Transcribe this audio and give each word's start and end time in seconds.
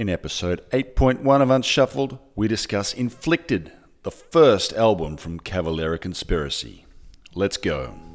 In 0.00 0.08
episode 0.08 0.62
8.1 0.70 1.42
of 1.42 1.50
Unshuffled, 1.50 2.16
we 2.34 2.48
discuss 2.48 2.94
Inflicted, 2.94 3.70
the 4.02 4.10
first 4.10 4.72
album 4.72 5.18
from 5.18 5.38
Cavalera 5.38 6.00
Conspiracy. 6.00 6.86
Let's 7.34 7.58
go. 7.58 8.09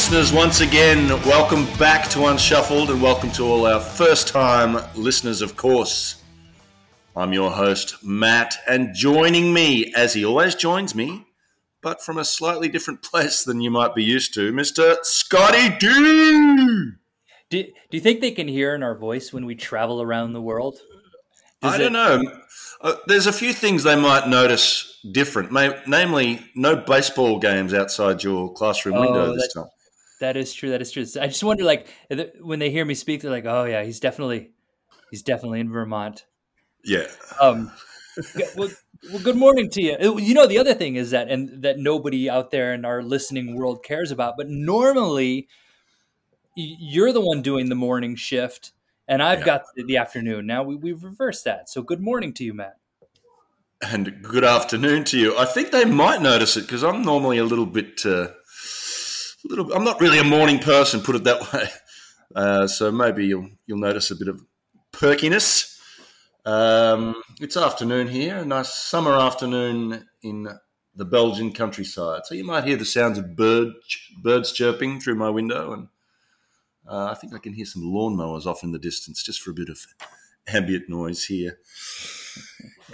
Listeners, 0.00 0.32
once 0.32 0.62
again. 0.62 1.08
Welcome 1.26 1.66
back 1.76 2.08
to 2.08 2.24
Unshuffled, 2.24 2.88
and 2.88 3.02
welcome 3.02 3.30
to 3.32 3.44
all 3.44 3.66
our 3.66 3.80
first 3.80 4.28
time 4.28 4.82
listeners, 4.96 5.42
of 5.42 5.56
course. 5.56 6.22
I'm 7.14 7.34
your 7.34 7.50
host, 7.50 8.02
Matt, 8.02 8.56
and 8.66 8.94
joining 8.94 9.52
me, 9.52 9.92
as 9.94 10.14
he 10.14 10.24
always 10.24 10.54
joins 10.54 10.94
me, 10.94 11.26
but 11.82 12.02
from 12.02 12.16
a 12.16 12.24
slightly 12.24 12.66
different 12.66 13.02
place 13.10 13.44
than 13.44 13.60
you 13.60 13.70
might 13.70 13.94
be 13.94 14.02
used 14.02 14.32
to, 14.34 14.50
Mr. 14.54 14.96
Scotty 15.04 15.76
D. 15.78 16.92
Do, 17.50 17.62
do 17.62 17.68
you 17.90 18.00
think 18.00 18.22
they 18.22 18.30
can 18.30 18.48
hear 18.48 18.74
in 18.74 18.82
our 18.82 18.96
voice 18.96 19.34
when 19.34 19.44
we 19.44 19.54
travel 19.54 20.00
around 20.00 20.32
the 20.32 20.40
world? 20.40 20.76
Is 21.62 21.72
I 21.74 21.76
don't 21.76 21.88
it- 21.88 21.92
know. 21.92 22.22
Uh, 22.80 22.94
there's 23.06 23.26
a 23.26 23.34
few 23.34 23.52
things 23.52 23.82
they 23.82 24.00
might 24.00 24.26
notice 24.26 24.98
different, 25.12 25.52
namely, 25.86 26.40
no 26.54 26.76
baseball 26.76 27.38
games 27.38 27.74
outside 27.74 28.24
your 28.24 28.50
classroom 28.54 28.96
oh, 28.96 29.00
window 29.02 29.34
this 29.34 29.52
time. 29.52 29.66
That 30.20 30.36
is 30.36 30.52
true. 30.52 30.70
That 30.70 30.80
is 30.80 30.92
true. 30.92 31.04
I 31.20 31.26
just 31.26 31.42
wonder, 31.42 31.64
like, 31.64 31.88
when 32.40 32.58
they 32.58 32.70
hear 32.70 32.84
me 32.84 32.94
speak, 32.94 33.22
they're 33.22 33.30
like, 33.30 33.46
"Oh 33.46 33.64
yeah, 33.64 33.82
he's 33.82 34.00
definitely, 34.00 34.50
he's 35.10 35.22
definitely 35.22 35.60
in 35.60 35.70
Vermont." 35.70 36.26
Yeah. 36.84 37.06
Um. 37.40 37.72
well, 38.56 38.70
well, 39.10 39.22
good 39.22 39.36
morning 39.36 39.70
to 39.70 39.82
you. 39.82 39.96
Uh, 40.00 40.16
you 40.16 40.34
know, 40.34 40.46
the 40.46 40.58
other 40.58 40.74
thing 40.74 40.96
is 40.96 41.10
that, 41.10 41.30
and 41.30 41.62
that 41.62 41.78
nobody 41.78 42.28
out 42.28 42.50
there 42.50 42.74
in 42.74 42.84
our 42.84 43.02
listening 43.02 43.54
world 43.56 43.82
cares 43.82 44.10
about, 44.10 44.34
but 44.36 44.48
normally, 44.48 45.48
you're 46.54 47.12
the 47.12 47.20
one 47.20 47.40
doing 47.40 47.68
the 47.68 47.74
morning 47.74 48.14
shift 48.14 48.72
and 49.10 49.22
I've 49.22 49.40
yeah. 49.40 49.44
got 49.44 49.62
the, 49.74 49.82
the, 49.82 49.96
afternoon. 49.96 50.46
Now 50.46 50.62
we, 50.62 50.76
we've 50.76 51.02
reversed 51.02 51.44
that. 51.44 51.68
So 51.68 51.82
good 51.82 52.00
morning 52.00 52.32
to 52.34 52.44
you, 52.44 52.54
Matt. 52.54 52.76
And 53.82 54.22
good 54.22 54.44
afternoon 54.44 55.04
to 55.04 55.18
you. 55.18 55.36
I 55.36 55.46
think 55.46 55.72
they 55.72 55.84
might 55.84 56.22
notice 56.22 56.56
it 56.56 56.62
because 56.62 56.84
I'm 56.84 57.02
normally 57.02 57.38
a 57.38 57.44
little 57.44 57.66
bit, 57.66 58.06
uh, 58.06 58.28
little. 59.44 59.72
I'm 59.72 59.84
not 59.84 60.00
really 60.00 60.18
a 60.18 60.24
morning 60.24 60.58
person, 60.58 61.00
put 61.00 61.16
it 61.16 61.24
that 61.24 61.52
way. 61.52 61.68
Uh, 62.34 62.66
so 62.66 62.92
maybe 62.92 63.26
you'll 63.26 63.48
you'll 63.66 63.78
notice 63.78 64.10
a 64.10 64.16
bit 64.16 64.28
of 64.28 64.40
perkiness. 64.92 65.78
Um, 66.46 67.20
it's 67.40 67.56
afternoon 67.56 68.08
here, 68.08 68.38
a 68.38 68.44
nice 68.44 68.72
summer 68.72 69.12
afternoon 69.12 70.08
in 70.22 70.48
the 70.94 71.04
Belgian 71.04 71.52
countryside. 71.52 72.22
So 72.24 72.34
you 72.34 72.44
might 72.44 72.64
hear 72.64 72.76
the 72.76 72.84
sounds 72.84 73.18
of 73.18 73.36
bird, 73.36 73.68
birds 74.22 74.52
chirping 74.52 75.00
through 75.00 75.16
my 75.16 75.30
window 75.30 75.72
and 75.72 75.88
uh, 76.88 77.06
I 77.06 77.14
think 77.14 77.34
I 77.34 77.38
can 77.38 77.52
hear 77.52 77.66
some 77.66 77.82
lawnmowers 77.82 78.46
off 78.46 78.64
in 78.64 78.72
the 78.72 78.78
distance 78.78 79.22
just 79.22 79.40
for 79.40 79.50
a 79.50 79.54
bit 79.54 79.68
of 79.68 79.78
ambient 80.48 80.88
noise 80.88 81.24
here. 81.24 81.58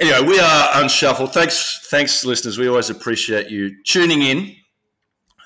Anyway, 0.00 0.28
we 0.28 0.38
are 0.38 0.70
unshuffled. 0.74 1.32
Thanks, 1.32 1.86
thanks, 1.88 2.24
listeners. 2.24 2.58
We 2.58 2.68
always 2.68 2.90
appreciate 2.90 3.50
you 3.50 3.82
tuning 3.84 4.22
in. 4.22 4.54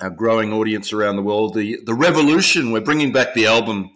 Our 0.00 0.10
growing 0.10 0.52
audience 0.52 0.92
around 0.92 1.16
the 1.16 1.22
world. 1.22 1.54
The 1.54 1.78
the 1.84 1.94
revolution. 1.94 2.72
We're 2.72 2.80
bringing 2.80 3.12
back 3.12 3.34
the 3.34 3.46
album. 3.46 3.90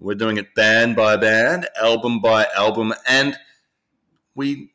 We're 0.00 0.16
doing 0.16 0.36
it 0.36 0.54
band 0.54 0.96
by 0.96 1.16
band, 1.16 1.68
album 1.80 2.20
by 2.20 2.48
album, 2.56 2.92
and 3.06 3.38
we 4.34 4.72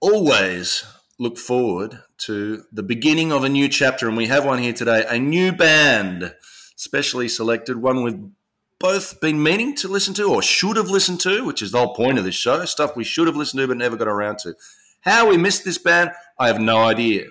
always 0.00 0.84
look 1.18 1.38
forward 1.38 2.02
to 2.18 2.64
the 2.70 2.84
beginning 2.84 3.32
of 3.32 3.42
a 3.42 3.48
new 3.48 3.68
chapter. 3.68 4.06
And 4.06 4.16
we 4.16 4.26
have 4.26 4.44
one 4.44 4.58
here 4.58 4.72
today. 4.72 5.04
A 5.08 5.18
new 5.18 5.50
band 5.50 6.34
specially 6.76 7.28
selected, 7.28 7.82
one 7.82 8.04
we've 8.04 8.28
both 8.78 9.20
been 9.20 9.42
meaning 9.42 9.74
to 9.76 9.88
listen 9.88 10.14
to 10.14 10.30
or 10.30 10.42
should 10.42 10.76
have 10.76 10.88
listened 10.88 11.20
to, 11.20 11.44
which 11.44 11.62
is 11.62 11.72
the 11.72 11.78
whole 11.78 11.94
point 11.94 12.18
of 12.18 12.24
this 12.24 12.34
show, 12.34 12.64
stuff 12.64 12.94
we 12.94 13.04
should 13.04 13.26
have 13.26 13.36
listened 13.36 13.60
to 13.60 13.66
but 13.66 13.76
never 13.76 13.96
got 13.96 14.08
around 14.08 14.38
to. 14.40 14.54
How 15.00 15.28
we 15.28 15.36
missed 15.36 15.64
this 15.64 15.78
band, 15.78 16.12
I 16.38 16.46
have 16.48 16.60
no 16.60 16.78
idea. 16.78 17.26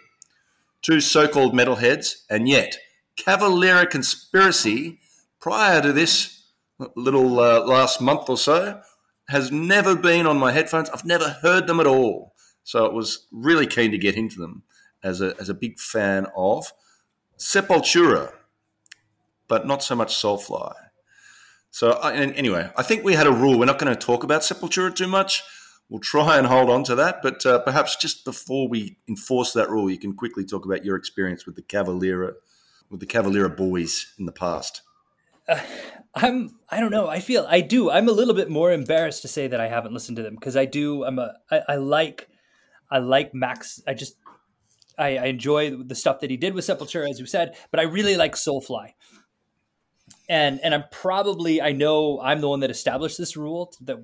Two 0.84 1.02
so 1.02 1.28
called 1.28 1.54
metalheads, 1.54 2.24
and 2.30 2.48
yet 2.48 2.78
Cavalera 3.18 3.90
Conspiracy, 3.90 5.00
prior 5.40 5.82
to 5.82 5.92
this 5.92 6.44
little 6.96 7.40
uh, 7.40 7.66
last 7.66 8.00
month 8.02 8.30
or 8.30 8.38
so, 8.38 8.82
has 9.30 9.52
never 9.52 9.96
been 9.96 10.28
on 10.28 10.38
my 10.38 10.52
headphones. 10.52 10.90
I've 10.92 11.06
never 11.06 11.30
heard 11.42 11.66
them 11.66 11.80
at 11.80 11.88
all. 11.88 12.36
So 12.64 12.86
it 12.86 12.94
was 12.94 13.26
really 13.32 13.66
keen 13.66 13.90
to 13.92 13.98
get 13.98 14.16
into 14.16 14.40
them 14.40 14.64
as 15.04 15.22
a, 15.22 15.34
as 15.40 15.50
a 15.50 15.54
big 15.54 15.80
fan 15.80 16.28
of 16.36 16.72
Sepultura 17.38 18.34
but 19.48 19.68
not 19.68 19.84
so 19.84 19.96
much 19.96 20.16
Soulfly. 20.16 20.74
So 21.72 21.92
anyway, 21.92 22.72
I 22.76 22.84
think 22.84 23.04
we 23.04 23.14
had 23.14 23.28
a 23.28 23.32
rule. 23.32 23.60
We're 23.60 23.66
not 23.66 23.80
going 23.80 23.94
to 23.94 24.00
talk 24.00 24.24
about 24.24 24.42
Sepultura 24.42 24.96
too 24.96 25.08
much. 25.08 25.44
We'll 25.94 26.00
try 26.00 26.40
and 26.40 26.48
hold 26.48 26.72
on 26.72 26.84
to 26.86 26.96
that, 26.96 27.22
but 27.22 27.46
uh, 27.46 27.60
perhaps 27.60 27.96
just 27.96 28.26
before 28.26 28.68
we 28.68 28.98
enforce 29.08 29.54
that 29.54 29.70
rule, 29.70 29.92
you 29.92 30.00
can 30.00 30.16
quickly 30.16 30.44
talk 30.44 30.66
about 30.66 30.84
your 30.84 30.96
experience 30.96 31.46
with 31.46 31.56
the 31.56 31.62
Cavalera, 31.62 32.34
with 32.90 33.00
the 33.00 33.06
Cavalera 33.06 33.56
boys 33.56 34.12
in 34.18 34.26
the 34.26 34.32
past. 34.32 34.82
Uh, 35.48 35.60
I'm. 36.16 36.58
I 36.68 36.80
don't 36.80 36.90
know. 36.90 37.08
I 37.08 37.20
feel 37.20 37.46
I 37.48 37.62
do. 37.62 37.92
I'm 37.92 38.10
a 38.10 38.12
little 38.12 38.34
bit 38.34 38.50
more 38.50 38.72
embarrassed 38.72 39.22
to 39.22 39.28
say 39.28 39.48
that 39.48 39.62
I 39.62 39.68
haven't 39.68 39.94
listened 39.94 40.18
to 40.18 40.24
them 40.24 40.34
because 40.34 40.58
I 40.58 40.66
do. 40.66 41.04
I'm 41.04 41.20
a. 41.20 41.36
I, 41.52 41.62
I 41.70 41.76
like. 41.76 42.28
I 42.90 42.98
like 42.98 43.36
Max. 43.36 43.80
I 43.86 43.94
just. 43.94 44.16
I, 44.98 45.18
I 45.18 45.26
enjoy 45.26 45.76
the 45.76 45.94
stuff 45.94 46.22
that 46.22 46.32
he 46.32 46.38
did 46.38 46.56
with 46.56 46.66
Sepultura, 46.66 47.08
as 47.08 47.20
you 47.20 47.28
said, 47.28 47.56
but 47.70 47.80
I 47.80 47.84
really 47.84 48.18
like 48.18 48.34
Soulfly 48.34 48.94
and 50.30 50.60
and 50.64 50.74
I'm 50.74 50.86
probably 50.92 51.62
I 51.62 51.72
know 51.72 52.20
I'm 52.22 52.42
the 52.42 52.50
one 52.50 52.62
that 52.62 52.72
established 52.72 53.18
this 53.18 53.36
rule 53.36 53.74
that 53.82 53.98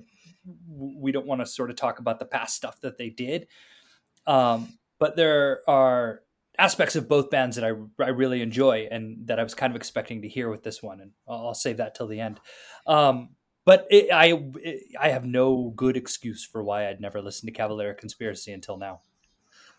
we 0.80 1.12
don't 1.12 1.26
want 1.26 1.40
to 1.40 1.46
sort 1.46 1.70
of 1.70 1.76
talk 1.76 1.98
about 1.98 2.18
the 2.18 2.24
past 2.24 2.56
stuff 2.56 2.80
that 2.80 2.98
they 2.98 3.10
did. 3.10 3.46
Um, 4.26 4.78
but 4.98 5.16
there 5.16 5.60
are 5.68 6.22
aspects 6.58 6.96
of 6.96 7.08
both 7.08 7.30
bands 7.30 7.56
that 7.56 7.64
I, 7.64 7.72
I 8.02 8.08
really 8.08 8.42
enjoy 8.42 8.88
and 8.90 9.26
that 9.26 9.38
I 9.38 9.42
was 9.42 9.54
kind 9.54 9.70
of 9.72 9.76
expecting 9.76 10.22
to 10.22 10.28
hear 10.28 10.50
with 10.50 10.62
this 10.62 10.82
one, 10.82 11.00
and 11.00 11.10
I'll, 11.28 11.54
save 11.54 11.78
that 11.78 11.94
till 11.94 12.06
the 12.06 12.20
end. 12.20 12.40
Um, 12.86 13.30
but 13.64 13.86
it, 13.90 14.12
I 14.12 14.32
it, 14.56 14.82
I 15.00 15.08
have 15.08 15.24
no 15.24 15.72
good 15.74 15.96
excuse 15.96 16.44
for 16.44 16.62
why 16.62 16.88
I'd 16.88 17.00
never 17.00 17.20
listened 17.22 17.52
to 17.52 17.60
Cavalera 17.60 17.96
Conspiracy 17.96 18.52
until 18.52 18.76
now. 18.76 19.00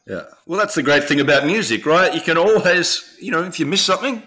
Yeah, 0.07 0.23
well, 0.47 0.57
that's 0.57 0.75
the 0.75 0.83
great 0.83 1.03
thing 1.03 1.19
about 1.19 1.45
music, 1.45 1.85
right? 1.85 2.13
You 2.13 2.21
can 2.21 2.37
always, 2.37 3.15
you 3.19 3.31
know, 3.31 3.43
if 3.43 3.59
you 3.59 3.67
miss 3.67 3.83
something, 3.83 4.23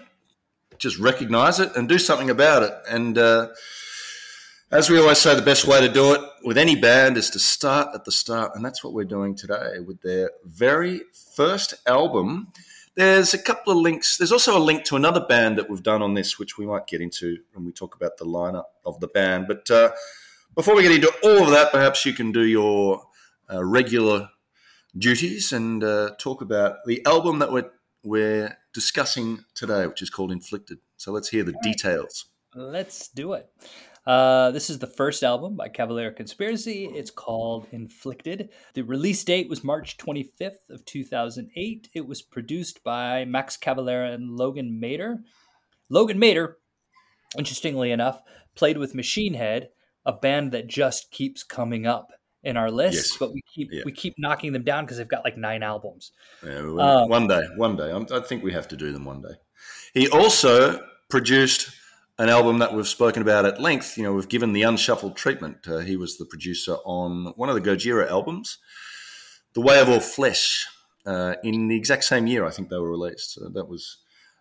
just 0.77 0.99
recognize 0.99 1.59
it 1.59 1.75
and 1.75 1.89
do 1.89 1.99
something 1.99 2.29
about 2.29 2.63
it. 2.63 2.73
And 2.89 3.17
uh, 3.17 3.49
as 4.71 4.89
we 4.89 4.99
always 4.99 5.19
say, 5.19 5.35
the 5.35 5.41
best 5.41 5.65
way 5.65 5.79
to 5.79 5.89
do 5.91 6.13
it 6.13 6.21
with 6.43 6.57
any 6.57 6.75
band 6.75 7.17
is 7.17 7.29
to 7.31 7.39
start 7.39 7.89
at 7.93 8.05
the 8.05 8.11
start. 8.11 8.55
And 8.55 8.65
that's 8.65 8.83
what 8.83 8.93
we're 8.93 9.05
doing 9.05 9.35
today 9.35 9.79
with 9.79 10.01
their 10.01 10.31
very 10.43 11.01
first 11.35 11.75
album. 11.85 12.51
There's 12.95 13.33
a 13.33 13.37
couple 13.37 13.73
of 13.73 13.79
links. 13.79 14.17
There's 14.17 14.31
also 14.31 14.57
a 14.57 14.59
link 14.59 14.83
to 14.85 14.95
another 14.95 15.19
band 15.19 15.57
that 15.57 15.69
we've 15.69 15.83
done 15.83 16.01
on 16.01 16.13
this, 16.13 16.39
which 16.39 16.57
we 16.57 16.65
might 16.65 16.87
get 16.87 17.01
into 17.01 17.37
when 17.53 17.65
we 17.65 17.71
talk 17.71 17.95
about 17.95 18.17
the 18.17 18.25
lineup 18.25 18.65
of 18.85 18.99
the 18.99 19.07
band. 19.07 19.47
But 19.47 19.69
uh, 19.69 19.91
before 20.55 20.75
we 20.75 20.81
get 20.81 20.93
into 20.93 21.13
all 21.23 21.43
of 21.43 21.51
that, 21.51 21.71
perhaps 21.71 22.05
you 22.05 22.13
can 22.13 22.31
do 22.31 22.45
your 22.45 23.03
uh, 23.51 23.63
regular 23.63 24.29
duties 24.97 25.51
and 25.51 25.83
uh, 25.83 26.11
talk 26.17 26.41
about 26.41 26.77
the 26.85 27.05
album 27.05 27.39
that 27.39 27.51
we're 27.51 27.69
we're 28.03 28.55
discussing 28.71 29.43
today, 29.55 29.87
which 29.87 30.01
is 30.01 30.11
called 30.11 30.31
Inflicted. 30.31 30.77
So 30.95 31.11
let's 31.11 31.29
hear 31.29 31.43
the 31.43 31.55
details. 31.63 32.25
Let's 32.53 33.07
do 33.07 33.33
it. 33.33 33.49
Uh, 34.05 34.51
this 34.51 34.69
is 34.69 34.77
the 34.77 34.87
first 34.87 35.23
album 35.23 35.55
by 35.55 35.67
Cavalera 35.67 36.15
Conspiracy. 36.15 36.85
It's 36.85 37.09
called 37.09 37.67
Inflicted. 37.71 38.49
The 38.75 38.83
release 38.83 39.23
date 39.23 39.49
was 39.49 39.63
March 39.63 39.97
25th 39.97 40.69
of 40.69 40.85
2008. 40.85 41.89
It 41.93 42.07
was 42.07 42.21
produced 42.21 42.83
by 42.83 43.25
Max 43.25 43.57
Cavalera 43.57 44.13
and 44.13 44.29
Logan 44.29 44.79
Mader. 44.81 45.23
Logan 45.89 46.19
Mader, 46.19 46.53
interestingly 47.37 47.91
enough, 47.91 48.21
played 48.53 48.77
with 48.77 48.93
Machine 48.93 49.33
Head, 49.33 49.69
a 50.05 50.13
band 50.13 50.51
that 50.51 50.67
just 50.67 51.09
keeps 51.09 51.43
coming 51.43 51.87
up 51.87 52.11
in 52.43 52.57
our 52.57 52.69
list, 52.69 53.13
yes. 53.13 53.17
but 53.19 53.33
we 53.33 53.41
keep 53.51 53.69
yeah. 53.71 53.81
we 53.85 53.91
keep 53.91 54.13
knocking 54.19 54.53
them 54.53 54.63
down 54.63 54.85
because 54.85 54.97
they've 54.97 55.07
got 55.07 55.23
like 55.23 55.35
nine 55.35 55.63
albums. 55.63 56.11
Yeah, 56.45 56.59
um, 56.59 57.09
one 57.09 57.27
day, 57.27 57.43
one 57.57 57.75
day, 57.75 57.91
I 57.91 58.19
think 58.19 58.43
we 58.43 58.53
have 58.53 58.67
to 58.67 58.77
do 58.77 58.91
them 58.91 59.03
one 59.03 59.23
day. 59.23 59.33
He 59.95 60.07
also 60.09 60.79
produced 61.09 61.71
an 62.17 62.29
album 62.29 62.59
that 62.59 62.73
we've 62.73 62.87
spoken 62.87 63.21
about 63.21 63.45
at 63.45 63.59
length. 63.59 63.97
You 63.97 64.03
know, 64.03 64.13
we've 64.13 64.29
given 64.29 64.53
the 64.53 64.63
unshuffled 64.63 65.17
treatment. 65.17 65.67
Uh, 65.67 65.79
he 65.79 65.97
was 65.97 66.17
the 66.17 66.25
producer 66.25 66.77
on 66.85 67.33
one 67.35 67.49
of 67.49 67.55
the 67.55 67.61
Gojira 67.61 68.09
albums, 68.09 68.57
The 69.53 69.61
Way 69.61 69.79
of 69.79 69.89
All 69.89 69.99
Flesh 69.99 70.67
uh, 71.05 71.35
in 71.43 71.67
the 71.67 71.75
exact 71.75 72.03
same 72.05 72.27
year. 72.27 72.45
I 72.45 72.51
think 72.51 72.69
they 72.69 72.77
were 72.77 72.91
released. 72.91 73.33
So 73.33 73.49
that 73.49 73.67
was 73.67 73.97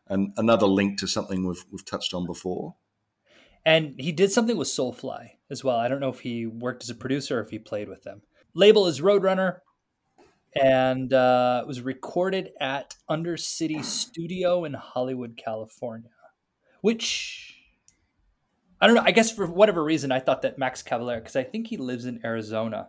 an, 0.08 0.32
another 0.36 0.66
link 0.66 0.98
to 1.00 1.06
something 1.06 1.46
we've 1.46 1.64
we've 1.70 1.84
touched 1.84 2.14
on 2.14 2.26
before. 2.26 2.76
And 3.66 3.94
he 3.98 4.12
did 4.12 4.30
something 4.30 4.56
with 4.56 4.68
Soulfly 4.68 5.30
as 5.50 5.64
well. 5.64 5.76
I 5.76 5.88
don't 5.88 6.00
know 6.00 6.10
if 6.10 6.20
he 6.20 6.46
worked 6.46 6.82
as 6.82 6.90
a 6.90 6.94
producer 6.94 7.38
or 7.38 7.42
if 7.42 7.50
he 7.50 7.58
played 7.58 7.88
with 7.88 8.02
them. 8.02 8.22
Label 8.54 8.86
is 8.86 9.00
Roadrunner, 9.00 9.60
and 10.54 11.12
uh, 11.12 11.60
it 11.62 11.66
was 11.66 11.80
recorded 11.80 12.50
at 12.60 12.94
Undercity 13.10 13.82
Studio 13.82 14.64
in 14.64 14.74
Hollywood, 14.74 15.40
California. 15.42 16.10
Which 16.82 17.53
I 18.84 18.86
don't 18.86 18.96
know. 18.96 19.02
I 19.02 19.12
guess 19.12 19.32
for 19.32 19.46
whatever 19.46 19.82
reason, 19.82 20.12
I 20.12 20.20
thought 20.20 20.42
that 20.42 20.58
Max 20.58 20.82
Cavalera, 20.82 21.16
because 21.16 21.36
I 21.36 21.42
think 21.42 21.69
he 21.69 21.78
lives 21.78 22.04
in 22.04 22.20
Arizona, 22.22 22.88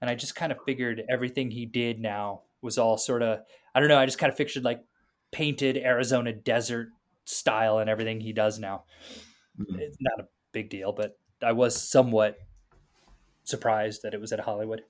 and 0.00 0.08
I 0.08 0.14
just 0.14 0.36
kind 0.36 0.52
of 0.52 0.58
figured 0.64 1.02
everything 1.10 1.50
he 1.50 1.66
did 1.66 1.98
now 1.98 2.42
was 2.60 2.78
all 2.78 2.96
sort 2.96 3.22
of 3.22 3.40
I 3.74 3.80
don't 3.80 3.88
know. 3.88 3.98
I 3.98 4.06
just 4.06 4.18
kind 4.20 4.30
of 4.30 4.38
pictured 4.38 4.62
like 4.62 4.84
painted 5.32 5.76
Arizona 5.78 6.32
desert 6.32 6.90
style 7.24 7.78
and 7.78 7.90
everything 7.90 8.20
he 8.20 8.32
does 8.32 8.60
now. 8.60 8.84
Mm-hmm. 9.58 9.80
It's 9.80 9.96
not 9.98 10.20
a 10.20 10.28
big 10.52 10.70
deal, 10.70 10.92
but 10.92 11.18
I 11.42 11.50
was 11.50 11.74
somewhat 11.74 12.38
surprised 13.42 14.02
that 14.04 14.14
it 14.14 14.20
was 14.20 14.32
at 14.32 14.38
Hollywood. 14.38 14.82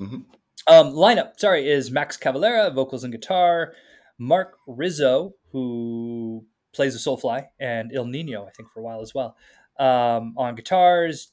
Mm-hmm. 0.00 0.20
Um, 0.68 0.92
lineup, 0.94 1.32
sorry, 1.36 1.68
is 1.68 1.90
Max 1.90 2.16
Cavalera, 2.16 2.72
vocals 2.72 3.04
and 3.04 3.12
guitar, 3.12 3.74
Marc 4.16 4.56
Rizzo, 4.66 5.34
who 5.50 6.46
plays 6.72 6.94
the 6.94 7.10
Soulfly, 7.10 7.46
and 7.60 7.92
Ill 7.92 8.06
Niño, 8.06 8.48
I 8.48 8.50
think, 8.52 8.70
for 8.72 8.80
a 8.80 8.82
while 8.82 9.02
as 9.02 9.14
well. 9.14 9.36
Um, 9.78 10.34
on 10.36 10.54
guitars, 10.54 11.32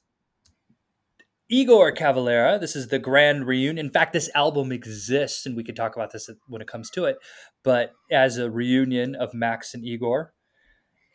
Igor 1.50 1.92
Cavalera. 1.92 2.60
This 2.60 2.76
is 2.76 2.90
the 2.90 3.00
grand 3.00 3.48
reunion. 3.48 3.78
In 3.78 3.92
fact, 3.92 4.14
this 4.14 4.30
album 4.36 4.72
exists, 4.72 5.46
and 5.46 5.56
we 5.56 5.64
could 5.64 5.76
talk 5.76 5.96
about 5.96 6.12
this 6.12 6.30
when 6.48 6.62
it 6.62 6.68
comes 6.68 6.92
to 6.92 7.06
it, 7.06 7.18
but 7.64 7.94
as 8.12 8.38
a 8.38 8.52
reunion 8.52 9.16
of 9.16 9.34
Max 9.34 9.74
and 9.74 9.84
Igor. 9.84 10.34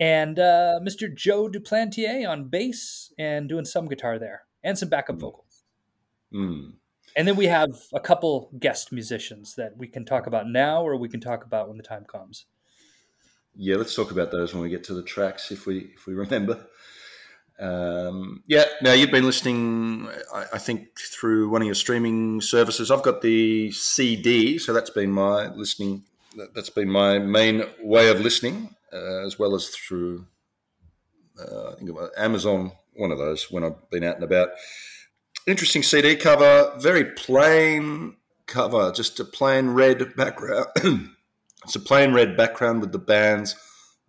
And 0.01 0.41
uh, 0.41 0.81
Mr. 0.83 1.15
Joe 1.15 1.49
Duplantier 1.49 2.29
on 2.29 2.49
bass 2.49 3.13
and 3.17 3.49
doing 3.49 3.65
some 3.65 3.87
guitar 3.87 4.19
there 4.19 4.43
and 4.65 4.77
some 4.77 4.89
backup 4.89 5.17
mm. 5.17 5.21
vocals. 5.21 5.63
Mm. 6.35 6.73
And 7.17 7.29
then 7.29 7.37
we 7.37 7.47
have 7.47 7.71
a 7.93 8.01
couple 8.01 8.51
guest 8.59 8.91
musicians 8.91 9.55
that 9.55 9.77
we 9.77 9.87
can 9.87 10.05
talk 10.05 10.27
about 10.27 10.49
now 10.49 10.83
or 10.83 10.97
we 10.97 11.09
can 11.09 11.21
talk 11.21 11.45
about 11.45 11.69
when 11.69 11.77
the 11.77 11.85
time 11.85 12.05
comes. 12.05 12.47
Yeah, 13.55 13.77
let's 13.77 13.95
talk 13.95 14.11
about 14.11 14.33
those 14.33 14.53
when 14.53 14.65
we 14.65 14.69
get 14.69 14.83
to 14.85 14.95
the 14.95 15.03
tracks 15.03 15.53
if 15.53 15.65
we 15.65 15.93
if 15.95 16.09
we 16.09 16.15
remember. 16.15 16.67
Um, 17.59 18.43
yeah, 18.47 18.65
now 18.83 18.93
you've 18.93 19.11
been 19.11 19.25
listening, 19.25 20.09
I, 20.35 20.45
I, 20.55 20.59
think, 20.59 20.99
through 20.99 21.49
one 21.49 21.63
of 21.63 21.67
your 21.67 21.75
streaming 21.77 22.41
services. 22.41 22.91
I've 22.91 23.03
got 23.03 23.23
the 23.23 23.71
CD, 23.71 24.59
so 24.59 24.73
that's 24.73 24.91
been 24.91 25.13
my 25.13 25.49
listening. 25.49 26.05
That's 26.55 26.71
been 26.71 26.91
my 26.91 27.21
main 27.21 27.63
way 27.81 28.11
of 28.11 28.21
listening, 28.21 28.75
uh, 28.93 29.25
as 29.25 29.39
well 29.39 29.55
as 29.55 29.69
through 29.69 30.27
uh, 31.39 31.71
I 31.71 31.75
think 31.77 31.91
Amazon, 32.17 32.73
one 32.95 33.11
of 33.11 33.19
those 33.19 33.51
when 33.51 33.65
I've 33.65 33.91
been 33.91 34.05
out 34.05 34.17
and 34.17 34.25
about. 34.25 34.51
Interesting 35.47 35.83
CD 35.83 36.17
cover, 36.17 36.73
very 36.79 37.05
plain 37.05 38.17
cover, 38.47 38.93
just 38.93 39.21
a 39.21 39.25
plain 39.25 39.71
red 39.71 40.15
background. 40.17 40.67
it's 41.65 41.77
a 41.77 41.81
plain 41.81 42.13
red 42.13 42.37
background 42.37 42.81
with 42.81 42.93
the 42.93 42.99
band's 42.99 43.57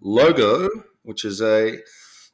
logo, 0.02 0.70
which 1.04 1.26
is 1.26 1.42
a 1.42 1.80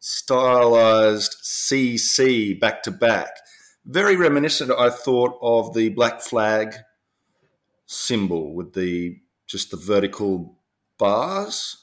stylized 0.01 1.38
CC 1.44 2.59
back 2.59 2.83
to 2.83 2.92
back. 2.92 3.30
Very 3.86 4.15
reminiscent, 4.15 4.71
I 4.71 4.89
thought, 4.89 5.38
of 5.42 5.74
the 5.74 5.89
black 5.89 6.21
flag 6.21 6.75
symbol 7.86 8.53
with 8.53 8.74
the 8.74 9.19
just 9.48 9.71
the 9.71 9.77
vertical 9.77 10.57
bars. 10.98 11.77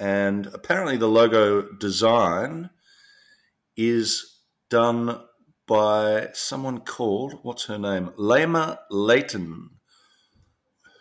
And 0.00 0.46
apparently, 0.48 0.96
the 0.96 1.08
logo 1.08 1.72
design 1.72 2.70
is 3.76 4.40
done 4.68 5.20
by 5.66 6.28
someone 6.32 6.80
called, 6.80 7.40
what's 7.42 7.66
her 7.66 7.78
name? 7.78 8.10
Laima 8.18 8.78
Leyton, 8.90 9.70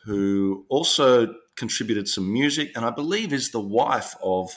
who 0.05 0.65
also 0.69 1.33
contributed 1.55 2.07
some 2.07 2.31
music 2.31 2.71
and 2.75 2.85
I 2.85 2.91
believe 2.91 3.33
is 3.33 3.51
the 3.51 3.59
wife 3.59 4.15
of 4.21 4.51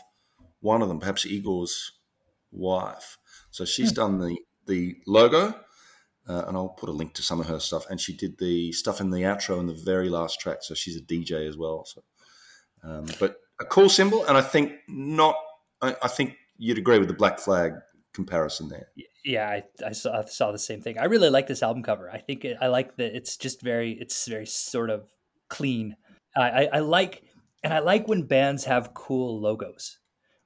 one 0.61 0.83
of 0.83 0.89
them, 0.89 1.01
perhaps 1.01 1.25
Igor's 1.25 1.93
wife. 2.51 3.19
So 3.51 3.65
she's 3.65 3.91
hmm. 3.91 3.97
done 3.97 4.19
the 4.19 4.39
the 4.67 4.97
logo, 5.07 5.55
uh, 6.29 6.45
and 6.47 6.57
I'll 6.57 6.69
put 6.69 6.89
a 6.89 6.93
link 6.93 7.15
to 7.15 7.23
some 7.23 7.41
of 7.41 7.47
her 7.47 7.59
stuff. 7.59 7.87
And 7.91 8.01
she 8.01 8.17
did 8.17 8.39
the 8.39 8.73
stuff 8.73 9.01
in 9.01 9.11
the 9.11 9.23
outro 9.23 9.59
and 9.59 9.69
the 9.69 9.75
very 9.75 10.09
last 10.09 10.41
track. 10.41 10.59
So 10.63 10.75
she's 10.75 10.97
a 10.97 11.01
DJ 11.01 11.49
as 11.49 11.57
well. 11.57 11.85
So, 11.85 12.03
um, 12.85 13.07
but 13.19 13.37
a 13.61 13.65
cool 13.65 13.89
symbol, 13.89 14.25
and 14.27 14.37
I 14.37 14.43
think 14.43 14.73
not. 14.89 15.37
I, 15.83 15.97
I, 16.03 16.09
think 16.09 16.37
you'd 16.59 16.79
agree 16.79 16.99
with 16.99 17.09
the 17.09 17.15
Black 17.15 17.39
Flag 17.39 17.73
comparison 18.13 18.69
there. 18.69 18.89
Yeah, 19.25 19.49
I, 19.49 19.63
I, 19.87 19.93
saw, 19.93 20.21
I 20.21 20.25
saw 20.27 20.53
the 20.53 20.59
same 20.59 20.83
thing. 20.83 20.99
I 20.99 21.05
really 21.05 21.31
like 21.31 21.47
this 21.47 21.63
album 21.63 21.83
cover. 21.83 22.11
I 22.11 22.19
think 22.19 22.45
it, 22.45 22.59
I 22.61 22.67
like 22.67 22.97
that 22.97 23.17
it's 23.17 23.37
just 23.39 23.63
very, 23.63 23.93
it's 23.93 24.29
very 24.29 24.47
sort 24.47 24.91
of 24.91 25.05
clean. 25.49 25.97
I, 26.37 26.51
I, 26.51 26.69
I 26.75 26.79
like, 26.81 27.23
and 27.65 27.73
I 27.73 27.79
like 27.79 28.09
when 28.09 28.23
bands 28.23 28.65
have 28.65 28.93
cool 28.93 29.41
logos 29.41 29.99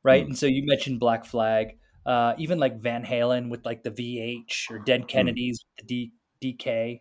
right? 0.05 0.23
Mm. 0.23 0.29
And 0.29 0.39
so 0.39 0.47
you 0.47 0.65
mentioned 0.65 1.01
Black 1.01 1.25
Flag, 1.25 1.79
uh, 2.07 2.35
even 2.39 2.59
like 2.59 2.81
Van 2.81 3.05
Halen 3.05 3.49
with 3.49 3.65
like 3.65 3.83
the 3.83 3.91
VH 3.91 4.71
or 4.71 4.79
Dead 4.79 5.03
hmm. 5.03 5.07
Kennedys 5.07 5.61
mm. 5.61 5.87
the 5.87 6.13
D- 6.41 6.57
DK. 6.57 7.01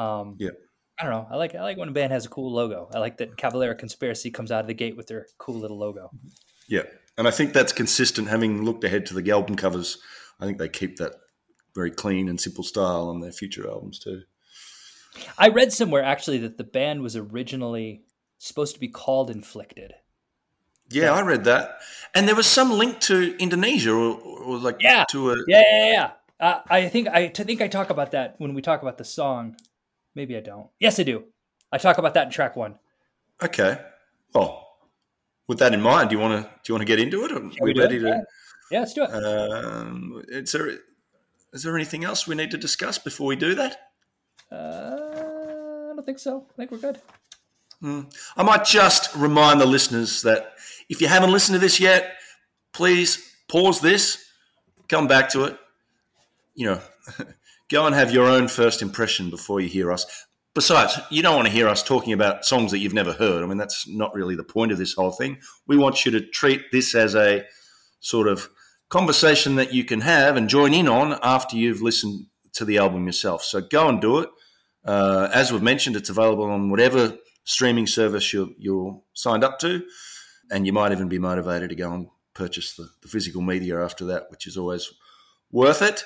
Um, 0.00 0.36
yeah. 0.38 0.50
I 1.00 1.04
don't 1.04 1.12
know. 1.12 1.26
I 1.30 1.36
like 1.36 1.54
I 1.54 1.62
like 1.62 1.78
when 1.78 1.88
a 1.88 1.92
band 1.92 2.12
has 2.12 2.26
a 2.26 2.28
cool 2.28 2.52
logo. 2.52 2.88
I 2.94 2.98
like 2.98 3.16
that 3.16 3.36
Cavalera 3.36 3.76
Conspiracy 3.76 4.30
comes 4.30 4.52
out 4.52 4.60
of 4.60 4.66
the 4.68 4.74
gate 4.74 4.96
with 4.96 5.08
their 5.08 5.26
cool 5.38 5.56
little 5.56 5.78
logo. 5.78 6.10
Yeah, 6.68 6.82
and 7.18 7.26
I 7.26 7.32
think 7.32 7.52
that's 7.52 7.72
consistent. 7.72 8.28
Having 8.28 8.64
looked 8.64 8.84
ahead 8.84 9.06
to 9.06 9.14
the 9.14 9.30
album 9.32 9.56
covers, 9.56 9.98
I 10.38 10.44
think 10.44 10.58
they 10.58 10.68
keep 10.68 10.98
that 10.98 11.14
very 11.74 11.90
clean 11.90 12.28
and 12.28 12.40
simple 12.40 12.62
style 12.62 13.08
on 13.08 13.20
their 13.20 13.32
future 13.32 13.68
albums 13.68 13.98
too. 13.98 14.22
I 15.36 15.48
read 15.48 15.72
somewhere 15.72 16.04
actually 16.04 16.38
that 16.38 16.58
the 16.58 16.64
band 16.64 17.02
was 17.02 17.16
originally 17.16 18.04
supposed 18.38 18.74
to 18.74 18.80
be 18.80 18.88
called 18.88 19.30
Inflicted. 19.30 19.94
Yeah, 20.92 21.12
I 21.12 21.22
read 21.22 21.44
that, 21.44 21.78
and 22.14 22.28
there 22.28 22.34
was 22.34 22.46
some 22.46 22.70
link 22.70 23.00
to 23.00 23.36
Indonesia, 23.38 23.92
or, 23.92 24.18
or 24.18 24.58
like 24.58 24.76
yeah, 24.80 25.04
to 25.10 25.32
a 25.32 25.36
yeah, 25.46 25.62
yeah, 25.70 25.92
yeah. 25.92 26.10
Uh, 26.38 26.60
I 26.68 26.88
think 26.88 27.08
I 27.08 27.28
think 27.28 27.60
I 27.60 27.68
talk 27.68 27.90
about 27.90 28.10
that 28.12 28.34
when 28.38 28.54
we 28.54 28.62
talk 28.62 28.82
about 28.82 28.98
the 28.98 29.04
song. 29.04 29.56
Maybe 30.14 30.36
I 30.36 30.40
don't. 30.40 30.68
Yes, 30.78 30.98
I 31.00 31.04
do. 31.04 31.24
I 31.70 31.78
talk 31.78 31.98
about 31.98 32.14
that 32.14 32.26
in 32.26 32.32
track 32.32 32.56
one. 32.56 32.78
Okay. 33.42 33.78
Well, 34.34 34.68
with 35.48 35.58
that 35.58 35.72
in 35.72 35.80
mind, 35.80 36.10
do 36.10 36.16
you 36.16 36.20
want 36.20 36.42
to 36.42 36.48
do 36.48 36.72
you 36.72 36.74
want 36.74 36.82
to 36.82 36.86
get 36.86 37.00
into 37.00 37.24
it? 37.24 37.32
Are 37.32 37.40
we, 37.40 37.72
we 37.72 37.80
ready 37.80 37.98
to? 37.98 38.06
Yeah. 38.06 38.20
yeah. 38.70 38.80
let's 38.80 38.94
do 38.94 39.04
it. 39.04 39.10
Um, 39.10 40.22
is 40.28 40.52
there 40.52 40.68
is 41.52 41.62
there 41.62 41.76
anything 41.76 42.04
else 42.04 42.26
we 42.26 42.34
need 42.34 42.50
to 42.50 42.58
discuss 42.58 42.98
before 42.98 43.26
we 43.26 43.36
do 43.36 43.54
that? 43.54 43.76
Uh, 44.50 45.90
I 45.90 45.94
don't 45.94 46.04
think 46.04 46.18
so. 46.18 46.46
I 46.50 46.56
think 46.56 46.70
we're 46.70 46.78
good. 46.78 46.98
Mm. 47.82 48.14
I 48.36 48.42
might 48.42 48.64
just 48.64 49.14
remind 49.16 49.60
the 49.60 49.66
listeners 49.66 50.22
that 50.22 50.54
if 50.88 51.00
you 51.00 51.08
haven't 51.08 51.32
listened 51.32 51.56
to 51.56 51.58
this 51.58 51.80
yet, 51.80 52.16
please 52.72 53.34
pause 53.48 53.80
this, 53.80 54.24
come 54.88 55.08
back 55.08 55.30
to 55.30 55.44
it. 55.44 55.58
You 56.54 56.66
know, 56.66 56.80
go 57.70 57.86
and 57.86 57.94
have 57.94 58.12
your 58.12 58.28
own 58.28 58.46
first 58.48 58.82
impression 58.82 59.30
before 59.30 59.60
you 59.60 59.68
hear 59.68 59.90
us. 59.90 60.06
Besides, 60.54 61.00
you 61.10 61.22
don't 61.22 61.34
want 61.34 61.48
to 61.48 61.52
hear 61.52 61.66
us 61.66 61.82
talking 61.82 62.12
about 62.12 62.44
songs 62.44 62.70
that 62.72 62.78
you've 62.78 62.92
never 62.92 63.14
heard. 63.14 63.42
I 63.42 63.46
mean, 63.46 63.56
that's 63.56 63.88
not 63.88 64.14
really 64.14 64.36
the 64.36 64.44
point 64.44 64.70
of 64.70 64.78
this 64.78 64.92
whole 64.92 65.10
thing. 65.10 65.38
We 65.66 65.78
want 65.78 66.04
you 66.04 66.12
to 66.12 66.20
treat 66.20 66.70
this 66.70 66.94
as 66.94 67.14
a 67.14 67.44
sort 68.00 68.28
of 68.28 68.50
conversation 68.90 69.54
that 69.56 69.72
you 69.72 69.84
can 69.84 70.02
have 70.02 70.36
and 70.36 70.48
join 70.50 70.74
in 70.74 70.88
on 70.88 71.18
after 71.22 71.56
you've 71.56 71.80
listened 71.80 72.26
to 72.52 72.66
the 72.66 72.76
album 72.76 73.06
yourself. 73.06 73.42
So 73.42 73.62
go 73.62 73.88
and 73.88 74.00
do 74.00 74.18
it. 74.18 74.28
Uh, 74.84 75.30
as 75.32 75.50
we've 75.50 75.62
mentioned, 75.62 75.96
it's 75.96 76.10
available 76.10 76.44
on 76.44 76.68
whatever 76.68 77.16
streaming 77.44 77.86
service 77.86 78.32
you're, 78.32 78.48
you're 78.58 79.00
signed 79.14 79.44
up 79.44 79.58
to 79.58 79.82
and 80.50 80.66
you 80.66 80.72
might 80.72 80.92
even 80.92 81.08
be 81.08 81.18
motivated 81.18 81.70
to 81.70 81.74
go 81.74 81.92
and 81.92 82.08
purchase 82.34 82.74
the, 82.74 82.88
the 83.02 83.08
physical 83.08 83.42
media 83.42 83.82
after 83.82 84.04
that, 84.06 84.30
which 84.30 84.46
is 84.46 84.56
always 84.56 84.92
worth 85.50 85.82
it 85.82 86.04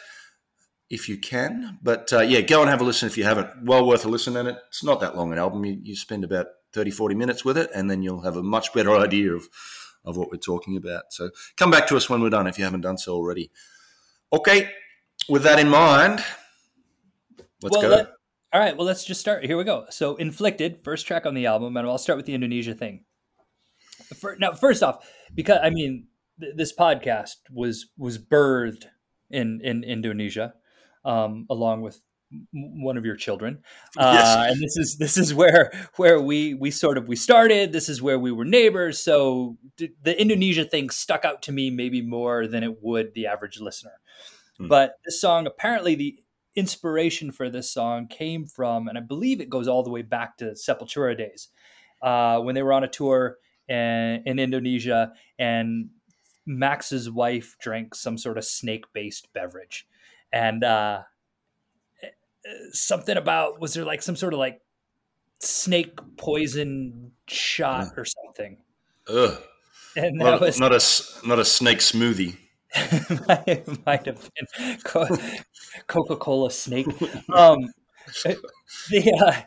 if 0.91 1.09
you 1.09 1.19
can. 1.19 1.79
But 1.83 2.13
uh, 2.13 2.21
yeah, 2.21 2.41
go 2.41 2.61
and 2.61 2.71
have 2.71 2.81
a 2.81 2.85
listen 2.85 3.09
if 3.09 3.19
you 3.19 3.25
haven't. 3.25 3.65
Well 3.65 3.87
worth 3.87 4.05
a 4.05 4.09
listen, 4.09 4.37
and 4.37 4.49
it's 4.49 4.85
not 4.85 5.01
that 5.01 5.17
long 5.17 5.33
an 5.33 5.39
album. 5.39 5.65
You, 5.65 5.79
you 5.83 5.97
spend 5.97 6.25
about 6.25 6.47
30, 6.73 6.91
40 6.91 7.15
minutes 7.15 7.45
with 7.45 7.59
it, 7.59 7.71
and 7.75 7.91
then 7.91 8.03
you'll 8.03 8.23
have 8.23 8.37
a 8.37 8.43
much 8.43 8.73
better 8.73 8.97
idea 8.97 9.33
of, 9.33 9.49
of 10.05 10.17
what 10.17 10.31
we're 10.31 10.39
talking 10.39 10.77
about. 10.77 11.05
So 11.11 11.31
come 11.57 11.71
back 11.71 11.87
to 11.89 11.97
us 11.97 12.09
when 12.09 12.21
we're 12.21 12.31
done 12.31 12.47
if 12.47 12.59
you 12.59 12.65
haven't 12.65 12.83
done 12.83 12.99
so 12.99 13.15
already. 13.15 13.51
Okay, 14.33 14.71
with 15.29 15.43
that 15.45 15.59
in 15.59 15.69
mind, 15.69 16.25
let's 17.63 17.77
well, 17.77 17.83
go. 17.83 17.89
Let, 17.89 18.09
all 18.57 18.63
right, 18.63 18.75
well, 18.75 18.87
let's 18.87 19.05
just 19.05 19.21
start. 19.21 19.45
Here 19.45 19.59
we 19.59 19.65
go. 19.65 19.85
So, 19.91 20.17
Inflicted, 20.17 20.83
first 20.83 21.07
track 21.07 21.27
on 21.27 21.35
the 21.35 21.45
album, 21.45 21.77
and 21.77 21.87
I'll 21.87 21.99
start 21.99 22.17
with 22.17 22.25
the 22.25 22.33
Indonesia 22.33 22.73
thing. 22.73 23.05
For, 24.19 24.35
now, 24.41 24.55
first 24.55 24.83
off, 24.83 25.07
because 25.35 25.59
I 25.63 25.69
mean, 25.69 26.07
th- 26.41 26.55
this 26.57 26.75
podcast 26.75 27.35
was 27.53 27.91
was 27.99 28.17
birthed 28.17 28.87
in 29.29 29.61
in 29.63 29.85
Indonesia, 29.85 30.55
um, 31.05 31.45
along 31.51 31.83
with 31.83 32.01
one 32.53 32.97
of 32.97 33.05
your 33.05 33.17
children, 33.17 33.63
uh, 33.99 34.13
yes. 34.15 34.53
and 34.53 34.63
this 34.63 34.77
is 34.79 34.97
this 34.97 35.19
is 35.19 35.35
where 35.35 35.71
where 35.97 36.19
we 36.19 36.55
we 36.55 36.71
sort 36.71 36.97
of 36.97 37.09
we 37.09 37.17
started. 37.17 37.73
This 37.75 37.91
is 37.91 38.01
where 38.01 38.19
we 38.19 38.33
were 38.33 38.47
neighbors. 38.47 38.99
So 38.99 39.59
the 39.77 40.19
Indonesia 40.19 40.65
thing 40.65 40.89
stuck 40.89 41.27
out 41.27 41.43
to 41.43 41.53
me 41.53 41.69
maybe 41.69 42.01
more 42.01 42.47
than 42.47 42.63
it 42.63 42.83
would 42.83 43.13
the 43.13 43.27
average 43.27 43.61
listener. 43.61 44.01
Hmm. 44.57 44.69
But 44.69 44.93
this 45.05 45.21
song, 45.21 45.47
apparently, 45.47 45.95
the 45.95 46.19
inspiration 46.57 47.31
for 47.31 47.51
this 47.51 47.71
song 47.71 48.09
came 48.09 48.47
from, 48.47 48.89
and 48.89 48.97
I 48.97 49.03
believe 49.03 49.41
it 49.41 49.51
goes 49.51 49.69
all 49.69 49.83
the 49.83 49.91
way 49.91 50.03
back 50.03 50.39
to 50.39 50.53
Sepultura 50.53 51.17
days 51.17 51.49
uh, 52.03 52.41
when 52.41 52.55
they 52.55 52.63
were 52.63 52.73
on 52.73 52.83
a 52.83 52.89
tour 52.89 53.37
in, 53.69 54.23
in 54.25 54.39
Indonesia, 54.39 55.13
and 55.39 55.91
Max's 56.47 57.11
wife 57.11 57.57
drank 57.61 57.95
some 57.95 58.17
sort 58.17 58.39
of 58.39 58.45
snake-based 58.45 59.33
beverage, 59.33 59.87
and 60.33 60.65
uh, 60.65 61.03
something 62.73 63.17
about 63.17 63.61
was 63.61 63.75
there 63.75 63.85
like 63.85 64.03
some 64.03 64.17
sort 64.17 64.33
of 64.33 64.39
like 64.39 64.61
snake 65.41 65.99
poison 66.17 67.13
shot 67.27 67.89
or 67.97 68.05
something. 68.05 68.57
Ugh. 69.09 69.43
And 69.97 70.21
that 70.21 70.25
not, 70.25 70.41
was 70.41 70.61
not 70.61 70.73
a 70.73 71.27
not 71.27 71.39
a 71.39 71.45
snake 71.45 71.79
smoothie. 71.79 72.37
might, 73.29 73.87
might 73.87 74.07
have 74.07 74.31
been 74.35 74.79
Coca 75.87 76.17
Cola 76.17 76.51
snake. 76.51 76.87
Um, 77.33 77.59
the 78.91 79.13
uh, 79.27 79.43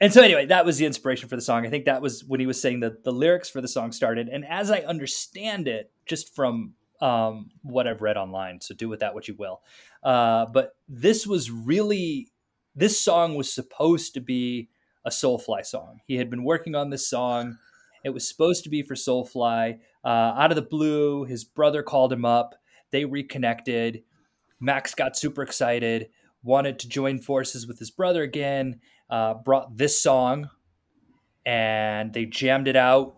and 0.00 0.12
so 0.12 0.22
anyway, 0.22 0.46
that 0.46 0.64
was 0.64 0.78
the 0.78 0.86
inspiration 0.86 1.28
for 1.28 1.36
the 1.36 1.42
song. 1.42 1.66
I 1.66 1.70
think 1.70 1.84
that 1.86 2.02
was 2.02 2.24
when 2.24 2.40
he 2.40 2.46
was 2.46 2.60
saying 2.60 2.80
that 2.80 3.04
the 3.04 3.12
lyrics 3.12 3.48
for 3.50 3.60
the 3.60 3.68
song 3.68 3.92
started. 3.92 4.28
And 4.28 4.44
as 4.46 4.70
I 4.70 4.80
understand 4.80 5.68
it, 5.68 5.90
just 6.06 6.34
from 6.34 6.74
um, 7.00 7.50
what 7.62 7.86
I've 7.86 8.02
read 8.02 8.16
online, 8.16 8.60
so 8.60 8.74
do 8.74 8.88
with 8.88 9.00
that 9.00 9.14
what 9.14 9.28
you 9.28 9.34
will. 9.34 9.60
Uh, 10.02 10.46
but 10.46 10.76
this 10.88 11.26
was 11.26 11.50
really 11.50 12.28
this 12.76 13.00
song 13.00 13.34
was 13.34 13.52
supposed 13.52 14.14
to 14.14 14.20
be 14.20 14.68
a 15.04 15.10
Soulfly 15.10 15.66
song. 15.66 16.00
He 16.06 16.16
had 16.16 16.30
been 16.30 16.44
working 16.44 16.76
on 16.76 16.90
this 16.90 17.08
song. 17.08 17.58
It 18.04 18.10
was 18.10 18.28
supposed 18.28 18.62
to 18.64 18.70
be 18.70 18.82
for 18.82 18.94
Soulfly. 18.94 19.80
Uh, 20.08 20.32
out 20.38 20.50
of 20.50 20.56
the 20.56 20.62
blue, 20.62 21.24
his 21.24 21.44
brother 21.44 21.82
called 21.82 22.10
him 22.10 22.24
up. 22.24 22.54
They 22.92 23.04
reconnected. 23.04 24.04
Max 24.58 24.94
got 24.94 25.18
super 25.18 25.42
excited, 25.42 26.08
wanted 26.42 26.78
to 26.78 26.88
join 26.88 27.18
forces 27.18 27.66
with 27.66 27.78
his 27.78 27.90
brother 27.90 28.22
again. 28.22 28.80
Uh, 29.10 29.34
brought 29.34 29.76
this 29.76 30.00
song, 30.02 30.48
and 31.44 32.14
they 32.14 32.24
jammed 32.24 32.68
it 32.68 32.76
out. 32.76 33.16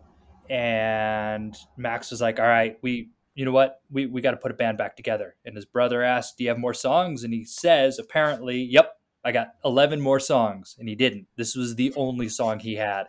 And 0.48 1.56
Max 1.76 2.10
was 2.10 2.20
like, 2.20 2.40
"All 2.40 2.46
right, 2.48 2.76
we 2.82 3.10
you 3.36 3.44
know 3.44 3.52
what? 3.52 3.82
We, 3.88 4.06
we 4.06 4.20
got 4.20 4.32
to 4.32 4.36
put 4.36 4.50
a 4.50 4.54
band 4.54 4.76
back 4.76 4.96
together. 4.96 5.36
And 5.44 5.54
his 5.54 5.64
brother 5.64 6.02
asked, 6.02 6.38
Do 6.38 6.44
you 6.44 6.50
have 6.50 6.58
more 6.58 6.74
songs? 6.74 7.22
And 7.22 7.32
he 7.32 7.44
says, 7.44 8.00
apparently, 8.00 8.62
Yep, 8.62 8.92
I 9.24 9.30
got 9.30 9.54
11 9.64 10.00
more 10.00 10.18
songs. 10.18 10.74
And 10.78 10.88
he 10.88 10.96
didn't. 10.96 11.28
This 11.36 11.54
was 11.54 11.76
the 11.76 11.94
only 11.94 12.28
song 12.28 12.58
he 12.58 12.74
had. 12.74 13.04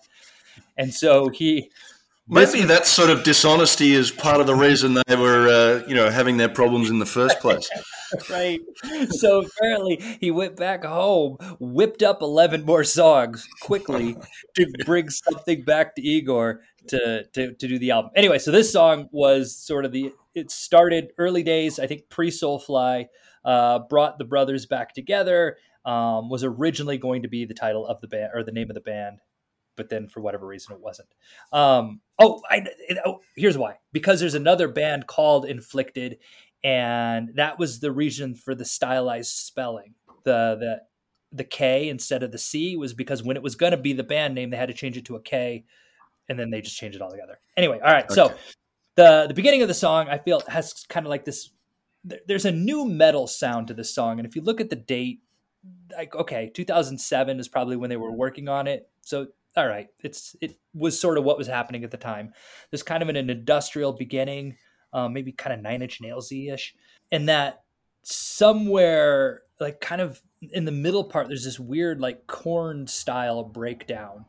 And 0.77 0.93
so 0.93 1.29
he. 1.29 1.71
Maybe 2.33 2.61
that 2.61 2.87
sort 2.87 3.09
of 3.09 3.23
dishonesty 3.23 3.91
is 3.91 4.09
part 4.09 4.39
of 4.39 4.47
the 4.47 4.55
reason 4.55 4.97
they 5.05 5.15
were, 5.17 5.49
uh, 5.49 5.85
you 5.85 5.93
know, 5.93 6.09
having 6.09 6.37
their 6.37 6.47
problems 6.47 6.89
in 6.89 6.99
the 6.99 7.05
first 7.05 7.41
place. 7.41 7.69
right. 8.29 8.61
So 9.09 9.43
apparently 9.43 10.01
he 10.21 10.31
went 10.31 10.55
back 10.55 10.85
home, 10.85 11.35
whipped 11.59 12.01
up 12.01 12.21
11 12.21 12.63
more 12.63 12.85
songs 12.85 13.45
quickly 13.61 14.15
to 14.55 14.71
bring 14.85 15.09
something 15.09 15.63
back 15.63 15.93
to 15.95 16.01
Igor 16.01 16.61
to, 16.87 17.25
to, 17.25 17.53
to 17.53 17.67
do 17.67 17.77
the 17.77 17.91
album. 17.91 18.11
Anyway, 18.15 18.39
so 18.39 18.49
this 18.49 18.71
song 18.71 19.09
was 19.11 19.53
sort 19.53 19.83
of 19.83 19.91
the, 19.91 20.13
it 20.33 20.51
started 20.51 21.11
early 21.17 21.43
days, 21.43 21.79
I 21.79 21.87
think 21.87 22.07
pre 22.07 22.29
Soulfly, 22.29 23.07
uh, 23.43 23.79
brought 23.89 24.17
the 24.17 24.25
brothers 24.25 24.65
back 24.65 24.93
together, 24.93 25.57
um, 25.83 26.29
was 26.29 26.45
originally 26.45 26.97
going 26.97 27.23
to 27.23 27.27
be 27.27 27.43
the 27.43 27.53
title 27.53 27.85
of 27.85 27.99
the 27.99 28.07
band 28.07 28.31
or 28.33 28.41
the 28.43 28.53
name 28.53 28.69
of 28.69 28.75
the 28.75 28.81
band. 28.81 29.17
But 29.81 29.89
then, 29.89 30.07
for 30.07 30.21
whatever 30.21 30.45
reason, 30.45 30.75
it 30.75 30.79
wasn't. 30.79 31.09
Um, 31.51 32.01
oh, 32.19 32.39
I, 32.47 32.67
oh, 33.03 33.21
here's 33.35 33.57
why. 33.57 33.77
Because 33.91 34.19
there's 34.19 34.35
another 34.35 34.67
band 34.67 35.07
called 35.07 35.45
Inflicted, 35.45 36.19
and 36.63 37.31
that 37.33 37.57
was 37.57 37.79
the 37.79 37.91
reason 37.91 38.35
for 38.35 38.53
the 38.53 38.63
stylized 38.63 39.31
spelling. 39.31 39.95
The 40.23 40.55
the 40.59 40.81
the 41.31 41.43
K 41.43 41.89
instead 41.89 42.21
of 42.21 42.31
the 42.31 42.37
C 42.37 42.75
was 42.75 42.93
because 42.93 43.23
when 43.23 43.37
it 43.37 43.41
was 43.41 43.55
going 43.55 43.71
to 43.71 43.77
be 43.77 43.93
the 43.93 44.03
band 44.03 44.35
name, 44.35 44.51
they 44.51 44.57
had 44.57 44.67
to 44.67 44.75
change 44.75 44.97
it 44.97 45.05
to 45.05 45.15
a 45.15 45.19
K, 45.19 45.65
and 46.29 46.37
then 46.37 46.51
they 46.51 46.61
just 46.61 46.77
changed 46.77 46.95
it 46.95 47.01
all 47.01 47.09
together. 47.09 47.39
Anyway, 47.57 47.79
all 47.83 47.91
right. 47.91 48.05
Okay. 48.05 48.13
So 48.13 48.35
the 48.97 49.25
the 49.27 49.33
beginning 49.33 49.63
of 49.63 49.67
the 49.67 49.73
song, 49.73 50.09
I 50.09 50.19
feel 50.19 50.43
has 50.47 50.85
kind 50.89 51.07
of 51.07 51.09
like 51.09 51.25
this. 51.25 51.49
There's 52.27 52.45
a 52.45 52.51
new 52.51 52.85
metal 52.85 53.25
sound 53.25 53.69
to 53.69 53.73
this 53.73 53.95
song, 53.95 54.19
and 54.19 54.27
if 54.27 54.35
you 54.35 54.43
look 54.43 54.61
at 54.61 54.69
the 54.69 54.75
date, 54.75 55.21
like 55.97 56.15
okay, 56.15 56.51
2007 56.53 57.39
is 57.39 57.47
probably 57.47 57.77
when 57.77 57.89
they 57.89 57.97
were 57.97 58.11
working 58.11 58.47
on 58.47 58.67
it. 58.67 58.87
So 59.01 59.27
all 59.55 59.67
right, 59.67 59.87
it's 60.03 60.35
it 60.41 60.57
was 60.73 60.99
sort 60.99 61.17
of 61.17 61.23
what 61.23 61.37
was 61.37 61.47
happening 61.47 61.83
at 61.83 61.91
the 61.91 61.97
time. 61.97 62.33
There's 62.69 62.83
kind 62.83 63.03
of 63.03 63.09
an, 63.09 63.15
an 63.15 63.29
industrial 63.29 63.93
beginning 63.93 64.57
um, 64.93 65.13
maybe 65.13 65.31
kind 65.31 65.53
of 65.53 65.61
nine 65.61 65.81
inch 65.81 66.01
nailsy 66.01 66.53
ish, 66.53 66.75
and 67.11 67.29
that 67.29 67.63
somewhere 68.03 69.43
like 69.59 69.79
kind 69.79 70.01
of 70.01 70.21
in 70.51 70.65
the 70.65 70.71
middle 70.71 71.03
part 71.03 71.27
there's 71.27 71.43
this 71.43 71.59
weird 71.59 71.99
like 72.01 72.27
Korn 72.27 72.87
style 72.87 73.43
breakdown. 73.43 74.25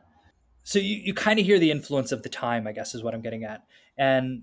So 0.64 0.78
you, 0.78 0.96
you 0.96 1.14
kind 1.14 1.40
of 1.40 1.46
hear 1.46 1.58
the 1.58 1.70
influence 1.70 2.12
of 2.12 2.22
the 2.22 2.28
time, 2.28 2.66
I 2.66 2.72
guess 2.72 2.94
is 2.94 3.02
what 3.02 3.14
I'm 3.14 3.22
getting 3.22 3.44
at. 3.44 3.64
And 3.98 4.42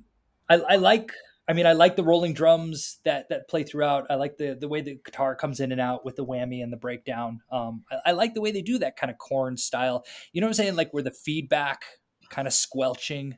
I, 0.50 0.55
I 0.55 0.75
like 0.75 1.13
I 1.50 1.53
mean, 1.53 1.65
I 1.65 1.74
like 1.74 1.96
the 1.96 2.03
rolling 2.03 2.34
drums 2.34 3.00
that 3.06 3.29
that 3.29 3.50
play 3.50 3.63
throughout. 3.63 4.06
I 4.12 4.15
like 4.15 4.38
the 4.38 4.56
the 4.60 4.68
way 4.68 4.82
the 4.82 5.00
guitar 5.03 5.36
comes 5.36 5.60
in 5.60 5.72
and 5.72 5.82
out 5.82 6.06
with 6.06 6.15
the 6.15 6.25
whammy 6.25 6.62
and 6.62 6.72
the 6.72 6.77
breakdown. 6.77 7.41
Um, 7.51 7.84
I, 7.91 8.10
I, 8.10 8.12
like 8.12 8.36
the 8.36 8.41
way 8.41 8.51
they 8.51 8.62
do 8.62 8.77
that 8.77 8.96
kind 8.96 9.10
of 9.10 9.18
Korn 9.18 9.58
style. 9.58 10.06
You 10.32 10.41
know 10.41 10.46
what 10.46 10.51
I'm 10.51 10.53
saying? 10.53 10.75
Like 10.75 10.94
where 10.94 11.01
the 11.01 11.12
feedback 11.12 11.86
kind 12.29 12.48
of 12.48 12.53
squelching. 12.53 13.38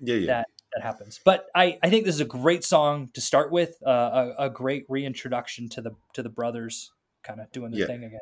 Yeah, 0.00 0.16
yeah. 0.16 0.26
That 0.26 0.46
that 0.74 0.82
happens. 0.82 1.20
But 1.24 1.46
I, 1.54 1.78
I 1.82 1.90
think 1.90 2.04
this 2.04 2.16
is 2.16 2.20
a 2.20 2.26
great 2.26 2.64
song 2.64 3.10
to 3.14 3.20
start 3.20 3.52
with, 3.52 3.76
uh, 3.86 4.32
a, 4.36 4.46
a, 4.46 4.50
great 4.50 4.84
reintroduction 4.88 5.68
to 5.70 5.80
the 5.80 5.92
to 6.14 6.22
the 6.24 6.28
brothers, 6.28 6.90
kind 7.22 7.40
of 7.40 7.50
doing 7.52 7.70
the 7.70 7.78
yeah. 7.78 7.86
thing 7.86 8.02
again. 8.02 8.20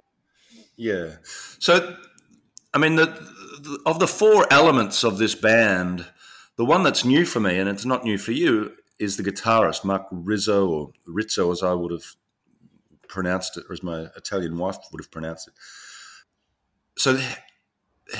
Yeah. 0.76 1.16
So, 1.58 1.96
I 2.74 2.78
mean, 2.78 2.96
the, 2.96 3.06
the, 3.06 3.80
of 3.86 3.98
the 3.98 4.06
four 4.06 4.46
elements 4.52 5.02
of 5.02 5.16
this 5.16 5.34
band, 5.34 6.06
the 6.56 6.64
one 6.64 6.82
that's 6.82 7.04
new 7.04 7.24
for 7.24 7.40
me, 7.40 7.58
and 7.58 7.70
it's 7.70 7.86
not 7.86 8.04
new 8.04 8.18
for 8.18 8.32
you, 8.32 8.72
is 9.02 9.16
the 9.16 9.22
guitarist 9.22 9.84
Marc 9.84 10.06
Rizzo 10.10 10.68
or 10.68 10.92
Rizzo, 11.06 11.50
as 11.50 11.62
I 11.62 11.72
would 11.72 11.92
have 11.92 12.16
pronounced 13.08 13.56
it, 13.56 13.64
or 13.68 13.72
as 13.72 13.82
my 13.82 14.06
Italian 14.16 14.56
wife 14.56 14.78
would 14.90 15.00
have 15.02 15.10
pronounced 15.10 15.48
it. 15.48 15.54
So 16.96 17.18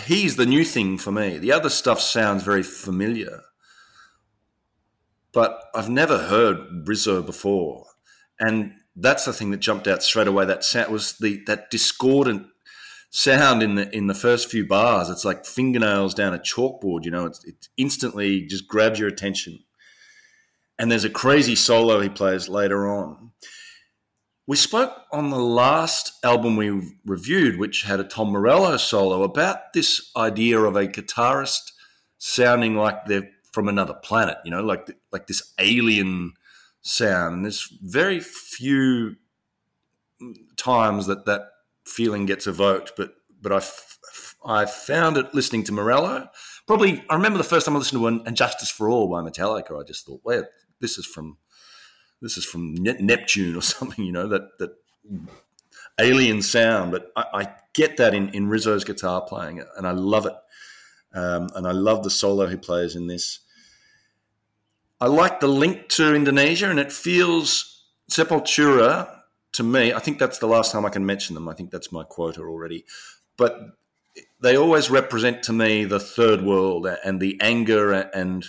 he's 0.05 0.37
the 0.37 0.47
new 0.47 0.65
thing 0.65 0.99
for 0.99 1.12
me. 1.12 1.39
The 1.39 1.53
other 1.53 1.71
stuff 1.71 2.01
sounds 2.01 2.43
very 2.43 2.62
familiar 2.62 3.43
but 5.33 5.65
I've 5.75 5.89
never 5.89 6.19
heard 6.19 6.87
Rizzo 6.87 7.23
before, 7.23 7.87
and 8.39 8.75
that's 8.95 9.25
the 9.25 9.33
thing 9.33 9.51
that 9.51 9.61
jumped 9.61 9.89
out 9.89 10.03
straight 10.03 10.29
away. 10.29 10.45
That 10.45 10.65
sound 10.65 10.93
was 10.93 11.15
the 11.15 11.43
that 11.47 11.71
discordant 11.71 12.47
sound 13.11 13.62
in 13.62 13.75
the 13.75 13.95
in 13.97 14.07
the 14.07 14.15
first 14.15 14.51
few 14.51 14.67
bars. 14.67 15.09
It's 15.09 15.25
like 15.25 15.47
fingernails 15.47 16.15
down 16.15 16.35
a 16.35 16.39
chalkboard. 16.39 17.05
You 17.05 17.11
know, 17.11 17.27
it's, 17.27 17.43
it 17.45 17.69
instantly 17.79 18.43
just 18.43 18.69
grabs 18.69 18.99
your 18.99 19.09
attention. 19.09 19.61
And 20.79 20.91
there's 20.91 21.05
a 21.05 21.11
crazy 21.11 21.55
solo 21.55 22.00
he 22.00 22.09
plays 22.09 22.49
later 22.49 22.88
on. 22.88 23.33
We 24.47 24.57
spoke 24.57 24.93
on 25.12 25.31
the 25.31 25.38
last 25.38 26.12
album 26.25 26.57
we 26.57 26.97
reviewed, 27.05 27.59
which 27.59 27.85
had 27.85 28.00
a 28.00 28.05
Tom 28.05 28.31
Morello 28.31 28.76
solo, 28.76 29.23
about 29.23 29.73
this 29.73 30.11
idea 30.17 30.59
of 30.59 30.75
a 30.75 30.88
guitarist 30.88 31.73
sounding 32.19 32.76
like 32.76 33.07
they're 33.07 33.31
from 33.52 33.69
another 33.69 33.95
planet, 33.95 34.38
you 34.45 34.50
know, 34.50 34.62
like 34.62 34.91
like 35.12 35.26
this 35.26 35.52
alien 35.59 36.33
sound. 36.81 37.37
And 37.37 37.45
there's 37.45 37.69
very 37.83 38.19
few 38.21 39.17
times 40.57 41.07
that 41.07 41.26
that 41.26 41.43
feeling 41.85 42.26
gets 42.26 42.47
evoked, 42.47 42.93
but 42.97 43.14
but 43.41 43.52
I 43.52 43.62
I 44.45 44.67
found 44.67 45.17
it 45.17 45.35
listening 45.35 45.64
to 45.64 45.73
Morello. 45.73 46.29
Probably 46.67 47.05
I 47.09 47.14
remember 47.14 47.38
the 47.38 47.45
first 47.45 47.67
time 47.67 47.76
I 47.76 47.79
listened 47.79 48.00
to 48.00 48.07
and 48.07 48.37
Justice 48.37 48.71
for 48.71 48.88
All 48.88 49.09
by 49.09 49.21
Metallica. 49.21 49.79
I 49.79 49.85
just 49.85 50.07
thought, 50.07 50.21
well, 50.25 50.45
this 50.83 50.99
is 50.99 51.07
from 51.07 51.39
this 52.21 52.37
is 52.37 52.45
from 52.45 52.75
Neptune 52.75 53.57
or 53.57 53.62
something, 53.75 54.05
you 54.05 54.12
know, 54.12 54.29
that 54.29 54.59
that 54.59 54.77
alien 55.99 56.43
sound. 56.43 56.93
But 56.93 57.11
I, 57.17 57.25
I 57.33 57.49
get 57.73 57.97
that 57.97 58.12
in 58.12 58.29
in 58.31 58.49
Rizzo's 58.49 58.85
guitar 58.85 59.23
playing, 59.23 59.65
and 59.79 59.87
I 59.87 59.93
love 59.93 60.27
it. 60.27 60.35
Um, 61.15 61.49
and 61.55 61.67
I 61.67 61.73
love 61.73 62.05
the 62.05 62.11
solo 62.11 62.47
he 62.47 62.57
plays 62.57 62.97
in 62.97 63.07
this. 63.07 63.41
I 65.01 65.07
like 65.07 65.41
the 65.41 65.49
link 65.49 65.89
to 65.91 66.15
Indonesia, 66.15 66.71
and 66.71 66.79
it 66.79 66.93
feels 66.93 67.85
Sepultura 68.11 69.21
to 69.53 69.62
me. 69.62 69.93
I 69.93 69.99
think 69.99 70.19
that's 70.19 70.39
the 70.39 70.47
last 70.47 70.73
time 70.73 70.87
I 70.87 70.91
can 70.91 71.05
mention 71.05 71.35
them. 71.35 71.49
I 71.49 71.55
think 71.55 71.71
that's 71.71 71.93
my 71.93 72.05
quota 72.05 72.41
already. 72.41 72.85
But 73.37 73.59
they 74.41 74.57
always 74.57 74.91
represent 74.91 75.43
to 75.45 75.53
me 75.53 75.85
the 75.85 76.01
third 76.01 76.43
world 76.43 76.87
and 77.05 77.21
the 77.21 77.39
anger 77.41 77.93
and 77.93 78.45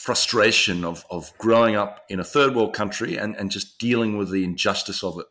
frustration 0.00 0.84
of, 0.84 1.04
of 1.10 1.30
growing 1.36 1.76
up 1.76 2.04
in 2.08 2.18
a 2.18 2.24
third 2.24 2.54
world 2.54 2.72
country 2.72 3.16
and, 3.16 3.36
and 3.36 3.50
just 3.50 3.78
dealing 3.78 4.16
with 4.16 4.30
the 4.30 4.44
injustice 4.44 5.04
of 5.04 5.18
it. 5.18 5.26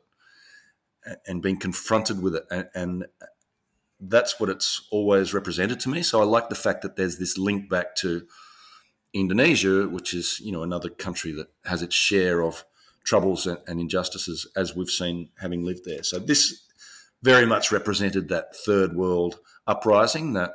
and 1.27 1.41
being 1.41 1.57
confronted 1.57 2.21
with 2.21 2.35
it, 2.35 2.45
and, 2.51 2.67
and 2.75 3.05
that's 3.99 4.39
what 4.39 4.49
it's 4.49 4.87
always 4.91 5.33
represented 5.33 5.79
to 5.81 5.89
me. 5.89 6.01
So 6.01 6.21
I 6.21 6.25
like 6.25 6.49
the 6.49 6.55
fact 6.55 6.81
that 6.81 6.95
there's 6.95 7.17
this 7.17 7.37
link 7.37 7.69
back 7.69 7.95
to 7.97 8.27
Indonesia, 9.13 9.87
which 9.87 10.13
is 10.13 10.39
you 10.39 10.51
know 10.51 10.63
another 10.63 10.89
country 10.89 11.31
that 11.33 11.47
has 11.65 11.81
its 11.81 11.95
share 11.95 12.43
of 12.43 12.65
troubles 13.03 13.47
and, 13.47 13.57
and 13.67 13.79
injustices, 13.79 14.47
as 14.55 14.75
we've 14.75 14.89
seen 14.89 15.29
having 15.39 15.65
lived 15.65 15.85
there. 15.85 16.03
So 16.03 16.19
this 16.19 16.65
very 17.21 17.45
much 17.45 17.71
represented 17.71 18.29
that 18.29 18.55
third 18.55 18.95
world 18.95 19.39
uprising 19.67 20.33
that 20.33 20.51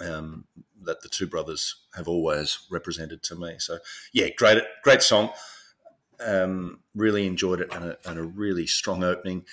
um, 0.00 0.44
that 0.84 1.02
the 1.02 1.08
two 1.08 1.26
brothers 1.26 1.76
have 1.94 2.08
always 2.08 2.60
represented 2.70 3.22
to 3.24 3.36
me. 3.36 3.56
So 3.58 3.78
yeah, 4.12 4.28
great 4.36 4.62
great 4.82 5.02
song. 5.02 5.30
Um, 6.24 6.80
really 6.94 7.26
enjoyed 7.26 7.60
it 7.60 7.74
and 7.74 7.84
a, 7.84 7.98
and 8.08 8.18
a 8.18 8.22
really 8.22 8.66
strong 8.66 9.02
opening. 9.02 9.44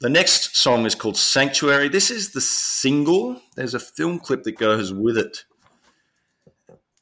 The 0.00 0.08
next 0.10 0.56
song 0.56 0.84
is 0.84 0.94
called 0.94 1.16
Sanctuary. 1.16 1.88
This 1.88 2.10
is 2.10 2.32
the 2.32 2.40
single. 2.40 3.40
There's 3.54 3.74
a 3.74 3.80
film 3.80 4.18
clip 4.18 4.42
that 4.42 4.58
goes 4.58 4.92
with 4.92 5.16
it. 5.16 5.44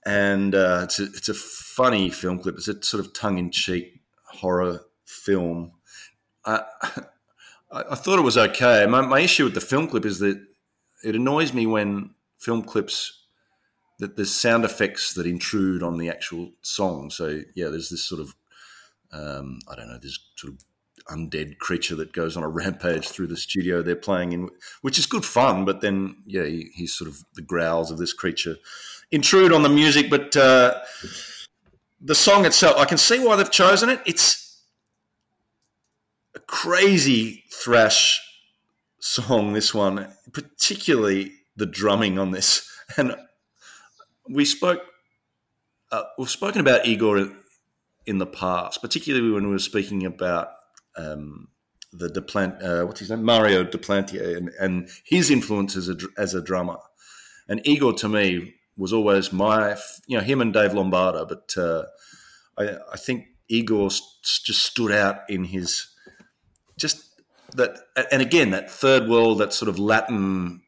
And 0.06 0.54
uh, 0.54 0.82
it's, 0.84 1.00
a, 1.00 1.04
it's 1.04 1.28
a 1.28 1.34
funny 1.34 2.08
film 2.10 2.38
clip. 2.38 2.56
It's 2.56 2.68
a 2.68 2.80
sort 2.82 3.04
of 3.04 3.12
tongue 3.12 3.38
in 3.38 3.50
cheek 3.50 4.00
horror 4.26 4.80
film. 5.04 5.72
I, 6.44 6.62
I, 7.72 7.94
thought 7.96 8.18
it 8.20 8.22
was 8.22 8.38
okay. 8.38 8.86
My, 8.86 9.00
my 9.00 9.20
issue 9.20 9.44
with 9.44 9.54
the 9.54 9.60
film 9.60 9.88
clip 9.88 10.04
is 10.04 10.20
that 10.20 10.40
it 11.02 11.16
annoys 11.16 11.52
me 11.52 11.66
when 11.66 12.10
film 12.38 12.62
clips 12.62 13.23
that 14.04 14.16
there's 14.16 14.34
sound 14.34 14.66
effects 14.66 15.14
that 15.14 15.26
intrude 15.26 15.82
on 15.82 15.96
the 15.96 16.10
actual 16.10 16.52
song. 16.60 17.08
So 17.08 17.40
yeah, 17.54 17.68
there's 17.68 17.88
this 17.88 18.04
sort 18.04 18.20
of 18.20 18.34
um, 19.14 19.60
I 19.70 19.74
don't 19.74 19.88
know, 19.88 19.98
this 19.98 20.18
sort 20.36 20.52
of 20.52 20.60
undead 21.06 21.58
creature 21.58 21.94
that 21.94 22.12
goes 22.12 22.36
on 22.36 22.42
a 22.42 22.48
rampage 22.48 23.08
through 23.08 23.28
the 23.28 23.36
studio 23.36 23.82
they're 23.82 23.96
playing 23.96 24.32
in, 24.32 24.50
which 24.82 24.98
is 24.98 25.06
good 25.06 25.24
fun. 25.24 25.64
But 25.64 25.80
then, 25.80 26.16
yeah, 26.26 26.44
he, 26.44 26.70
he's 26.74 26.94
sort 26.94 27.08
of 27.08 27.24
the 27.34 27.42
growls 27.42 27.90
of 27.90 27.98
this 27.98 28.12
creature 28.12 28.56
intrude 29.10 29.52
on 29.52 29.62
the 29.62 29.68
music. 29.70 30.10
But 30.10 30.36
uh, 30.36 30.80
the 32.00 32.14
song 32.14 32.44
itself, 32.44 32.76
I 32.76 32.84
can 32.84 32.98
see 32.98 33.24
why 33.24 33.36
they've 33.36 33.50
chosen 33.50 33.88
it. 33.88 34.00
It's 34.04 34.62
a 36.34 36.40
crazy 36.40 37.44
thrash 37.50 38.20
song. 38.98 39.54
This 39.54 39.72
one, 39.72 40.12
particularly 40.32 41.32
the 41.56 41.66
drumming 41.66 42.18
on 42.18 42.32
this, 42.32 42.68
and 42.96 43.14
we 44.28 44.44
spoke. 44.44 44.82
Uh, 45.90 46.02
we've 46.18 46.30
spoken 46.30 46.60
about 46.60 46.86
Igor 46.86 47.28
in 48.06 48.18
the 48.18 48.26
past, 48.26 48.82
particularly 48.82 49.30
when 49.30 49.44
we 49.44 49.52
were 49.52 49.58
speaking 49.58 50.04
about 50.04 50.48
um, 50.96 51.48
the 51.92 52.08
Duplant, 52.08 52.62
uh, 52.62 52.86
what's 52.86 53.00
his 53.00 53.10
name, 53.10 53.24
Mario 53.24 53.64
Duplantier, 53.64 54.36
and, 54.36 54.50
and 54.60 54.88
his 55.04 55.30
influence 55.30 55.76
as 55.76 55.88
a, 55.88 55.96
as 56.18 56.34
a 56.34 56.42
drummer. 56.42 56.78
And 57.48 57.60
Igor 57.66 57.92
to 57.94 58.08
me 58.08 58.54
was 58.76 58.92
always 58.92 59.32
my, 59.32 59.76
you 60.06 60.18
know, 60.18 60.24
him 60.24 60.40
and 60.40 60.52
Dave 60.52 60.74
Lombardo, 60.74 61.24
but 61.24 61.54
uh, 61.56 61.84
I, 62.58 62.78
I 62.92 62.96
think 62.96 63.26
Igor 63.48 63.90
just 63.90 64.62
stood 64.62 64.90
out 64.90 65.18
in 65.28 65.44
his 65.44 65.88
just 66.76 67.04
that, 67.54 67.76
and 68.10 68.20
again 68.20 68.50
that 68.50 68.70
third 68.70 69.08
world, 69.08 69.38
that 69.38 69.52
sort 69.52 69.68
of 69.68 69.78
Latin 69.78 70.62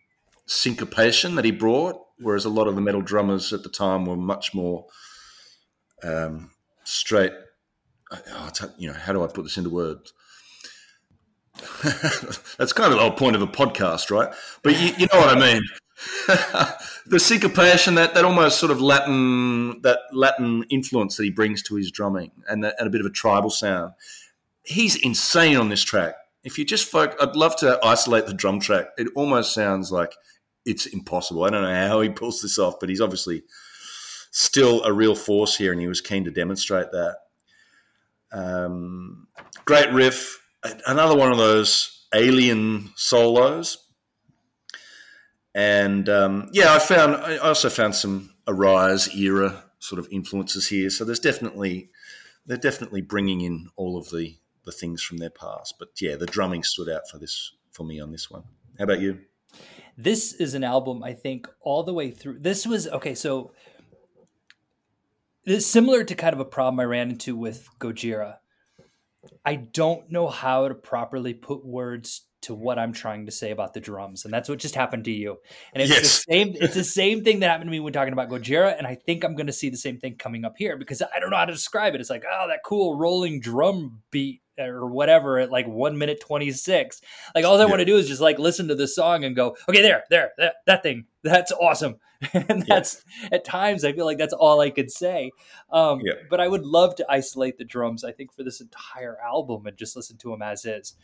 syncopation 0.47 1.35
that 1.35 1.45
he 1.45 1.51
brought, 1.51 2.01
whereas 2.19 2.45
a 2.45 2.51
lot 2.51 2.69
of 2.69 2.75
the 2.75 2.81
metal 2.81 3.03
drummers 3.03 3.53
at 3.53 3.63
the 3.63 3.69
time 3.69 4.07
were 4.07 4.17
much 4.17 4.55
more 4.55 4.87
um, 6.03 6.51
straight. 6.85 7.33
Oh, 8.11 8.51
you 8.79 8.89
know, 8.89 8.95
how 8.95 9.13
do 9.13 9.23
I 9.25 9.27
put 9.27 9.43
this 9.43 9.57
into 9.57 9.71
words? 9.71 10.13
That's 12.59 12.73
kind 12.73 12.93
of 12.93 12.99
the 12.99 13.03
whole 13.03 13.13
point 13.13 13.35
of 13.35 13.43
a 13.43 13.47
podcast, 13.47 14.11
right? 14.11 14.33
But 14.63 14.81
you, 14.81 14.93
you 14.99 15.09
know 15.13 15.19
what 15.19 15.37
I 15.37 15.41
mean. 15.41 15.63
the 17.07 17.19
syncopation, 17.19 17.95
that 17.95 18.15
that 18.15 18.25
almost 18.25 18.59
sort 18.59 18.71
of 18.71 18.81
Latin 18.81 19.81
that 19.83 20.01
Latin 20.13 20.65
influence 20.69 21.17
that 21.17 21.25
he 21.25 21.31
brings 21.31 21.63
to 21.63 21.75
his 21.77 21.91
drumming, 21.91 22.31
and, 22.49 22.63
that, 22.63 22.75
and 22.79 22.87
a 22.87 22.91
bit 22.91 23.01
of 23.01 23.07
a 23.07 23.11
tribal 23.11 23.51
sound. 23.51 23.95
He's 24.63 24.97
insane 24.97 25.57
on 25.57 25.71
this 25.71 25.83
track. 25.83 26.15
If 26.45 26.59
you 26.59 26.65
just 26.65 26.89
folk, 26.89 27.17
I'd 27.21 27.35
love 27.35 27.57
to 27.57 27.79
isolate 27.83 28.27
the 28.27 28.35
drum 28.35 28.61
track. 28.61 28.89
It 28.99 29.09
almost 29.15 29.55
sounds 29.55 29.91
like 29.91 30.13
it's 30.67 30.87
impossible. 30.87 31.45
I 31.45 31.51
don't 31.51 31.63
know 31.63 31.89
how 31.89 32.01
he 32.01 32.11
pulls 32.11 32.43
this 32.43 32.59
off, 32.59 32.75
but 32.81 32.89
he's 32.89 33.01
obviously 33.01 33.45
still 34.33 34.83
a 34.85 34.93
real 34.93 35.15
force 35.15 35.57
here, 35.57 35.73
and 35.73 35.81
he 35.81 35.87
was 35.87 36.01
keen 36.03 36.25
to 36.25 36.31
demonstrate 36.31 36.91
that. 36.91 37.17
Um, 38.33 39.29
great 39.65 39.91
riff, 39.93 40.43
another 40.87 41.17
one 41.17 41.33
of 41.33 41.39
those 41.39 42.07
alien 42.13 42.91
solos. 42.97 43.79
And 45.55 46.09
um, 46.09 46.51
yeah, 46.53 46.75
I 46.75 46.79
found 46.79 47.17
I 47.17 47.39
also 47.39 47.71
found 47.71 47.95
some 47.95 48.35
Arise 48.47 49.15
era 49.17 49.65
sort 49.79 49.99
of 49.99 50.09
influences 50.11 50.69
here. 50.69 50.91
So 50.91 51.05
there's 51.05 51.21
definitely 51.21 51.91
they're 52.45 52.59
definitely 52.59 53.01
bringing 53.01 53.41
in 53.41 53.69
all 53.77 53.97
of 53.97 54.11
the 54.11 54.37
the 54.65 54.73
things 54.73 55.03
from 55.03 55.19
their 55.19 55.31
past. 55.31 55.77
But 55.79 55.89
yeah, 56.01 56.17
the 56.17 56.27
drumming 56.27 56.63
stood 56.63 56.91
out 56.91 57.09
for 57.11 57.19
this 57.19 57.53
for 57.73 57.85
me 57.85 58.01
on 58.01 58.11
this 58.11 58.31
one. 58.31 58.43
How 58.79 58.85
about 58.85 59.01
you? 59.01 59.21
This 59.97 60.33
is 60.35 60.55
an 60.55 60.65
album 60.65 61.03
I 61.03 61.15
think 61.15 61.49
all 61.61 61.83
the 61.83 61.95
way 61.95 62.11
through. 62.11 62.41
This 62.41 62.67
was 62.67 62.87
okay. 62.89 63.15
So 63.15 63.53
it's 65.45 65.67
similar 65.67 66.05
to 66.05 66.15
kind 66.15 66.35
of 66.35 66.41
a 66.41 66.45
problem 66.45 66.81
I 66.81 66.85
ran 66.85 67.11
into 67.11 67.37
with 67.37 67.69
Gojira 67.79 68.37
I 69.45 69.57
don't 69.57 70.11
know 70.11 70.29
how 70.29 70.69
to 70.69 70.75
properly 70.75 71.35
put 71.35 71.65
words 71.65 72.27
to 72.43 72.55
what 72.55 72.79
I'm 72.79 72.93
trying 72.93 73.27
to 73.27 73.33
say 73.33 73.51
about 73.51 73.75
the 73.75 73.81
drums, 73.81 74.25
and 74.25 74.33
that's 74.33 74.49
what 74.49 74.59
just 74.59 74.75
happened 74.75 75.05
to 75.07 75.11
you. 75.11 75.39
And 75.73 75.83
it's 75.83 75.91
yes. 75.91 76.01
the 76.01 76.33
same. 76.33 76.55
It's 76.61 76.75
the 76.75 76.85
same 76.85 77.25
thing 77.25 77.41
that 77.41 77.51
happened 77.51 77.69
to 77.69 77.73
me 77.73 77.81
when 77.81 77.93
talking 77.93 78.13
about 78.13 78.29
Gojira, 78.29 78.77
and 78.77 78.87
I 78.87 78.95
think 78.95 79.25
I'm 79.25 79.35
going 79.35 79.49
to 79.49 79.53
see 79.53 79.69
the 79.69 79.77
same 79.77 79.99
thing 79.99 80.17
coming 80.17 80.45
up 80.45 80.55
here 80.57 80.77
because 80.77 81.03
I 81.03 81.19
don't 81.19 81.31
know 81.31 81.37
how 81.37 81.45
to 81.45 81.53
describe 81.53 81.95
it. 81.95 82.01
It's 82.01 82.11
like 82.11 82.25
oh, 82.31 82.49
that 82.49 82.61
cool 82.65 82.97
rolling 82.97 83.41
drum 83.41 84.03
beat 84.11 84.43
or 84.59 84.87
whatever 84.87 85.39
at 85.39 85.51
like 85.51 85.67
one 85.67 85.99
minute 85.99 86.21
26 86.21 87.01
like 87.35 87.45
all 87.45 87.57
i 87.57 87.61
yeah. 87.61 87.67
want 87.67 87.79
to 87.79 87.85
do 87.85 87.97
is 87.97 88.09
just 88.09 88.21
like 88.21 88.39
listen 88.39 88.69
to 88.69 88.75
the 88.75 88.89
song 88.89 89.25
and 89.25 89.37
go 89.37 89.57
okay 89.69 89.83
there 89.83 90.05
there 90.11 90.33
that, 90.39 90.57
that 90.67 90.83
thing 90.83 91.05
that's 91.23 91.53
awesome 91.53 91.97
and 92.33 92.65
that's 92.67 93.05
yeah. 93.23 93.29
at 93.33 93.45
times 93.45 93.85
i 93.85 93.93
feel 93.93 94.07
like 94.07 94.19
that's 94.19 94.33
all 94.33 94.61
i 94.61 94.71
could 94.71 94.91
say 94.91 95.31
um, 95.71 96.01
yeah. 96.05 96.15
but 96.31 96.41
i 96.41 96.49
would 96.49 96.65
love 96.65 96.95
to 96.95 97.07
isolate 97.09 97.59
the 97.59 97.65
drums 97.65 98.05
i 98.05 98.13
think 98.13 98.33
for 98.33 98.43
this 98.43 98.61
entire 98.61 99.19
album 99.21 99.67
and 99.67 99.77
just 99.77 99.97
listen 99.97 100.17
to 100.17 100.31
them 100.31 100.43
as 100.43 100.65
is 100.65 100.95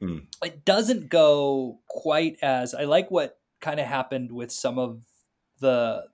mm. 0.00 0.24
it 0.42 0.64
doesn't 0.64 1.08
go 1.08 1.78
quite 1.88 2.36
as 2.42 2.74
i 2.74 2.84
like 2.84 3.10
what 3.10 3.38
kind 3.60 3.80
of 3.80 3.86
happened 3.86 4.32
with 4.32 4.50
some 4.50 4.78
of 4.78 5.02
the 5.60 6.04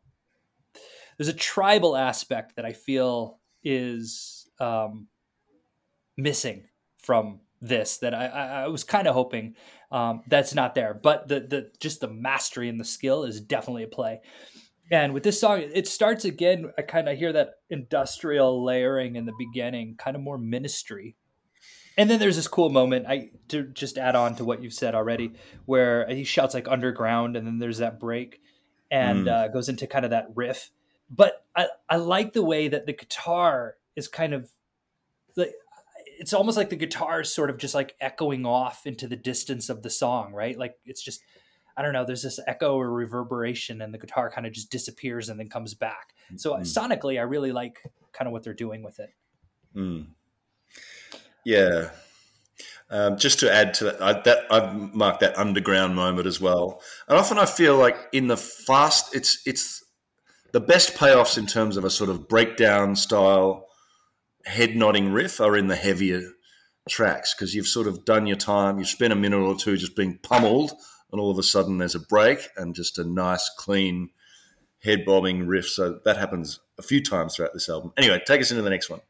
there's 1.16 1.28
a 1.28 1.34
tribal 1.34 1.96
aspect 1.96 2.56
that 2.56 2.64
i 2.64 2.72
feel 2.72 3.38
is 3.62 4.48
um, 4.58 5.08
missing 6.16 6.64
from 7.02 7.40
this 7.60 7.98
that 7.98 8.14
I, 8.14 8.26
I 8.64 8.68
was 8.68 8.84
kind 8.84 9.06
of 9.06 9.14
hoping 9.14 9.54
um, 9.92 10.22
that's 10.26 10.54
not 10.54 10.74
there. 10.74 10.94
But 10.94 11.28
the 11.28 11.40
the 11.40 11.70
just 11.78 12.00
the 12.00 12.08
mastery 12.08 12.68
and 12.68 12.80
the 12.80 12.84
skill 12.84 13.24
is 13.24 13.40
definitely 13.40 13.82
a 13.82 13.88
play. 13.88 14.20
And 14.92 15.14
with 15.14 15.22
this 15.22 15.40
song, 15.40 15.60
it 15.60 15.86
starts 15.86 16.24
again. 16.24 16.72
I 16.76 16.82
kind 16.82 17.08
of 17.08 17.16
hear 17.16 17.32
that 17.32 17.50
industrial 17.68 18.64
layering 18.64 19.14
in 19.14 19.24
the 19.24 19.34
beginning, 19.38 19.94
kind 19.96 20.16
of 20.16 20.22
more 20.22 20.38
ministry. 20.38 21.16
And 21.96 22.10
then 22.10 22.18
there's 22.18 22.36
this 22.36 22.48
cool 22.48 22.70
moment. 22.70 23.06
I 23.06 23.30
to 23.48 23.64
just 23.64 23.98
add 23.98 24.16
on 24.16 24.34
to 24.36 24.44
what 24.44 24.62
you've 24.62 24.72
said 24.72 24.94
already, 24.94 25.32
where 25.66 26.08
he 26.08 26.24
shouts 26.24 26.54
like 26.54 26.66
underground, 26.66 27.36
and 27.36 27.46
then 27.46 27.58
there's 27.58 27.78
that 27.78 28.00
break, 28.00 28.40
and 28.90 29.26
mm. 29.26 29.30
uh, 29.30 29.48
goes 29.48 29.68
into 29.68 29.86
kind 29.86 30.04
of 30.04 30.10
that 30.10 30.28
riff. 30.34 30.70
But 31.10 31.44
I, 31.54 31.66
I 31.88 31.96
like 31.96 32.32
the 32.32 32.44
way 32.44 32.68
that 32.68 32.86
the 32.86 32.92
guitar 32.92 33.76
is 33.96 34.08
kind 34.08 34.32
of 34.32 34.50
like 35.36 35.52
it's 36.20 36.34
almost 36.34 36.58
like 36.58 36.68
the 36.68 36.76
guitar 36.76 37.22
is 37.22 37.32
sort 37.32 37.48
of 37.48 37.56
just 37.56 37.74
like 37.74 37.96
echoing 37.98 38.44
off 38.44 38.86
into 38.86 39.08
the 39.08 39.16
distance 39.16 39.70
of 39.70 39.82
the 39.82 39.88
song, 39.88 40.34
right? 40.34 40.56
Like 40.56 40.74
it's 40.84 41.02
just 41.02 41.22
I 41.78 41.82
don't 41.82 41.94
know, 41.94 42.04
there's 42.04 42.22
this 42.22 42.38
echo 42.46 42.76
or 42.76 42.90
reverberation 42.90 43.80
and 43.80 43.94
the 43.94 43.98
guitar 43.98 44.30
kind 44.30 44.46
of 44.46 44.52
just 44.52 44.70
disappears 44.70 45.30
and 45.30 45.40
then 45.40 45.48
comes 45.48 45.72
back. 45.72 46.12
So 46.36 46.52
mm. 46.52 46.60
sonically 46.60 47.18
I 47.18 47.22
really 47.22 47.52
like 47.52 47.82
kind 48.12 48.28
of 48.28 48.32
what 48.32 48.42
they're 48.42 48.52
doing 48.52 48.82
with 48.82 49.00
it. 49.00 49.14
Mm. 49.74 50.08
Yeah. 51.46 51.88
Um, 52.90 53.16
just 53.16 53.40
to 53.40 53.50
add 53.50 53.72
to 53.74 53.84
that, 53.84 54.02
I, 54.02 54.12
that 54.20 54.52
I've 54.52 54.94
marked 54.94 55.20
that 55.20 55.38
underground 55.38 55.96
moment 55.96 56.26
as 56.26 56.38
well. 56.38 56.82
And 57.08 57.16
often 57.16 57.38
I 57.38 57.46
feel 57.46 57.78
like 57.78 57.96
in 58.12 58.26
the 58.26 58.36
fast, 58.36 59.16
it's 59.16 59.40
it's 59.46 59.82
the 60.52 60.60
best 60.60 60.96
payoffs 60.96 61.38
in 61.38 61.46
terms 61.46 61.78
of 61.78 61.84
a 61.84 61.90
sort 61.90 62.10
of 62.10 62.28
breakdown 62.28 62.94
style 62.94 63.69
head 64.44 64.76
nodding 64.76 65.12
riff 65.12 65.40
are 65.40 65.56
in 65.56 65.68
the 65.68 65.76
heavier 65.76 66.22
tracks 66.88 67.34
because 67.34 67.54
you've 67.54 67.66
sort 67.66 67.86
of 67.86 68.04
done 68.04 68.26
your 68.26 68.36
time, 68.36 68.78
you've 68.78 68.88
spent 68.88 69.12
a 69.12 69.16
minute 69.16 69.40
or 69.40 69.54
two 69.54 69.76
just 69.76 69.96
being 69.96 70.18
pummeled, 70.22 70.72
and 71.12 71.20
all 71.20 71.30
of 71.30 71.38
a 71.38 71.42
sudden 71.42 71.78
there's 71.78 71.94
a 71.94 72.00
break 72.00 72.48
and 72.56 72.74
just 72.74 72.98
a 72.98 73.04
nice, 73.04 73.50
clean, 73.56 74.10
head 74.82 75.04
bobbing 75.04 75.46
riff. 75.46 75.68
So 75.68 76.00
that 76.04 76.16
happens 76.16 76.60
a 76.78 76.82
few 76.82 77.02
times 77.02 77.36
throughout 77.36 77.52
this 77.52 77.68
album. 77.68 77.92
Anyway, 77.96 78.20
take 78.26 78.40
us 78.40 78.50
into 78.50 78.62
the 78.62 78.70
next 78.70 78.90
one. 78.90 79.00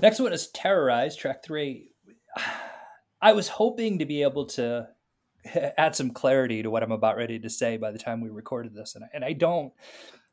Next 0.00 0.20
one 0.20 0.32
is 0.32 0.48
Terrorize, 0.48 1.16
track 1.16 1.44
three. 1.44 1.90
I 3.20 3.32
was 3.32 3.48
hoping 3.48 3.98
to 3.98 4.06
be 4.06 4.22
able 4.22 4.46
to 4.46 4.88
add 5.78 5.96
some 5.96 6.10
clarity 6.10 6.62
to 6.62 6.70
what 6.70 6.82
I'm 6.82 6.92
about 6.92 7.16
ready 7.16 7.38
to 7.40 7.50
say 7.50 7.76
by 7.76 7.90
the 7.90 7.98
time 7.98 8.20
we 8.20 8.30
recorded 8.30 8.74
this, 8.74 8.94
and 8.94 9.04
I, 9.04 9.08
and 9.12 9.24
I 9.24 9.32
don't. 9.32 9.72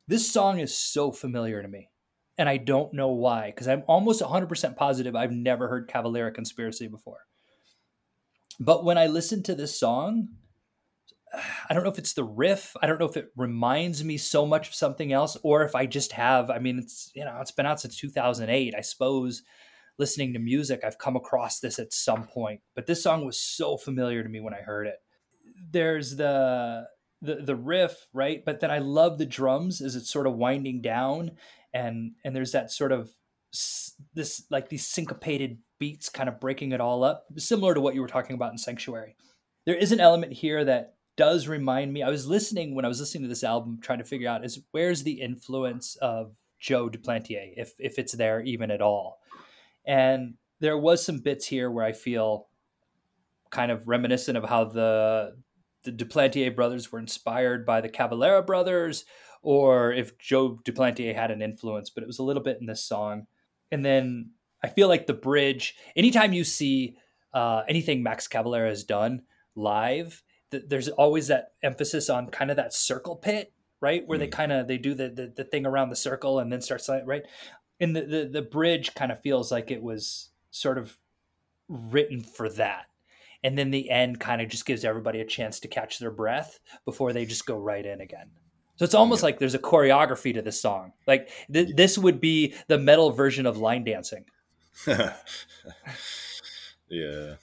This 0.08 0.32
song 0.32 0.60
is 0.60 0.78
so 0.78 1.12
familiar 1.12 1.62
to 1.62 1.68
me, 1.68 1.90
and 2.38 2.50
I 2.50 2.58
don't 2.58 2.94
know 2.94 3.10
why 3.10 3.48
because 3.48 3.68
I'm 3.68 3.84
almost 3.88 4.22
100% 4.22 4.76
positive 4.76 5.16
I've 5.16 5.32
never 5.32 5.68
heard 5.68 5.90
Cavalera 5.90 6.34
Conspiracy 6.34 6.88
before. 6.88 7.26
But 8.60 8.86
when 8.86 8.98
I 8.98 9.08
listen 9.08 9.44
to 9.44 9.56
this 9.56 9.78
song, 9.80 10.30
I 11.70 11.74
don't 11.74 11.84
know 11.84 11.92
if 11.92 11.98
it's 11.98 12.14
the 12.14 12.24
riff. 12.24 12.76
I 12.82 12.88
don't 12.88 13.00
know 13.00 13.08
if 13.08 13.18
it 13.18 13.32
reminds 13.36 14.04
me 14.04 14.18
so 14.18 14.46
much 14.46 14.70
of 14.70 14.76
something 14.76 15.12
else, 15.12 15.38
or 15.44 15.64
if 15.64 15.76
I 15.76 15.86
just 15.86 16.14
have. 16.14 16.50
I 16.50 16.60
mean, 16.60 16.80
it's 16.80 17.12
you 17.14 17.26
know, 17.26 17.38
it's 17.42 17.52
been 17.52 17.66
out 17.66 17.82
since 17.82 17.98
2008. 17.98 18.74
I 18.76 18.82
suppose 18.82 19.44
listening 19.98 20.34
to 20.34 20.40
music, 20.40 20.82
I've 20.84 20.98
come 20.98 21.16
across 21.16 21.60
this 21.60 21.80
at 21.80 21.94
some 21.94 22.26
point. 22.26 22.62
But 22.74 22.86
this 22.86 23.04
song 23.04 23.26
was 23.26 23.40
so 23.40 23.78
familiar 23.78 24.24
to 24.24 24.30
me 24.30 24.40
when 24.40 24.54
I 24.54 24.62
heard 24.62 24.88
it. 24.88 24.96
There's 25.72 26.16
the 26.16 26.88
the 27.22 27.36
the 27.36 27.56
riff, 27.56 28.08
right? 28.14 28.44
But 28.46 28.60
then 28.60 28.72
I 28.72 28.80
love 28.80 29.18
the 29.18 29.26
drums 29.26 29.82
as 29.82 29.96
it's 29.96 30.12
sort 30.12 30.28
of 30.28 30.36
winding 30.36 30.82
down, 30.82 31.32
and 31.76 32.14
and 32.24 32.36
there's 32.36 32.54
that 32.54 32.72
sort 32.72 32.92
of 32.92 33.12
this 34.14 34.44
like 34.50 34.70
these 34.70 34.88
syncopated 34.88 35.60
beats 35.78 36.10
kind 36.10 36.30
of 36.30 36.40
breaking 36.40 36.72
it 36.72 36.82
all 36.82 37.04
up, 37.04 37.26
similar 37.38 37.74
to 37.74 37.82
what 37.82 37.94
you 37.94 38.02
were 38.02 38.08
talking 38.08 38.34
about 38.34 38.52
in 38.52 38.58
Sanctuary. 38.58 39.16
There 39.66 39.76
is 39.76 39.92
an 39.92 40.00
element 40.00 40.34
here 40.34 40.64
that 40.64 40.96
does 41.18 41.48
remind 41.48 41.94
me. 41.94 42.02
I 42.02 42.10
was 42.10 42.28
listening 42.28 42.76
when 42.76 42.86
I 42.86 42.88
was 42.88 43.00
listening 43.00 43.24
to 43.24 43.30
this 43.30 43.44
album, 43.44 43.80
trying 43.82 44.00
to 44.00 44.06
figure 44.06 44.30
out 44.30 44.46
is 44.46 44.62
where's 44.72 45.04
the 45.04 45.22
influence 45.22 45.98
of 45.98 46.34
Joe 46.60 46.90
Duplantier, 46.90 47.54
if 47.58 47.74
if 47.78 48.00
it's 48.00 48.14
there 48.14 48.42
even 48.42 48.72
at 48.72 48.82
all. 48.82 49.20
And 49.86 50.36
there 50.62 50.78
was 50.78 51.06
some 51.06 51.20
bits 51.20 51.46
here 51.46 51.70
where 51.70 51.86
I 51.86 51.92
feel 51.92 52.48
kind 53.52 53.72
of 53.72 53.88
reminiscent 53.88 54.38
of 54.38 54.46
how 54.46 54.66
the 54.66 55.36
the 55.84 55.92
Duplantier 55.92 56.56
brothers 56.56 56.92
were 56.92 57.00
inspired 57.00 57.66
by 57.66 57.82
the 57.82 57.90
Cavalera 57.90 58.46
brothers, 58.46 59.06
or 59.46 59.94
if 59.94 60.18
Joe 60.18 60.60
Duplantier 60.66 61.14
had 61.14 61.30
an 61.30 61.44
influence, 61.44 61.92
but 61.92 62.02
it 62.02 62.08
was 62.08 62.18
a 62.18 62.24
little 62.24 62.42
bit 62.42 62.58
in 62.60 62.66
this 62.66 62.84
song. 62.84 63.28
And 63.72 63.86
then 63.86 64.32
I 64.64 64.70
feel 64.70 64.88
like 64.88 65.06
the 65.06 65.14
bridge, 65.14 65.76
anytime 65.96 66.34
you 66.34 66.44
see 66.44 66.98
uh, 67.32 67.62
anything 67.70 68.02
Max 68.02 68.28
Cavalera 68.28 68.70
has 68.70 68.84
done 68.84 69.22
live, 69.56 70.24
there's 70.50 70.90
always 70.90 71.28
that 71.28 71.50
emphasis 71.62 72.10
on 72.10 72.30
kind 72.30 72.50
of 72.50 72.58
that 72.58 72.74
circle 72.74 73.16
pit, 73.16 73.54
right? 73.82 74.02
Where 74.08 74.18
mm. 74.18 74.22
they 74.22 74.28
kind 74.28 74.52
of 74.52 74.68
they 74.68 74.80
do 74.80 74.96
the, 74.96 75.10
the, 75.10 75.34
the 75.36 75.44
thing 75.44 75.68
around 75.68 75.90
the 75.90 75.96
circle 75.96 76.40
and 76.40 76.52
then 76.52 76.62
start 76.62 76.82
right. 77.06 77.24
And 77.80 77.96
the, 77.96 78.02
the 78.02 78.30
the 78.34 78.42
bridge 78.42 78.96
kind 78.96 79.12
of 79.12 79.22
feels 79.22 79.52
like 79.52 79.70
it 79.70 79.84
was 79.84 80.30
sort 80.50 80.80
of 80.80 80.98
written 81.70 82.22
for 82.22 82.50
that. 82.50 82.86
And 83.44 83.56
then 83.56 83.70
the 83.70 83.92
end 83.92 84.20
kind 84.20 84.42
of 84.42 84.50
just 84.50 84.66
gives 84.66 84.84
everybody 84.84 85.22
a 85.22 85.26
chance 85.26 85.60
to 85.60 85.68
catch 85.68 86.00
their 86.00 86.10
breath 86.10 86.60
before 86.84 87.14
they 87.14 87.26
just 87.26 87.46
go 87.46 87.58
right 87.58 87.86
in 87.86 88.02
again. 88.02 88.32
So 88.76 88.84
it's 88.84 88.94
almost 88.94 89.22
yeah. 89.22 89.28
like 89.28 89.40
there's 89.40 89.56
a 89.56 89.60
choreography 89.60 90.34
to 90.34 90.42
this 90.42 90.62
song. 90.62 90.94
Like 91.08 91.30
th- 91.52 91.76
this 91.76 91.98
would 91.98 92.20
be 92.20 92.54
the 92.68 92.78
metal 92.78 93.12
version 93.12 93.46
of 93.46 93.58
line 93.58 93.84
dancing. 93.84 94.26
yeah. 96.90 97.36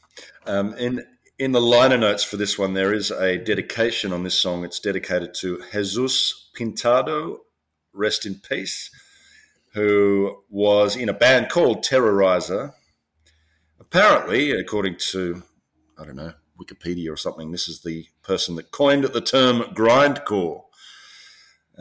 Um, 0.47 0.75
and 0.79 1.05
in 1.39 1.53
the 1.53 1.61
liner 1.61 1.97
notes 1.97 2.23
for 2.23 2.37
this 2.37 2.59
one, 2.59 2.75
there 2.75 2.93
is 2.93 3.11
a 3.11 3.39
dedication 3.39 4.13
on 4.13 4.23
this 4.23 4.39
song. 4.39 4.65
It's 4.65 4.79
dedicated 4.79 5.35
to 5.35 5.63
Jesus 5.73 6.51
Pintado, 6.55 7.39
rest 7.95 8.27
in 8.27 8.35
peace, 8.35 8.91
who 9.73 10.43
was 10.51 10.97
in 10.97 11.09
a 11.09 11.15
band 11.15 11.49
called 11.49 11.83
Terrorizer. 11.83 12.75
Apparently, 13.81 14.51
according 14.51 14.97
to, 15.11 15.43
I 15.99 16.05
don't 16.05 16.17
know, 16.17 16.35
Wikipedia 16.61 17.11
or 17.11 17.17
something, 17.17 17.51
this 17.51 17.69
is 17.69 17.81
the 17.81 18.07
person 18.23 18.57
that 18.57 18.71
coined 18.71 19.05
the 19.05 19.21
term 19.21 19.63
grindcore 19.75 20.65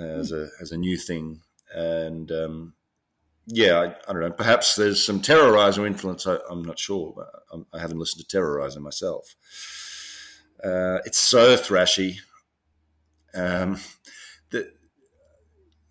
as 0.01 0.31
a, 0.31 0.49
as 0.61 0.71
a 0.71 0.77
new 0.77 0.97
thing. 0.97 1.41
And 1.73 2.31
um, 2.31 2.73
yeah, 3.47 3.79
I, 3.79 3.85
I, 4.09 4.13
don't 4.13 4.21
know. 4.21 4.31
Perhaps 4.31 4.75
there's 4.75 5.03
some 5.03 5.21
Terrorizer 5.21 5.85
influence. 5.85 6.27
I, 6.27 6.37
am 6.49 6.63
not 6.63 6.79
sure. 6.79 7.27
I'm, 7.51 7.65
I 7.73 7.79
have 7.79 7.91
not 7.91 7.99
listened 7.99 8.27
to 8.27 8.37
Terrorizer 8.37 8.79
myself. 8.79 9.35
Uh, 10.63 10.99
it's 11.05 11.17
so 11.17 11.55
thrashy. 11.55 12.17
Um, 13.33 13.79
the, 14.51 14.71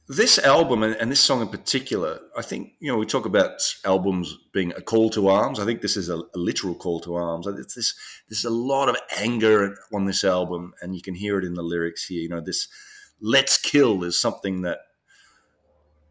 this 0.09 0.39
album 0.39 0.83
and, 0.83 0.95
and, 0.97 1.11
this 1.11 1.21
song 1.21 1.41
in 1.41 1.49
particular, 1.49 2.21
I 2.37 2.43
think 2.43 2.73
you 2.79 2.91
know 2.91 2.99
we 2.99 3.07
talk 3.07 3.27
about 3.27 3.63
albums 3.85 4.37
being 4.53 4.73
a 4.73 4.83
call 4.83 5.11
to 5.11 5.29
arms. 5.29 5.59
I 5.59 5.65
think 5.65 5.81
this 5.81 5.97
is 5.97 6.09
a, 6.09 6.17
a 6.17 6.39
literal 6.39 6.75
call 6.75 7.01
to 7.01 7.15
arms. 7.15 7.47
It's 7.47 7.75
this, 7.75 7.95
there's 8.29 8.45
a 8.45 8.51
lot 8.51 8.89
of 8.89 8.97
anger 9.17 9.77
on 9.93 10.05
this 10.05 10.23
album, 10.23 10.75
and 10.83 10.95
you 10.95 11.03
can 11.03 11.15
hear 11.15 11.39
it 11.39 11.45
in 11.45 11.55
the 11.55 11.63
lyrics 11.63 12.07
here. 12.07 12.21
You 12.21 12.29
know, 12.29 12.41
this 12.41 12.69
"Let's 13.21 13.59
kill" 13.59 14.05
is 14.05 14.21
something 14.21 14.63
that 14.63 14.81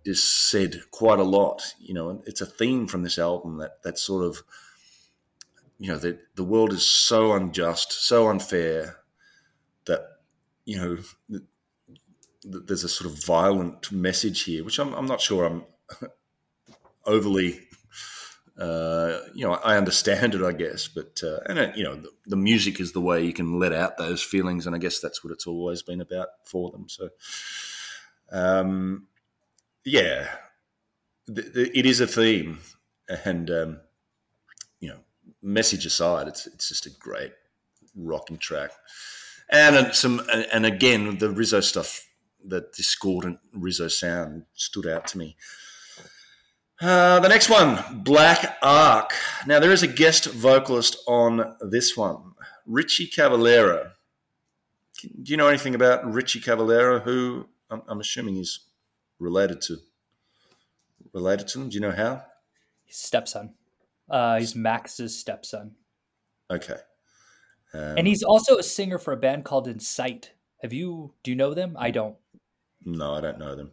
is 0.05 0.21
said 0.23 0.81
quite 0.91 1.19
a 1.19 1.23
lot. 1.23 1.73
You 1.79 1.93
know, 1.93 2.23
it's 2.25 2.41
a 2.41 2.45
theme 2.45 2.87
from 2.87 3.03
this 3.03 3.17
album 3.17 3.57
that 3.57 3.81
that 3.83 3.97
sort 3.97 4.25
of, 4.25 4.43
you 5.77 5.89
know, 5.89 5.97
that 5.97 6.35
the 6.35 6.43
world 6.43 6.73
is 6.73 6.85
so 6.85 7.33
unjust, 7.33 7.91
so 7.91 8.29
unfair 8.29 8.97
that 9.85 10.01
you 10.65 10.77
know 10.77 10.97
there's 12.43 12.83
a 12.83 12.89
sort 12.89 13.11
of 13.11 13.23
violent 13.23 13.91
message 13.91 14.43
here, 14.43 14.63
which 14.63 14.79
I'm, 14.79 14.93
I'm 14.93 15.05
not 15.05 15.21
sure 15.21 15.45
I'm 15.45 15.63
overly. 17.05 17.68
Uh, 18.59 19.21
you 19.33 19.47
know, 19.47 19.53
I 19.53 19.77
understand 19.77 20.35
it, 20.35 20.43
I 20.43 20.51
guess, 20.51 20.89
but 20.89 21.21
uh, 21.23 21.39
and 21.45 21.57
uh, 21.57 21.71
you 21.77 21.83
know, 21.83 21.95
the, 21.95 22.09
the, 22.27 22.35
music 22.35 22.81
is 22.81 22.91
the 22.91 22.99
way 22.99 23.23
you 23.23 23.31
can 23.31 23.57
let 23.57 23.71
out 23.71 23.97
those 23.97 24.21
feelings, 24.21 24.67
and 24.67 24.75
I 24.75 24.79
guess 24.79 24.99
that's 24.99 25.23
what 25.23 25.31
it's 25.31 25.47
always 25.47 25.81
been 25.81 26.01
about 26.01 26.27
for 26.43 26.69
them. 26.69 26.89
So, 26.89 27.07
um, 28.33 29.07
yeah, 29.85 30.27
it 31.29 31.85
is 31.85 32.01
a 32.01 32.07
theme, 32.07 32.59
and 33.23 33.49
um, 33.49 33.79
you 34.81 34.89
know, 34.89 34.99
message 35.41 35.85
aside, 35.85 36.27
it's 36.27 36.45
it's 36.45 36.67
just 36.67 36.85
a 36.85 36.89
great 36.89 37.31
rocking 37.95 38.39
track, 38.39 38.71
and 39.49 39.95
some 39.95 40.21
and 40.51 40.65
again 40.65 41.17
the 41.17 41.29
Rizzo 41.29 41.61
stuff, 41.61 42.05
the 42.43 42.67
discordant 42.75 43.39
Rizzo 43.53 43.87
sound 43.87 44.43
stood 44.53 44.85
out 44.85 45.07
to 45.07 45.17
me. 45.17 45.37
Uh, 46.81 47.19
the 47.19 47.27
next 47.27 47.49
one, 47.49 47.83
Black 48.03 48.57
Ark. 48.61 49.11
Now 49.45 49.59
there 49.59 49.71
is 49.71 49.83
a 49.83 49.87
guest 49.87 50.27
vocalist 50.27 50.97
on 51.07 51.55
this 51.59 51.97
one, 51.97 52.35
Richie 52.65 53.07
Cavalera. 53.07 53.91
Do 55.01 55.31
you 55.31 55.37
know 55.37 55.47
anything 55.47 55.75
about 55.75 56.09
Richie 56.11 56.39
Cavalera? 56.39 57.01
Who 57.01 57.47
I'm, 57.69 57.81
I'm 57.87 57.99
assuming 57.99 58.35
he's 58.35 58.61
related 59.19 59.61
to 59.63 59.77
related 61.13 61.49
to 61.49 61.59
them? 61.59 61.69
Do 61.69 61.75
you 61.75 61.81
know 61.81 61.91
how? 61.91 62.23
His 62.85 62.97
stepson. 62.97 63.55
Uh, 64.09 64.39
he's 64.39 64.55
Max's 64.55 65.17
stepson. 65.17 65.75
Okay. 66.49 66.77
Um, 67.73 67.97
and 67.97 68.07
he's 68.07 68.23
also 68.23 68.57
a 68.57 68.63
singer 68.63 68.97
for 68.97 69.11
a 69.11 69.17
band 69.17 69.43
called 69.43 69.67
Incite. 69.67 70.31
Have 70.61 70.73
you? 70.73 71.13
Do 71.23 71.31
you 71.31 71.35
know 71.35 71.53
them? 71.53 71.75
I 71.77 71.91
don't. 71.91 72.15
No, 72.85 73.15
I 73.15 73.21
don't 73.21 73.37
know 73.37 73.55
them. 73.55 73.71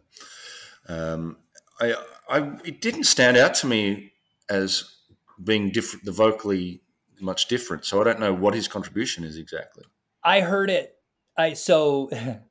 Um, 0.89 1.37
I, 1.79 1.95
I, 2.29 2.39
it 2.63 2.81
didn't 2.81 3.03
stand 3.03 3.37
out 3.37 3.53
to 3.55 3.67
me 3.67 4.13
as 4.49 4.95
being 5.43 5.71
different, 5.71 6.05
the 6.05 6.11
vocally 6.11 6.81
much 7.19 7.47
different. 7.47 7.85
So 7.85 8.01
I 8.01 8.03
don't 8.03 8.19
know 8.19 8.33
what 8.33 8.53
his 8.53 8.67
contribution 8.67 9.23
is 9.23 9.37
exactly. 9.37 9.85
I 10.23 10.41
heard 10.41 10.69
it. 10.69 10.95
I 11.37 11.53
so 11.53 12.09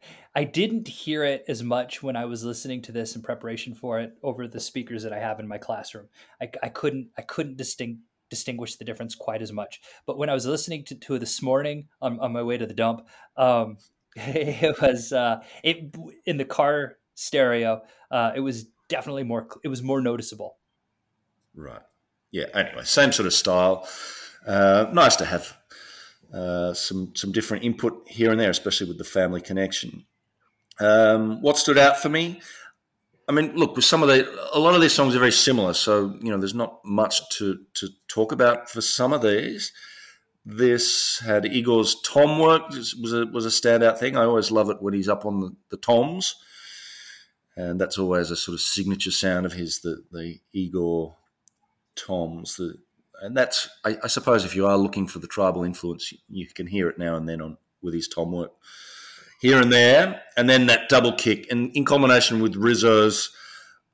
I 0.35 0.45
didn't 0.45 0.87
hear 0.87 1.25
it 1.25 1.45
as 1.49 1.63
much 1.63 2.03
when 2.03 2.17
I 2.17 2.27
was 2.27 2.45
listening 2.45 2.83
to 2.83 2.93
this 2.93 3.17
in 3.17 3.23
preparation 3.23 3.75
for 3.75 4.01
it 4.01 4.17
over 4.23 4.47
the 4.47 4.61
speakers 4.61 5.03
that 5.03 5.13
I 5.13 5.19
have 5.19 5.41
in 5.41 5.49
my 5.49 5.59
classroom. 5.59 6.09
I, 6.41 6.51
I 6.63 6.69
couldn't 6.69 7.09
I 7.17 7.23
couldn't 7.23 7.57
distinct 7.57 8.01
distinguish 8.29 8.77
the 8.77 8.85
difference 8.85 9.15
quite 9.15 9.43
as 9.43 9.53
much. 9.53 9.81
But 10.05 10.19
when 10.19 10.29
I 10.29 10.35
was 10.35 10.47
listening 10.47 10.85
to, 10.87 10.95
to 10.97 11.19
this 11.19 11.41
morning 11.43 11.89
on, 12.03 12.19
on 12.19 12.33
my 12.33 12.43
way 12.43 12.59
to 12.59 12.67
the 12.67 12.75
dump, 12.75 13.07
um, 13.37 13.79
it 14.17 14.81
was 14.81 15.13
uh, 15.13 15.43
it 15.63 15.95
in 16.25 16.37
the 16.37 16.45
car 16.45 16.97
stereo. 17.15 17.83
Uh, 18.11 18.33
it 18.35 18.41
was 18.41 18.67
definitely 18.89 19.25
more. 19.25 19.49
It 19.65 19.69
was 19.69 19.83
more 19.83 20.01
noticeable. 20.01 20.57
Right. 21.55 21.83
Yeah. 22.31 22.47
Anyway, 22.55 22.85
same 22.85 23.13
sort 23.13 23.27
of 23.27 23.33
style. 23.33 23.89
Uh, 24.47 24.87
nice 24.93 25.17
to 25.17 25.25
have 25.25 25.57
uh, 26.33 26.75
some 26.75 27.13
some 27.15 27.33
different 27.33 27.65
input 27.65 28.03
here 28.07 28.31
and 28.31 28.41
there, 28.41 28.51
especially 28.51 28.89
with 28.89 28.99
the 28.99 29.05
family 29.05 29.41
connection. 29.41 30.05
Um, 30.79 31.41
what 31.41 31.57
stood 31.57 31.79
out 31.79 31.99
for 31.99 32.09
me? 32.09 32.41
I 33.29 33.33
mean, 33.33 33.57
look, 33.57 33.75
with 33.75 33.85
some 33.85 34.03
of 34.03 34.09
the, 34.09 34.29
a 34.53 34.59
lot 34.59 34.75
of 34.75 34.81
these 34.81 34.93
songs 34.93 35.17
are 35.17 35.19
very 35.19 35.33
similar, 35.33 35.73
so 35.73 36.17
you 36.21 36.31
know, 36.31 36.39
there's 36.39 36.55
not 36.55 36.81
much 36.85 37.29
to 37.39 37.59
to 37.75 37.89
talk 38.09 38.33
about 38.33 38.71
for 38.71 38.81
some 38.81 39.13
of 39.13 39.23
these. 39.23 39.73
This 40.45 41.19
had 41.27 41.45
Igor's 41.45 41.97
tom 42.03 42.39
work 42.39 42.69
was 42.71 43.13
a 43.13 43.27
was 43.27 43.47
a 43.47 43.49
standout 43.49 43.99
thing. 43.99 44.17
I 44.17 44.25
always 44.25 44.53
love 44.53 44.71
it 44.71 44.81
when 44.81 44.95
he's 44.95 45.09
up 45.09 45.27
on 45.27 45.41
the, 45.41 45.57
the 45.71 45.77
toms, 45.77 46.37
and 47.57 47.81
that's 47.81 47.99
always 47.99 48.31
a 48.31 48.37
sort 48.37 48.55
of 48.55 48.61
signature 48.61 49.11
sound 49.11 49.47
of 49.47 49.53
his. 49.55 49.81
The 49.81 50.03
the 50.13 50.41
Igor 50.53 51.17
toms. 51.95 52.57
The 52.57 52.79
and 53.23 53.37
that's 53.37 53.69
I, 53.85 53.97
I, 54.05 54.09
suppose 54.09 54.45
if 54.45 54.55
you 54.55 54.67
are 54.67 54.77
looking 54.77 55.07
for 55.07 55.19
the 55.19 55.27
tribal 55.27 55.65
influence, 55.65 56.13
you, 56.29 56.47
can 56.47 56.67
hear 56.67 56.89
it 56.89 56.99
now 56.99 57.17
and 57.17 57.29
then 57.29 57.41
on 57.41 57.57
with 57.81 57.95
his 57.95 58.09
tom 58.09 58.33
work 58.33 58.53
here 59.41 59.61
and 59.61 59.73
there, 59.73 60.23
and 60.37 60.49
then 60.49 60.67
that 60.67 60.89
double 60.89 61.13
kick, 61.13 61.47
and 61.51 61.71
in 61.75 61.85
combination 61.85 62.41
with 62.41 62.57
Rizzo's 62.57 63.35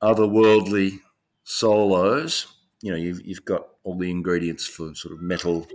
otherworldly 0.01 0.99
solos, 1.43 2.47
you 2.81 2.91
know, 2.91 2.97
you've, 2.97 3.25
you've 3.25 3.45
got 3.45 3.67
all 3.83 3.97
the 3.97 4.09
ingredients 4.09 4.65
for 4.65 4.93
sort 4.95 5.13
of 5.13 5.21
metal 5.21 5.67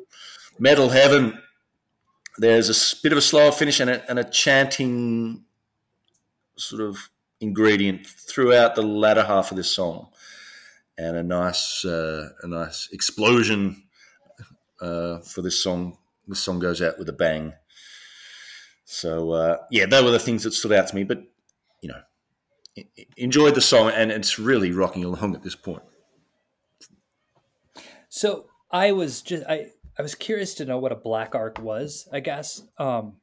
metal 0.59 0.89
heaven. 0.89 1.39
There's 2.39 2.71
a 2.71 2.97
bit 3.03 3.13
of 3.13 3.19
a 3.19 3.23
slower 3.23 3.51
finish 3.51 3.81
and 3.81 3.91
a, 3.91 4.09
and 4.09 4.19
a 4.19 4.25
chanting 4.25 5.45
sort 6.57 6.83
of 6.83 7.11
ingredient 7.41 8.07
throughout 8.07 8.75
the 8.75 8.83
latter 8.83 9.25
half 9.25 9.51
of 9.51 9.57
this 9.57 9.71
song, 9.71 10.09
and 10.97 11.17
a 11.17 11.23
nice 11.23 11.85
uh, 11.85 12.31
a 12.43 12.49
nice 12.49 12.89
explosion 12.93 13.85
uh, 14.81 15.19
for 15.21 15.43
this 15.43 15.63
song. 15.63 15.99
This 16.27 16.41
song 16.41 16.59
goes 16.59 16.83
out 16.83 16.99
with 16.99 17.09
a 17.09 17.13
bang. 17.13 17.55
So 18.85 19.33
uh, 19.33 19.59
yeah, 19.71 19.87
they 19.87 20.03
were 20.03 20.11
the 20.11 20.19
things 20.19 20.45
that 20.45 20.53
stood 20.53 20.73
out 20.73 20.89
to 20.89 20.95
me. 20.95 21.05
But 21.05 21.23
you 21.81 21.91
know, 21.91 22.83
enjoyed 23.17 23.55
the 23.55 23.61
song, 23.61 23.91
and 23.91 24.11
it's 24.11 24.39
really 24.39 24.73
rocking 24.73 25.05
along 25.05 25.35
at 25.35 25.43
this 25.43 25.55
point. 25.55 25.83
So 28.09 28.47
I 28.71 28.93
was 28.93 29.23
just 29.23 29.45
I 29.49 29.67
I 29.99 30.03
was 30.03 30.15
curious 30.15 30.55
to 30.55 30.65
know 30.65 30.79
what 30.79 30.93
a 30.93 30.97
black 30.97 31.35
arc 31.35 31.61
was. 31.61 32.09
I 32.13 32.21
guess. 32.21 32.63
Um, 32.79 33.17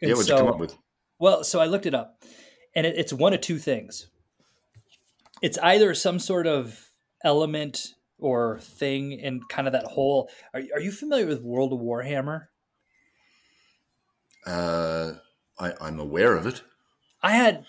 yeah, 0.00 0.14
what 0.14 0.18
did 0.18 0.26
so, 0.26 0.36
you 0.36 0.42
come 0.42 0.52
up 0.52 0.60
with? 0.60 0.76
Well, 1.18 1.44
so 1.44 1.60
I 1.60 1.66
looked 1.66 1.86
it 1.86 1.94
up, 1.94 2.22
and 2.74 2.86
it, 2.86 2.96
it's 2.96 3.12
one 3.12 3.32
of 3.32 3.40
two 3.40 3.58
things. 3.58 4.08
It's 5.42 5.58
either 5.58 5.94
some 5.94 6.18
sort 6.18 6.46
of 6.46 6.90
element 7.22 7.94
or 8.18 8.58
thing 8.60 9.12
in 9.12 9.42
kind 9.48 9.66
of 9.66 9.72
that 9.72 9.84
whole. 9.84 10.30
Are, 10.52 10.60
are 10.74 10.80
you 10.80 10.92
familiar 10.92 11.26
with 11.26 11.42
World 11.42 11.72
of 11.72 11.80
Warhammer? 11.80 12.46
Uh, 14.46 15.12
I, 15.58 15.72
I'm 15.80 15.98
aware 15.98 16.36
of 16.36 16.46
it. 16.46 16.62
I 17.22 17.32
had 17.32 17.64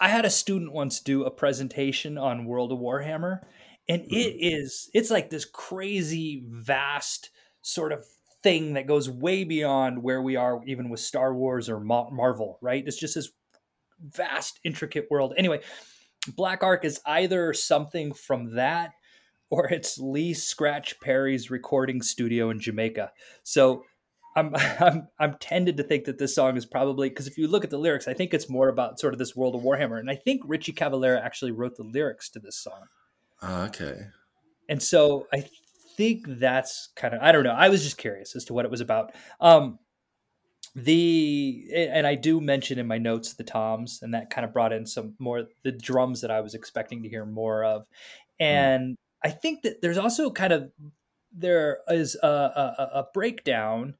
I 0.00 0.08
had 0.08 0.24
a 0.24 0.30
student 0.30 0.72
once 0.72 1.00
do 1.00 1.24
a 1.24 1.30
presentation 1.30 2.18
on 2.18 2.44
World 2.44 2.72
of 2.72 2.78
Warhammer, 2.78 3.40
and 3.88 4.02
mm-hmm. 4.02 4.14
it 4.14 4.36
is 4.38 4.90
it's 4.94 5.10
like 5.10 5.30
this 5.30 5.44
crazy 5.44 6.44
vast 6.48 7.30
sort 7.60 7.92
of 7.92 8.04
thing 8.42 8.72
that 8.72 8.88
goes 8.88 9.08
way 9.08 9.44
beyond 9.44 10.02
where 10.02 10.20
we 10.20 10.36
are 10.36 10.60
even 10.66 10.88
with 10.88 11.00
Star 11.00 11.34
Wars 11.34 11.68
or 11.68 11.78
Marvel, 11.78 12.58
right? 12.60 12.82
It's 12.84 12.98
just 12.98 13.14
this 13.14 13.30
vast 14.02 14.60
intricate 14.64 15.08
world. 15.10 15.34
Anyway, 15.36 15.60
Black 16.36 16.62
Ark 16.62 16.84
is 16.84 17.00
either 17.06 17.52
something 17.52 18.12
from 18.12 18.54
that 18.56 18.92
or 19.50 19.68
it's 19.68 19.98
Lee 19.98 20.32
Scratch 20.32 20.98
Perry's 21.00 21.50
recording 21.50 22.00
studio 22.00 22.48
in 22.50 22.58
Jamaica. 22.58 23.12
So 23.42 23.84
I'm 24.34 24.54
I'm 24.80 25.08
I'm 25.18 25.34
tended 25.40 25.76
to 25.76 25.82
think 25.82 26.04
that 26.04 26.18
this 26.18 26.34
song 26.34 26.56
is 26.56 26.66
probably 26.66 27.08
because 27.08 27.26
if 27.26 27.38
you 27.38 27.48
look 27.48 27.64
at 27.64 27.70
the 27.70 27.78
lyrics, 27.78 28.08
I 28.08 28.14
think 28.14 28.32
it's 28.34 28.48
more 28.48 28.68
about 28.68 28.98
sort 28.98 29.12
of 29.12 29.18
this 29.18 29.36
world 29.36 29.54
of 29.54 29.62
Warhammer, 29.62 29.98
and 29.98 30.10
I 30.10 30.16
think 30.16 30.42
Richie 30.46 30.72
Cavalera 30.72 31.22
actually 31.22 31.52
wrote 31.52 31.76
the 31.76 31.84
lyrics 31.84 32.30
to 32.30 32.38
this 32.38 32.56
song. 32.56 32.86
Uh, 33.42 33.66
okay. 33.68 34.06
And 34.68 34.82
so 34.82 35.26
I 35.32 35.44
think 35.96 36.24
that's 36.26 36.88
kind 36.96 37.14
of 37.14 37.20
I 37.22 37.32
don't 37.32 37.44
know. 37.44 37.52
I 37.52 37.68
was 37.68 37.82
just 37.82 37.98
curious 37.98 38.34
as 38.34 38.44
to 38.46 38.54
what 38.54 38.64
it 38.64 38.70
was 38.70 38.80
about. 38.80 39.12
Um, 39.40 39.78
the 40.74 41.68
and 41.74 42.06
I 42.06 42.14
do 42.14 42.40
mention 42.40 42.78
in 42.78 42.86
my 42.86 42.98
notes 42.98 43.34
the 43.34 43.44
toms, 43.44 44.00
and 44.02 44.14
that 44.14 44.30
kind 44.30 44.44
of 44.44 44.52
brought 44.52 44.72
in 44.72 44.86
some 44.86 45.14
more 45.18 45.44
the 45.64 45.72
drums 45.72 46.22
that 46.22 46.30
I 46.30 46.40
was 46.40 46.54
expecting 46.54 47.02
to 47.02 47.08
hear 47.08 47.26
more 47.26 47.64
of, 47.64 47.82
hmm. 48.38 48.44
and 48.44 48.92
mm. 48.92 48.96
I 49.24 49.30
think 49.30 49.62
that 49.62 49.82
there's 49.82 49.98
also 49.98 50.30
kind 50.30 50.52
of 50.52 50.70
there 51.34 51.78
is 51.88 52.16
a, 52.22 52.26
a, 52.26 52.90
a 53.00 53.06
breakdown 53.14 53.94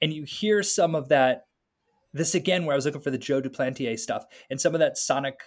and 0.00 0.12
you 0.12 0.24
hear 0.24 0.62
some 0.62 0.94
of 0.94 1.08
that. 1.08 1.46
This 2.12 2.34
again, 2.34 2.64
where 2.64 2.72
I 2.72 2.76
was 2.76 2.86
looking 2.86 3.02
for 3.02 3.10
the 3.10 3.18
Joe 3.18 3.42
Duplantier 3.42 3.98
stuff 3.98 4.24
and 4.48 4.58
some 4.58 4.74
of 4.74 4.78
that 4.80 4.96
sonic 4.96 5.38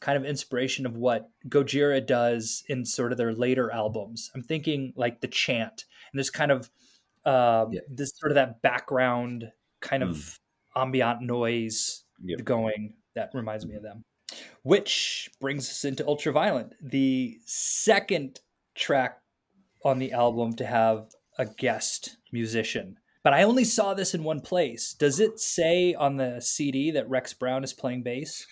kind 0.00 0.18
of 0.18 0.24
inspiration 0.24 0.84
of 0.84 0.96
what 0.96 1.30
Gojira 1.48 2.04
does 2.04 2.62
in 2.68 2.84
sort 2.84 3.12
of 3.12 3.18
their 3.18 3.32
later 3.32 3.70
albums. 3.70 4.30
I'm 4.34 4.42
thinking 4.42 4.92
like 4.96 5.20
the 5.20 5.28
chant 5.28 5.84
and 6.12 6.18
this 6.18 6.28
kind 6.30 6.50
of 6.50 6.70
uh, 7.24 7.66
yeah. 7.70 7.80
this 7.88 8.12
sort 8.16 8.32
of 8.32 8.36
that 8.36 8.60
background 8.62 9.50
kind 9.80 10.02
of 10.02 10.16
mm. 10.16 10.38
ambient 10.76 11.22
noise 11.22 12.04
yep. 12.22 12.44
going 12.44 12.94
that 13.14 13.30
reminds 13.34 13.66
me 13.66 13.74
of 13.74 13.82
them. 13.82 14.04
Which 14.62 15.28
brings 15.40 15.68
us 15.68 15.84
into 15.84 16.04
Ultraviolent, 16.04 16.72
the 16.80 17.38
second 17.46 18.40
track 18.74 19.18
on 19.84 19.98
the 19.98 20.12
album 20.12 20.54
to 20.56 20.66
have 20.66 21.08
a 21.38 21.46
guest 21.46 22.16
musician 22.32 22.96
but 23.22 23.34
I 23.34 23.42
only 23.42 23.64
saw 23.64 23.94
this 23.94 24.14
in 24.14 24.24
one 24.24 24.40
place. 24.40 24.94
Does 24.94 25.20
it 25.20 25.38
say 25.38 25.94
on 25.94 26.16
the 26.16 26.40
CD 26.40 26.90
that 26.92 27.08
Rex 27.08 27.34
Brown 27.34 27.64
is 27.64 27.72
playing 27.72 28.02
bass? 28.02 28.46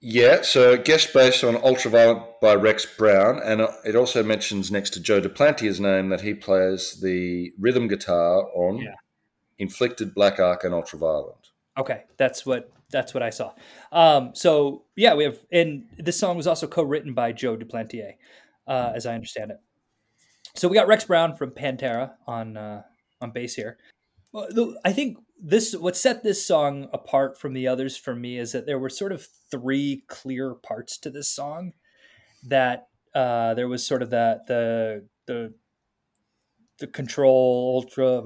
Yeah, 0.00 0.42
so 0.42 0.76
guest 0.76 1.14
bass 1.14 1.42
on 1.42 1.54
Ultraviolent 1.54 2.40
by 2.42 2.54
Rex 2.54 2.84
Brown, 2.84 3.40
and 3.42 3.66
it 3.84 3.96
also 3.96 4.22
mentions 4.22 4.70
next 4.70 4.90
to 4.90 5.00
Joe 5.00 5.20
Duplantier's 5.20 5.80
name 5.80 6.10
that 6.10 6.20
he 6.20 6.34
plays 6.34 7.00
the 7.00 7.52
rhythm 7.58 7.88
guitar 7.88 8.42
on 8.54 8.78
yeah. 8.78 8.94
Inflicted, 9.58 10.14
Black 10.14 10.38
Ark, 10.38 10.64
and 10.64 10.72
Ultraviolent. 10.72 11.50
Okay, 11.78 12.04
that's 12.16 12.46
what 12.46 12.70
that's 12.90 13.12
what 13.14 13.22
I 13.22 13.30
saw. 13.30 13.52
Um, 13.92 14.30
so 14.34 14.84
yeah, 14.96 15.14
we 15.14 15.24
have, 15.24 15.38
and 15.50 15.84
this 15.98 16.18
song 16.18 16.36
was 16.36 16.46
also 16.46 16.66
co-written 16.66 17.14
by 17.14 17.32
Joe 17.32 17.56
Duplantier, 17.56 18.12
uh, 18.66 18.92
as 18.94 19.06
I 19.06 19.14
understand 19.14 19.50
it. 19.50 19.58
So 20.54 20.68
we 20.68 20.74
got 20.74 20.86
Rex 20.86 21.04
Brown 21.04 21.36
from 21.36 21.50
Pantera 21.50 22.12
on 22.26 22.56
uh, 22.56 22.82
on 23.20 23.32
bass 23.32 23.54
here. 23.54 23.78
I 24.84 24.92
think 24.92 25.18
this 25.40 25.74
what 25.74 25.96
set 25.96 26.22
this 26.22 26.46
song 26.46 26.88
apart 26.92 27.38
from 27.38 27.52
the 27.52 27.68
others 27.68 27.96
for 27.96 28.14
me 28.14 28.38
is 28.38 28.52
that 28.52 28.66
there 28.66 28.78
were 28.78 28.90
sort 28.90 29.12
of 29.12 29.26
three 29.50 30.04
clear 30.08 30.54
parts 30.54 30.98
to 30.98 31.10
this 31.10 31.30
song. 31.30 31.72
That 32.46 32.88
uh, 33.14 33.54
there 33.54 33.68
was 33.68 33.86
sort 33.86 34.02
of 34.02 34.10
that 34.10 34.46
the 34.46 35.06
the 35.26 35.54
the 36.78 36.86
control 36.86 37.72
ultra 37.76 38.20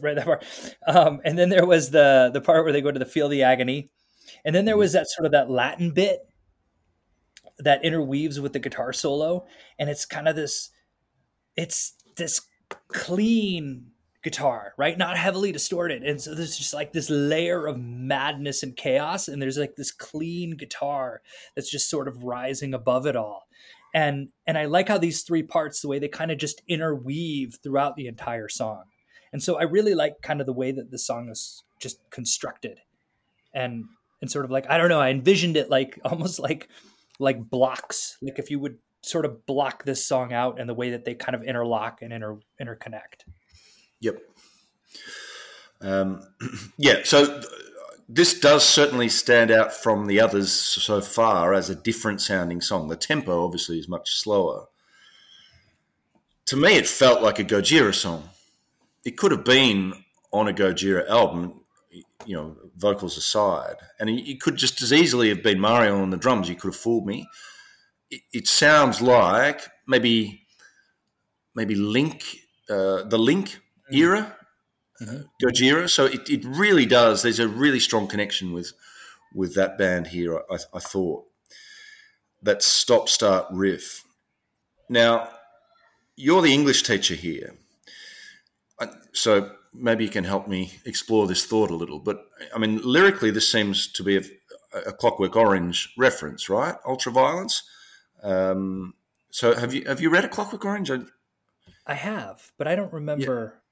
right 0.00 0.14
that 0.16 0.24
part, 0.24 0.44
um, 0.86 1.20
and 1.24 1.38
then 1.38 1.48
there 1.48 1.66
was 1.66 1.90
the 1.90 2.30
the 2.32 2.40
part 2.40 2.64
where 2.64 2.72
they 2.72 2.80
go 2.80 2.92
to 2.92 2.98
the 2.98 3.06
feel 3.06 3.28
the 3.28 3.42
agony, 3.42 3.90
and 4.44 4.54
then 4.54 4.64
there 4.64 4.76
was 4.76 4.92
that 4.92 5.08
sort 5.08 5.26
of 5.26 5.32
that 5.32 5.50
Latin 5.50 5.90
bit 5.90 6.20
that 7.58 7.84
interweaves 7.84 8.40
with 8.40 8.52
the 8.52 8.58
guitar 8.58 8.92
solo, 8.92 9.46
and 9.78 9.90
it's 9.90 10.06
kind 10.06 10.28
of 10.28 10.36
this 10.36 10.70
it's 11.56 11.94
this 12.16 12.40
clean 12.88 13.90
guitar, 14.22 14.74
right? 14.76 14.98
Not 14.98 15.16
heavily 15.16 15.52
distorted. 15.52 16.02
And 16.02 16.20
so 16.20 16.34
there's 16.34 16.56
just 16.56 16.74
like 16.74 16.92
this 16.92 17.08
layer 17.10 17.66
of 17.66 17.78
madness 17.78 18.62
and 18.62 18.76
chaos. 18.76 19.28
And 19.28 19.40
there's 19.40 19.58
like 19.58 19.76
this 19.76 19.92
clean 19.92 20.56
guitar 20.56 21.22
that's 21.54 21.70
just 21.70 21.88
sort 21.88 22.08
of 22.08 22.24
rising 22.24 22.74
above 22.74 23.06
it 23.06 23.16
all. 23.16 23.48
And 23.98 24.28
and 24.46 24.56
I 24.56 24.66
like 24.66 24.86
how 24.86 24.96
these 24.96 25.22
three 25.22 25.42
parts, 25.42 25.80
the 25.80 25.88
way 25.88 25.98
they 25.98 26.06
kind 26.06 26.30
of 26.30 26.38
just 26.38 26.62
interweave 26.68 27.58
throughout 27.64 27.96
the 27.96 28.06
entire 28.06 28.48
song. 28.48 28.84
And 29.32 29.42
so 29.42 29.58
I 29.58 29.64
really 29.64 29.96
like 29.96 30.22
kind 30.22 30.40
of 30.40 30.46
the 30.46 30.52
way 30.52 30.70
that 30.70 30.92
the 30.92 30.98
song 30.98 31.28
is 31.28 31.64
just 31.80 31.98
constructed. 32.10 32.78
And 33.52 33.86
and 34.22 34.30
sort 34.30 34.44
of 34.44 34.52
like, 34.52 34.70
I 34.70 34.78
don't 34.78 34.88
know, 34.88 35.00
I 35.00 35.10
envisioned 35.10 35.56
it 35.56 35.68
like 35.68 35.98
almost 36.04 36.38
like 36.38 36.68
like 37.18 37.50
blocks. 37.50 38.16
Like 38.22 38.38
if 38.38 38.52
you 38.52 38.60
would 38.60 38.78
sort 39.02 39.24
of 39.24 39.44
block 39.46 39.82
this 39.82 40.06
song 40.06 40.32
out 40.32 40.60
and 40.60 40.68
the 40.68 40.74
way 40.74 40.90
that 40.90 41.04
they 41.04 41.16
kind 41.16 41.34
of 41.34 41.42
interlock 41.42 42.00
and 42.00 42.12
inter 42.12 42.38
interconnect. 42.62 43.26
Yep. 43.98 44.20
Um, 45.80 46.22
yeah. 46.78 47.00
So 47.02 47.40
this 48.08 48.38
does 48.38 48.66
certainly 48.66 49.08
stand 49.08 49.50
out 49.50 49.72
from 49.72 50.06
the 50.06 50.20
others 50.20 50.50
so 50.50 51.00
far 51.00 51.52
as 51.52 51.68
a 51.68 51.74
different 51.74 52.20
sounding 52.20 52.60
song. 52.60 52.88
The 52.88 52.96
tempo 52.96 53.44
obviously 53.44 53.78
is 53.78 53.88
much 53.88 54.10
slower. 54.10 54.66
To 56.46 56.56
me, 56.56 56.76
it 56.76 56.86
felt 56.86 57.22
like 57.22 57.38
a 57.38 57.44
Gojira 57.44 57.94
song. 57.94 58.30
It 59.04 59.16
could 59.16 59.32
have 59.32 59.44
been 59.44 59.92
on 60.32 60.48
a 60.48 60.52
Gojira 60.54 61.08
album, 61.08 61.60
you 62.24 62.36
know, 62.36 62.56
vocals 62.76 63.16
aside, 63.16 63.76
and 64.00 64.08
it 64.08 64.40
could 64.40 64.56
just 64.56 64.80
as 64.80 64.92
easily 64.92 65.28
have 65.28 65.42
been 65.42 65.60
Mario 65.60 66.00
on 66.00 66.10
the 66.10 66.16
drums. 66.16 66.48
You 66.48 66.54
could 66.54 66.68
have 66.68 66.76
fooled 66.76 67.06
me 67.06 67.28
it, 68.10 68.48
sounds 68.48 69.00
like 69.00 69.68
maybe 69.86 70.46
maybe 71.54 71.74
Link, 71.74 72.24
uh, 72.70 73.04
the 73.04 73.18
Link 73.18 73.60
era, 73.92 74.36
mm-hmm. 75.00 75.22
Gojira. 75.42 75.88
So 75.88 76.06
it, 76.06 76.28
it 76.28 76.44
really 76.44 76.86
does. 76.86 77.22
There's 77.22 77.38
a 77.38 77.48
really 77.48 77.80
strong 77.80 78.06
connection 78.06 78.52
with 78.52 78.72
with 79.34 79.54
that 79.54 79.76
band 79.78 80.08
here. 80.08 80.40
I, 80.50 80.58
I 80.74 80.78
thought 80.78 81.24
that 82.42 82.62
stop 82.62 83.08
start 83.08 83.46
riff. 83.50 84.04
Now 84.88 85.28
you're 86.16 86.42
the 86.42 86.54
English 86.54 86.82
teacher 86.82 87.14
here, 87.14 87.54
so 89.12 89.52
maybe 89.74 90.04
you 90.04 90.10
can 90.10 90.24
help 90.24 90.48
me 90.48 90.72
explore 90.84 91.26
this 91.26 91.44
thought 91.44 91.70
a 91.70 91.76
little. 91.76 91.98
But 91.98 92.24
I 92.54 92.58
mean, 92.58 92.80
lyrically, 92.82 93.30
this 93.30 93.50
seems 93.50 93.86
to 93.92 94.02
be 94.02 94.16
a, 94.16 94.22
a 94.86 94.92
Clockwork 94.92 95.36
Orange 95.36 95.92
reference, 95.96 96.48
right? 96.48 96.76
Ultraviolence. 96.86 97.62
Um, 98.22 98.94
so 99.30 99.54
have 99.54 99.74
you 99.74 99.84
have 99.86 100.00
you 100.00 100.10
read 100.10 100.24
A 100.24 100.28
Clockwork 100.28 100.64
Orange? 100.64 100.90
I 101.86 101.94
have, 101.94 102.52
but 102.58 102.66
I 102.66 102.74
don't 102.74 102.92
remember. 102.92 103.62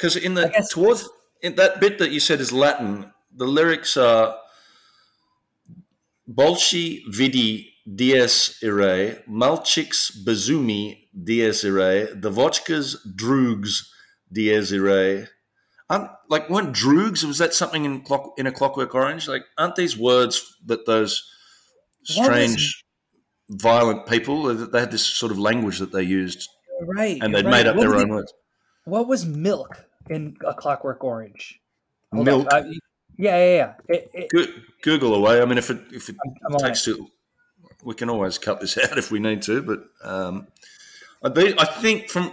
Because 0.00 0.16
in 0.16 0.32
the 0.32 0.48
towards 0.70 1.06
in 1.42 1.56
that 1.56 1.78
bit 1.78 1.98
that 1.98 2.10
you 2.10 2.20
said 2.20 2.40
is 2.40 2.52
Latin, 2.52 3.12
the 3.36 3.44
lyrics 3.44 3.98
are 3.98 4.34
Bolci 6.26 7.02
vidi 7.06 7.74
dies 7.86 8.56
irae, 8.62 9.22
Malchix 9.28 10.10
bezumi 10.24 11.08
dies 11.12 11.64
irae, 11.64 12.06
the 12.14 12.30
vodkas 12.30 12.96
droogs 13.14 13.88
dies 14.32 14.72
irae. 14.72 15.26
Aren't, 15.90 16.08
like 16.30 16.48
weren't 16.48 16.72
droogs? 16.74 17.24
Was 17.24 17.36
that 17.38 17.52
something 17.52 17.84
in 17.84 18.00
clock 18.00 18.32
in 18.38 18.46
a 18.46 18.52
Clockwork 18.52 18.94
Orange? 18.94 19.28
Like 19.28 19.42
aren't 19.58 19.76
these 19.76 19.98
words 19.98 20.56
that 20.64 20.86
those 20.86 21.22
strange, 22.04 22.84
violent 23.50 24.06
people 24.06 24.44
they 24.54 24.80
had 24.80 24.92
this 24.92 25.04
sort 25.04 25.30
of 25.32 25.38
language 25.38 25.78
that 25.78 25.92
they 25.92 26.04
used, 26.04 26.48
Right. 26.80 27.18
and 27.20 27.34
they'd 27.34 27.44
right. 27.44 27.50
made 27.50 27.66
up 27.66 27.76
What 27.76 27.82
their 27.82 27.96
own 27.96 28.08
it- 28.08 28.14
words. 28.14 28.32
What 28.84 29.06
was 29.08 29.26
milk 29.26 29.84
in 30.10 30.36
A 30.46 30.54
Clockwork 30.54 31.02
Orange? 31.02 31.60
Hold. 32.12 32.26
Milk. 32.26 32.48
Uh, 32.52 32.64
yeah, 33.16 33.36
yeah, 33.36 33.54
yeah. 33.54 33.74
It, 33.88 34.10
it, 34.14 34.30
Go- 34.30 34.52
Google 34.82 35.14
away. 35.14 35.40
I 35.40 35.44
mean, 35.44 35.58
if 35.58 35.70
it 35.70 35.80
if 35.92 36.08
it 36.08 36.16
I'm 36.46 36.54
on 36.54 36.60
takes 36.60 36.84
to, 36.84 37.08
we 37.84 37.94
can 37.94 38.10
always 38.10 38.38
cut 38.38 38.60
this 38.60 38.76
out 38.84 38.98
if 38.98 39.10
we 39.10 39.20
need 39.20 39.42
to. 39.42 39.62
But 39.62 39.84
um, 40.02 40.48
I, 41.22 41.64
think 41.80 42.08
from 42.10 42.32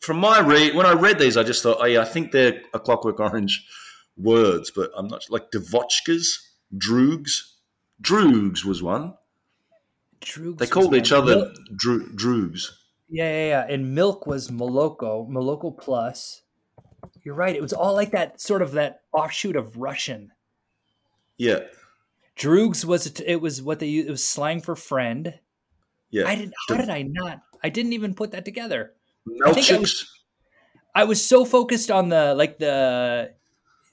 from 0.00 0.18
my 0.18 0.40
read, 0.40 0.74
when 0.74 0.86
I 0.86 0.92
read 0.92 1.18
these, 1.18 1.36
I 1.36 1.42
just 1.42 1.62
thought, 1.62 1.78
oh 1.80 1.86
yeah, 1.86 2.00
I 2.00 2.04
think 2.04 2.32
they're 2.32 2.60
a 2.74 2.78
Clockwork 2.78 3.18
Orange 3.18 3.66
words, 4.16 4.70
but 4.70 4.90
I'm 4.96 5.08
not 5.08 5.24
like 5.30 5.50
Devochkas, 5.50 6.38
Droogs, 6.76 7.52
Droogs 8.02 8.64
was 8.64 8.82
one. 8.82 9.14
Droogs 10.20 10.58
They 10.58 10.66
called 10.66 10.94
each 10.94 11.12
other 11.12 11.52
Dro- 11.74 12.06
Droogs. 12.14 12.70
Yeah, 13.08 13.30
yeah, 13.30 13.46
yeah. 13.46 13.66
And 13.68 13.94
milk 13.94 14.26
was 14.26 14.48
Moloko, 14.48 15.28
Moloko 15.28 15.76
plus. 15.76 16.42
You're 17.26 17.34
right. 17.34 17.56
It 17.56 17.60
was 17.60 17.72
all 17.72 17.92
like 17.94 18.12
that 18.12 18.40
sort 18.40 18.62
of 18.62 18.70
that 18.78 19.00
offshoot 19.12 19.56
of 19.56 19.76
Russian. 19.76 20.30
Yeah, 21.36 21.58
Droogs 22.38 22.84
was 22.84 23.18
it 23.18 23.40
was 23.40 23.60
what 23.60 23.80
they. 23.80 23.90
It 23.96 24.08
was 24.08 24.24
slang 24.24 24.60
for 24.60 24.76
friend. 24.76 25.34
yeah. 26.10 26.28
I 26.28 26.36
didn't. 26.36 26.54
How 26.68 26.76
did 26.76 26.88
I 26.88 27.02
not? 27.02 27.42
I 27.64 27.68
didn't 27.68 27.94
even 27.94 28.14
put 28.14 28.30
that 28.30 28.44
together. 28.44 28.92
I 29.44 29.50
I 29.50 29.52
Melchix. 29.54 30.06
I 30.94 31.02
was 31.02 31.18
so 31.20 31.44
focused 31.44 31.90
on 31.90 32.10
the 32.10 32.32
like 32.36 32.58
the 32.58 33.34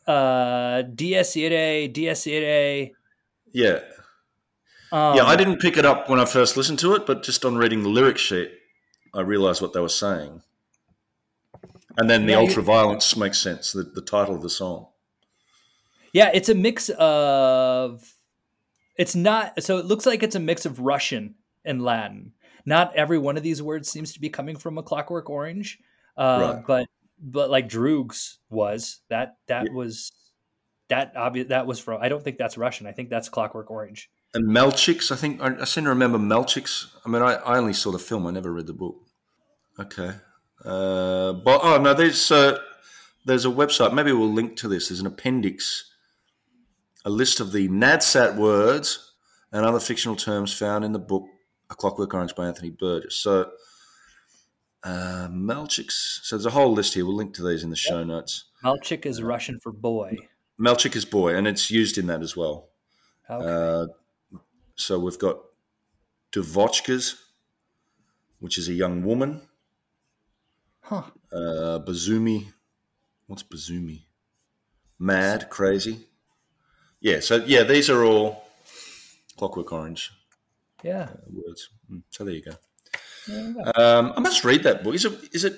uh 0.06 0.84
Dies 0.84 1.36
Irae, 1.36 1.88
Dies 1.88 2.28
Irae. 2.28 2.93
Yeah, 3.52 3.80
Um, 4.91 5.17
yeah. 5.17 5.26
I 5.26 5.36
didn't 5.36 5.58
pick 5.60 5.76
it 5.78 5.86
up 5.86 6.08
when 6.08 6.19
I 6.19 6.26
first 6.26 6.56
listened 6.56 6.78
to 6.80 6.93
it, 6.93 7.08
but 7.08 7.24
just 7.24 7.43
on 7.46 7.56
reading 7.58 7.82
the 7.82 7.89
lyric 7.89 8.19
sheet, 8.19 8.52
I 9.12 9.22
realised 9.22 9.60
what 9.60 9.74
they 9.74 9.80
were 9.80 9.89
saying. 9.89 10.43
And 11.97 12.10
then 12.10 12.25
the 12.25 12.34
Yeah, 12.34 12.39
ultra 12.39 12.63
violence 12.63 13.15
makes 13.15 13.38
sense. 13.39 13.71
The, 13.71 13.84
the 13.84 14.01
title 14.01 14.36
of 14.36 14.41
the 14.41 14.49
song. 14.49 14.88
Yeah, 16.13 16.32
it's 16.34 16.49
a 16.49 16.56
mix 16.56 16.89
of. 16.89 18.13
It's 18.97 19.15
not 19.15 19.62
so. 19.63 19.77
It 19.79 19.86
looks 19.86 20.06
like 20.06 20.21
it's 20.23 20.36
a 20.36 20.39
mix 20.39 20.65
of 20.65 20.79
Russian 20.79 21.36
and 21.65 21.82
Latin. 21.82 22.34
Not 22.65 22.95
every 22.95 23.17
one 23.17 23.36
of 23.38 23.43
these 23.43 23.62
words 23.62 23.89
seems 23.89 24.13
to 24.13 24.19
be 24.21 24.29
coming 24.29 24.56
from 24.56 24.77
a 24.77 24.84
Clockwork 24.84 25.29
Orange, 25.29 25.79
uh, 26.17 26.53
Right. 26.56 26.63
but 26.67 26.88
but 27.19 27.49
like 27.49 27.67
Droogs 27.67 28.38
was 28.49 28.99
that 29.10 29.38
that 29.47 29.65
Yeah. 29.67 29.73
was 29.73 30.12
that 30.89 31.13
obvious 31.15 31.47
that 31.49 31.65
was 31.67 31.79
from. 31.79 31.99
I 32.01 32.10
don't 32.10 32.23
think 32.23 32.38
that's 32.38 32.58
Russian. 32.58 32.86
I 32.88 32.91
think 32.91 33.10
that's 33.10 33.29
Clockwork 33.29 33.71
Orange. 33.71 34.10
And 34.36 34.47
Melchix, 34.49 35.12
I 35.12 35.15
think 35.15 35.41
I, 35.41 35.62
I 35.62 35.65
seem 35.65 35.84
to 35.86 35.89
remember 35.89 36.17
Melchix. 36.19 36.88
I 37.06 37.10
mean, 37.10 37.21
I, 37.21 37.34
I 37.36 37.58
only 37.58 37.73
saw 37.73 37.91
the 37.91 37.99
film. 37.99 38.25
I 38.27 38.32
never 38.32 38.51
read 38.53 38.67
the 38.67 38.73
book. 38.73 38.95
Okay. 39.79 40.12
Uh, 40.65 41.34
but 41.34 41.60
oh 41.63 41.82
no, 41.82 41.93
there's 41.93 42.32
uh, 42.32 42.58
there's 43.26 43.45
a 43.45 43.49
website. 43.49 43.93
Maybe 43.93 44.12
we'll 44.12 44.32
link 44.32 44.56
to 44.58 44.67
this. 44.67 44.89
There's 44.89 44.99
an 44.99 45.08
appendix, 45.08 45.91
a 47.06 47.10
list 47.10 47.39
of 47.39 47.52
the 47.52 47.67
NADSAT 47.67 48.38
words 48.38 49.13
and 49.52 49.65
other 49.65 49.80
fictional 49.80 50.15
terms 50.15 50.54
found 50.54 50.84
in 50.86 50.93
the 50.93 50.99
book 50.99 51.26
A 51.69 51.76
Clockwork 51.76 52.13
Orange 52.13 52.36
by 52.36 52.47
Anthony 52.47 52.69
Burgess. 52.69 53.15
So 53.15 53.52
uh. 54.84 55.30
So 55.67 56.36
there's 56.36 56.45
a 56.45 56.52
whole 56.52 56.73
list 56.73 56.93
here. 56.93 57.06
We'll 57.06 57.15
link 57.15 57.34
to 57.36 57.47
these 57.47 57.63
in 57.63 57.69
the 57.69 57.76
show 57.76 58.04
notes. 58.04 58.45
Malchik 58.63 59.06
is 59.06 59.21
Russian 59.21 59.60
for 59.60 59.71
boy. 59.71 60.17
Melchik 60.60 60.95
is 60.95 61.06
boy, 61.06 61.36
and 61.36 61.47
it's 61.47 61.71
used 61.71 61.97
in 61.97 62.08
that 62.08 62.21
as 62.21 62.36
well. 62.36 62.69
Okay. 63.30 63.45
Uh, 63.45 64.39
so 64.76 64.99
we've 64.99 65.19
got 65.19 65.38
Devochkas, 66.32 67.15
which 68.39 68.58
is 68.58 68.67
a 68.67 68.73
young 68.73 69.04
woman. 69.04 69.41
Huh. 70.93 71.38
Uh, 71.38 71.79
Bazumi, 71.79 72.45
what's 73.27 73.43
Bazumi? 73.43 74.01
Mad, 74.99 75.49
crazy. 75.49 76.08
Yeah, 77.01 77.19
so 77.19 77.43
yeah, 77.45 77.63
these 77.63 77.89
are 77.89 78.03
all 78.03 78.43
Clockwork 79.38 79.71
Orange 79.73 80.12
Yeah. 80.84 81.10
words. 81.29 81.69
Mm, 81.91 82.03
So 82.10 82.23
there 82.23 82.36
you 82.36 82.43
go. 82.43 82.56
Um, 83.75 84.13
I 84.15 84.19
must 84.19 84.43
read 84.43 84.63
that 84.63 84.84
book. 84.84 84.95
Is 84.95 85.06
it 85.06 85.13
is 85.34 85.43
it 85.45 85.56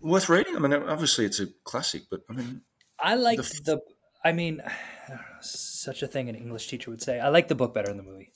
worth 0.00 0.28
reading? 0.28 0.56
I 0.56 0.58
mean, 0.58 0.72
obviously 0.74 1.24
it's 1.24 1.40
a 1.40 1.46
classic, 1.64 2.02
but 2.10 2.20
I 2.28 2.32
mean, 2.34 2.62
I 2.98 3.14
like 3.14 3.38
the 3.38 3.60
the, 3.64 3.80
I 4.24 4.32
mean, 4.32 4.60
I 5.08 5.12
know, 5.14 5.20
such 5.40 6.02
a 6.02 6.06
thing 6.06 6.28
an 6.28 6.34
English 6.34 6.68
teacher 6.68 6.90
would 6.90 7.02
say. 7.02 7.20
I 7.20 7.28
like 7.28 7.48
the 7.48 7.54
book 7.54 7.72
better 7.74 7.88
than 7.88 7.96
the 7.98 8.02
movie. 8.02 8.32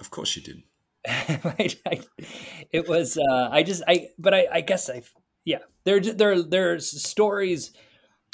of 0.00 0.10
course 0.10 0.36
you 0.36 0.42
did. 0.42 0.62
I- 1.06 2.02
it 2.72 2.88
was 2.88 3.16
uh, 3.16 3.48
I 3.52 3.62
just 3.62 3.82
I 3.86 4.10
but 4.18 4.34
I, 4.34 4.48
I 4.50 4.60
guess 4.60 4.90
I 4.90 5.02
yeah 5.46 5.60
there 5.84 5.98
there 6.00 6.42
there's 6.42 7.02
stories 7.02 7.70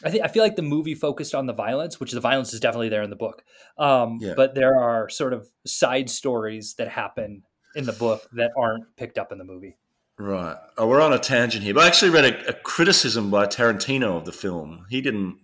I 0.04 0.10
think 0.10 0.24
I 0.24 0.28
feel 0.28 0.42
like 0.42 0.56
the 0.56 0.62
movie 0.62 0.96
focused 0.96 1.32
on 1.32 1.46
the 1.46 1.52
violence 1.52 2.00
which 2.00 2.10
the 2.10 2.20
violence 2.20 2.52
is 2.52 2.58
definitely 2.58 2.88
there 2.88 3.02
in 3.04 3.10
the 3.10 3.16
book 3.16 3.44
um, 3.78 4.18
Yeah. 4.20 4.34
but 4.36 4.56
there 4.56 4.76
are 4.80 5.08
sort 5.08 5.32
of 5.32 5.48
side 5.64 6.10
stories 6.10 6.74
that 6.74 6.88
happen 6.88 7.44
in 7.76 7.84
the 7.86 7.92
book 7.92 8.28
that 8.32 8.50
aren't 8.58 8.96
picked 8.96 9.16
up 9.18 9.30
in 9.30 9.38
the 9.38 9.44
movie 9.44 9.76
Right. 10.18 10.56
Oh, 10.76 10.86
we're 10.86 11.00
on 11.00 11.14
a 11.14 11.18
tangent 11.18 11.64
here, 11.64 11.72
but 11.74 11.84
I 11.84 11.86
actually 11.86 12.10
read 12.10 12.26
a, 12.26 12.48
a 12.50 12.52
criticism 12.52 13.30
by 13.30 13.46
Tarantino 13.46 14.16
of 14.16 14.24
the 14.26 14.30
film. 14.30 14.86
He 14.90 15.00
didn't. 15.00 15.38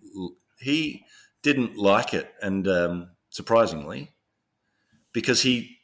He 0.61 1.05
didn't 1.43 1.77
like 1.79 2.13
it, 2.13 2.33
and 2.43 2.69
um, 2.69 3.11
surprisingly, 3.31 4.13
because 5.13 5.43
he 5.43 5.79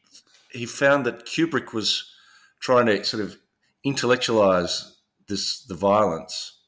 he 0.50 0.66
found 0.66 1.06
that 1.06 1.24
Kubrick 1.24 1.72
was 1.72 2.04
trying 2.60 2.86
to 2.86 3.02
sort 3.04 3.22
of 3.24 3.36
intellectualize 3.84 4.93
this 5.28 5.64
the 5.64 5.74
violence 5.74 6.58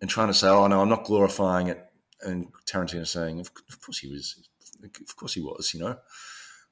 and 0.00 0.10
trying 0.10 0.28
to 0.28 0.34
say, 0.34 0.48
"Oh 0.48 0.66
no, 0.66 0.80
I'm 0.80 0.88
not 0.88 1.04
glorifying 1.04 1.68
it," 1.68 1.84
and 2.22 2.48
Tarantino 2.66 3.06
saying, 3.06 3.40
"Of, 3.40 3.50
of 3.68 3.80
course 3.80 3.98
he 3.98 4.08
was. 4.08 4.48
Of 4.82 5.16
course 5.16 5.34
he 5.34 5.40
was. 5.40 5.72
You 5.72 5.80
know, 5.80 5.96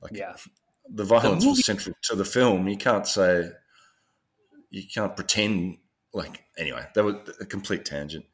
like 0.00 0.12
yeah 0.14 0.34
the 0.88 1.04
violence 1.04 1.44
movie- 1.44 1.58
was 1.58 1.66
central 1.66 1.96
to 2.02 2.16
the 2.16 2.24
film. 2.24 2.68
You 2.68 2.76
can't 2.76 3.06
say 3.06 3.50
you 4.70 4.82
can't 4.92 5.14
pretend 5.16 5.78
like 6.12 6.44
anyway. 6.58 6.86
That 6.94 7.04
was 7.04 7.16
a 7.40 7.46
complete 7.46 7.84
tangent. 7.84 8.26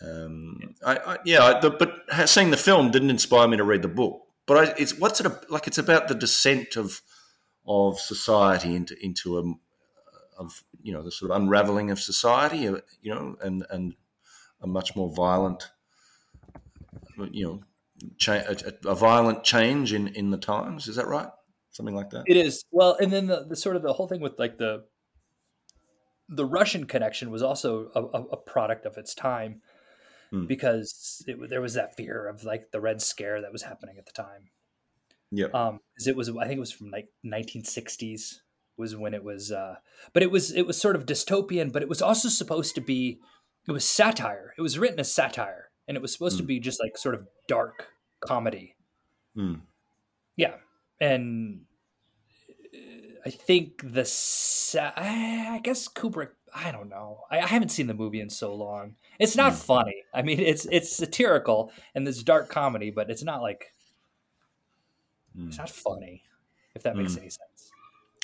Um, 0.00 0.74
I, 0.84 0.96
I 0.96 1.18
yeah, 1.24 1.44
I, 1.44 1.60
the, 1.60 1.70
but 1.70 2.28
seeing 2.28 2.50
the 2.50 2.56
film 2.56 2.90
didn't 2.90 3.10
inspire 3.10 3.48
me 3.48 3.56
to 3.56 3.64
read 3.64 3.82
the 3.82 3.88
book. 3.88 4.22
But 4.46 4.56
I, 4.56 4.74
it's 4.78 4.98
what's 4.98 5.20
it 5.20 5.50
like? 5.50 5.66
It's 5.66 5.78
about 5.78 6.08
the 6.08 6.14
descent 6.14 6.76
of 6.76 7.00
of 7.66 7.98
society 7.98 8.74
into 8.74 8.96
into 9.04 9.38
a 9.38 9.42
of 10.38 10.62
you 10.82 10.92
know 10.92 11.02
the 11.02 11.10
sort 11.10 11.30
of 11.30 11.36
unraveling 11.42 11.90
of 11.90 12.00
society. 12.00 12.68
uh, 12.68 12.78
You 13.02 13.14
know, 13.14 13.36
and 13.42 13.66
and 13.70 13.94
a 14.60 14.66
much 14.66 14.96
more 14.96 15.10
violent 15.14 15.70
you 17.30 17.44
know 17.44 17.60
cha- 18.16 18.44
a, 18.48 18.56
a 18.88 18.94
violent 18.94 19.44
change 19.44 19.92
in 19.92 20.08
in 20.08 20.30
the 20.30 20.38
times. 20.38 20.88
Is 20.88 20.96
that 20.96 21.06
right? 21.06 21.28
Something 21.70 21.94
like 21.94 22.10
that. 22.10 22.24
It 22.26 22.36
is 22.36 22.64
well, 22.70 22.96
and 23.00 23.12
then 23.12 23.26
the, 23.26 23.44
the 23.48 23.56
sort 23.56 23.76
of 23.76 23.82
the 23.82 23.92
whole 23.92 24.08
thing 24.08 24.20
with 24.20 24.38
like 24.38 24.58
the 24.58 24.84
the 26.28 26.44
Russian 26.44 26.84
connection 26.84 27.30
was 27.30 27.42
also 27.42 27.90
a, 27.94 28.02
a, 28.02 28.36
product 28.36 28.84
of 28.84 28.98
its 28.98 29.14
time 29.14 29.62
Hmm. 30.30 30.44
because 30.44 31.24
it, 31.26 31.48
there 31.48 31.62
was 31.62 31.72
that 31.72 31.96
fear 31.96 32.26
of 32.28 32.44
like 32.44 32.70
the 32.70 32.82
Red 32.82 33.00
Scare 33.00 33.40
that 33.40 33.50
was 33.50 33.62
happening 33.62 33.96
at 33.96 34.04
the 34.04 34.12
time. 34.12 34.50
Yep. 35.30 35.54
Um, 35.54 35.80
'cause 35.96 36.06
it 36.06 36.16
was 36.16 36.28
I 36.28 36.46
think 36.46 36.58
it 36.58 36.60
was 36.60 36.72
from 36.72 36.90
like 36.90 37.08
1960s 37.24 38.40
was 38.78 38.94
when 38.96 39.12
it 39.14 39.24
was, 39.24 39.50
uh, 39.52 39.76
but 40.12 40.22
it 40.22 40.30
was 40.30 40.52
it 40.52 40.66
was 40.66 40.80
sort 40.80 40.96
of 40.96 41.04
dystopian, 41.06 41.72
but 41.72 41.82
it 41.82 41.88
was 41.88 42.00
also 42.00 42.28
supposed 42.28 42.74
to 42.76 42.80
be 42.80 43.20
it 43.66 43.72
was 43.72 43.84
satire. 43.84 44.54
It 44.56 44.62
was 44.62 44.78
written 44.78 45.00
as 45.00 45.12
satire, 45.12 45.70
and 45.86 45.96
it 45.96 46.00
was 46.00 46.12
supposed 46.12 46.36
to 46.38 46.42
Hmm. 46.42 46.48
be 46.48 46.60
just 46.60 46.80
like 46.80 46.96
sort 46.96 47.14
of 47.14 47.26
dark 47.46 47.88
comedy. 48.20 48.76
Mm. 49.36 49.60
Yeah, 50.36 50.54
and 51.00 51.66
I 53.26 53.30
think 53.30 53.82
the 53.84 54.04
sa- 54.04 54.92
I 54.96 55.60
guess 55.62 55.88
Kubrick. 55.88 56.30
I 56.54 56.72
don't 56.72 56.88
know. 56.88 57.24
I, 57.30 57.40
I 57.40 57.46
haven't 57.46 57.68
seen 57.68 57.88
the 57.88 57.94
movie 57.94 58.20
in 58.20 58.30
so 58.30 58.54
long. 58.54 58.96
It's 59.18 59.36
not 59.36 59.52
Mm. 59.52 59.56
funny. 59.56 60.04
I 60.14 60.22
mean, 60.22 60.40
it's 60.40 60.64
it's 60.70 60.96
satirical 60.96 61.72
and 61.94 62.06
this 62.06 62.22
dark 62.22 62.48
comedy, 62.48 62.90
but 62.90 63.10
it's 63.10 63.22
not 63.22 63.42
like 63.42 63.72
Mm. 65.36 65.48
it's 65.48 65.58
not 65.58 65.68
funny. 65.70 66.22
If 66.74 66.84
that 66.84 66.96
makes 66.96 67.14
Mm. 67.14 67.18
any 67.18 67.30
sense. 67.30 67.47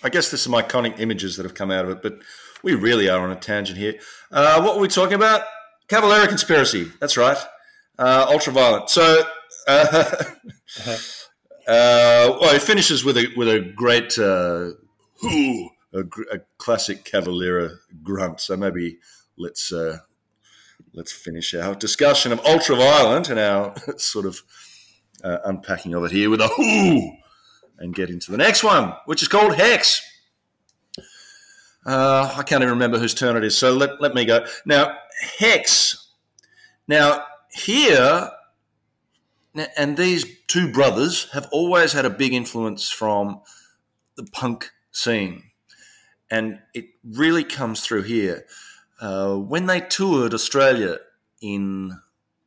I 0.02 0.08
guess 0.10 0.30
there's 0.30 0.42
some 0.42 0.52
iconic 0.52 0.98
images 0.98 1.36
that 1.36 1.44
have 1.44 1.54
come 1.54 1.70
out 1.70 1.84
of 1.84 1.90
it, 1.90 2.02
but 2.02 2.18
we 2.62 2.74
really 2.74 3.08
are 3.08 3.20
on 3.20 3.30
a 3.30 3.36
tangent 3.36 3.78
here. 3.78 3.94
Uh, 4.30 4.62
what 4.62 4.76
were 4.76 4.82
we 4.82 4.88
talking 4.88 5.14
about? 5.14 5.42
Cavalera 5.88 6.26
conspiracy. 6.26 6.90
That's 7.00 7.16
right. 7.16 7.38
Uh, 7.98 8.26
Ultraviolent. 8.26 8.88
So, 8.88 9.22
uh, 9.68 10.14
uh, 11.68 12.38
well, 12.40 12.54
it 12.54 12.62
finishes 12.62 13.04
with 13.04 13.16
a 13.16 13.28
with 13.36 13.48
a 13.48 13.60
great 13.60 14.18
uh, 14.18 14.70
a, 15.94 16.00
a, 16.32 16.40
classic 16.58 17.04
Cavalera 17.04 17.76
grunt. 18.02 18.40
So 18.40 18.56
maybe 18.56 18.98
let's 19.36 19.72
uh, 19.72 19.98
let's 20.92 21.12
finish 21.12 21.54
our 21.54 21.74
discussion 21.74 22.32
of 22.32 22.40
Ultraviolent 22.42 23.30
and 23.30 23.38
our 23.38 23.74
sort 23.98 24.26
of 24.26 24.42
uh, 25.22 25.38
unpacking 25.44 25.94
of 25.94 26.04
it 26.04 26.10
here 26.10 26.30
with 26.30 26.40
a 26.40 26.50
whoo 26.58 27.12
and 27.78 27.94
get 27.94 28.10
into 28.10 28.30
the 28.30 28.36
next 28.36 28.62
one, 28.62 28.94
which 29.06 29.22
is 29.22 29.28
called 29.28 29.54
Hex. 29.54 30.02
Uh, 31.86 32.32
I 32.36 32.42
can't 32.42 32.62
even 32.62 32.74
remember 32.74 32.98
whose 32.98 33.14
turn 33.14 33.36
it 33.36 33.44
is, 33.44 33.56
so 33.56 33.72
let, 33.72 34.00
let 34.00 34.14
me 34.14 34.24
go. 34.24 34.46
Now, 34.64 34.96
Hex. 35.38 36.08
Now, 36.88 37.24
here, 37.52 38.30
and 39.76 39.96
these 39.96 40.24
two 40.46 40.72
brothers 40.72 41.30
have 41.32 41.48
always 41.52 41.92
had 41.92 42.04
a 42.04 42.10
big 42.10 42.32
influence 42.32 42.90
from 42.90 43.40
the 44.16 44.24
punk 44.24 44.70
scene. 44.92 45.42
And 46.30 46.60
it 46.74 46.86
really 47.04 47.44
comes 47.44 47.80
through 47.80 48.02
here. 48.02 48.46
Uh, 49.00 49.36
when 49.36 49.66
they 49.66 49.80
toured 49.80 50.34
Australia 50.34 50.98
in 51.40 52.00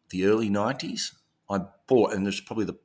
the 0.09 0.25
early 0.25 0.49
90s, 0.49 1.13
I 1.49 1.61
bought, 1.87 2.13
and 2.13 2.25
there's 2.25 2.41
probably 2.41 2.65
the 2.65 2.77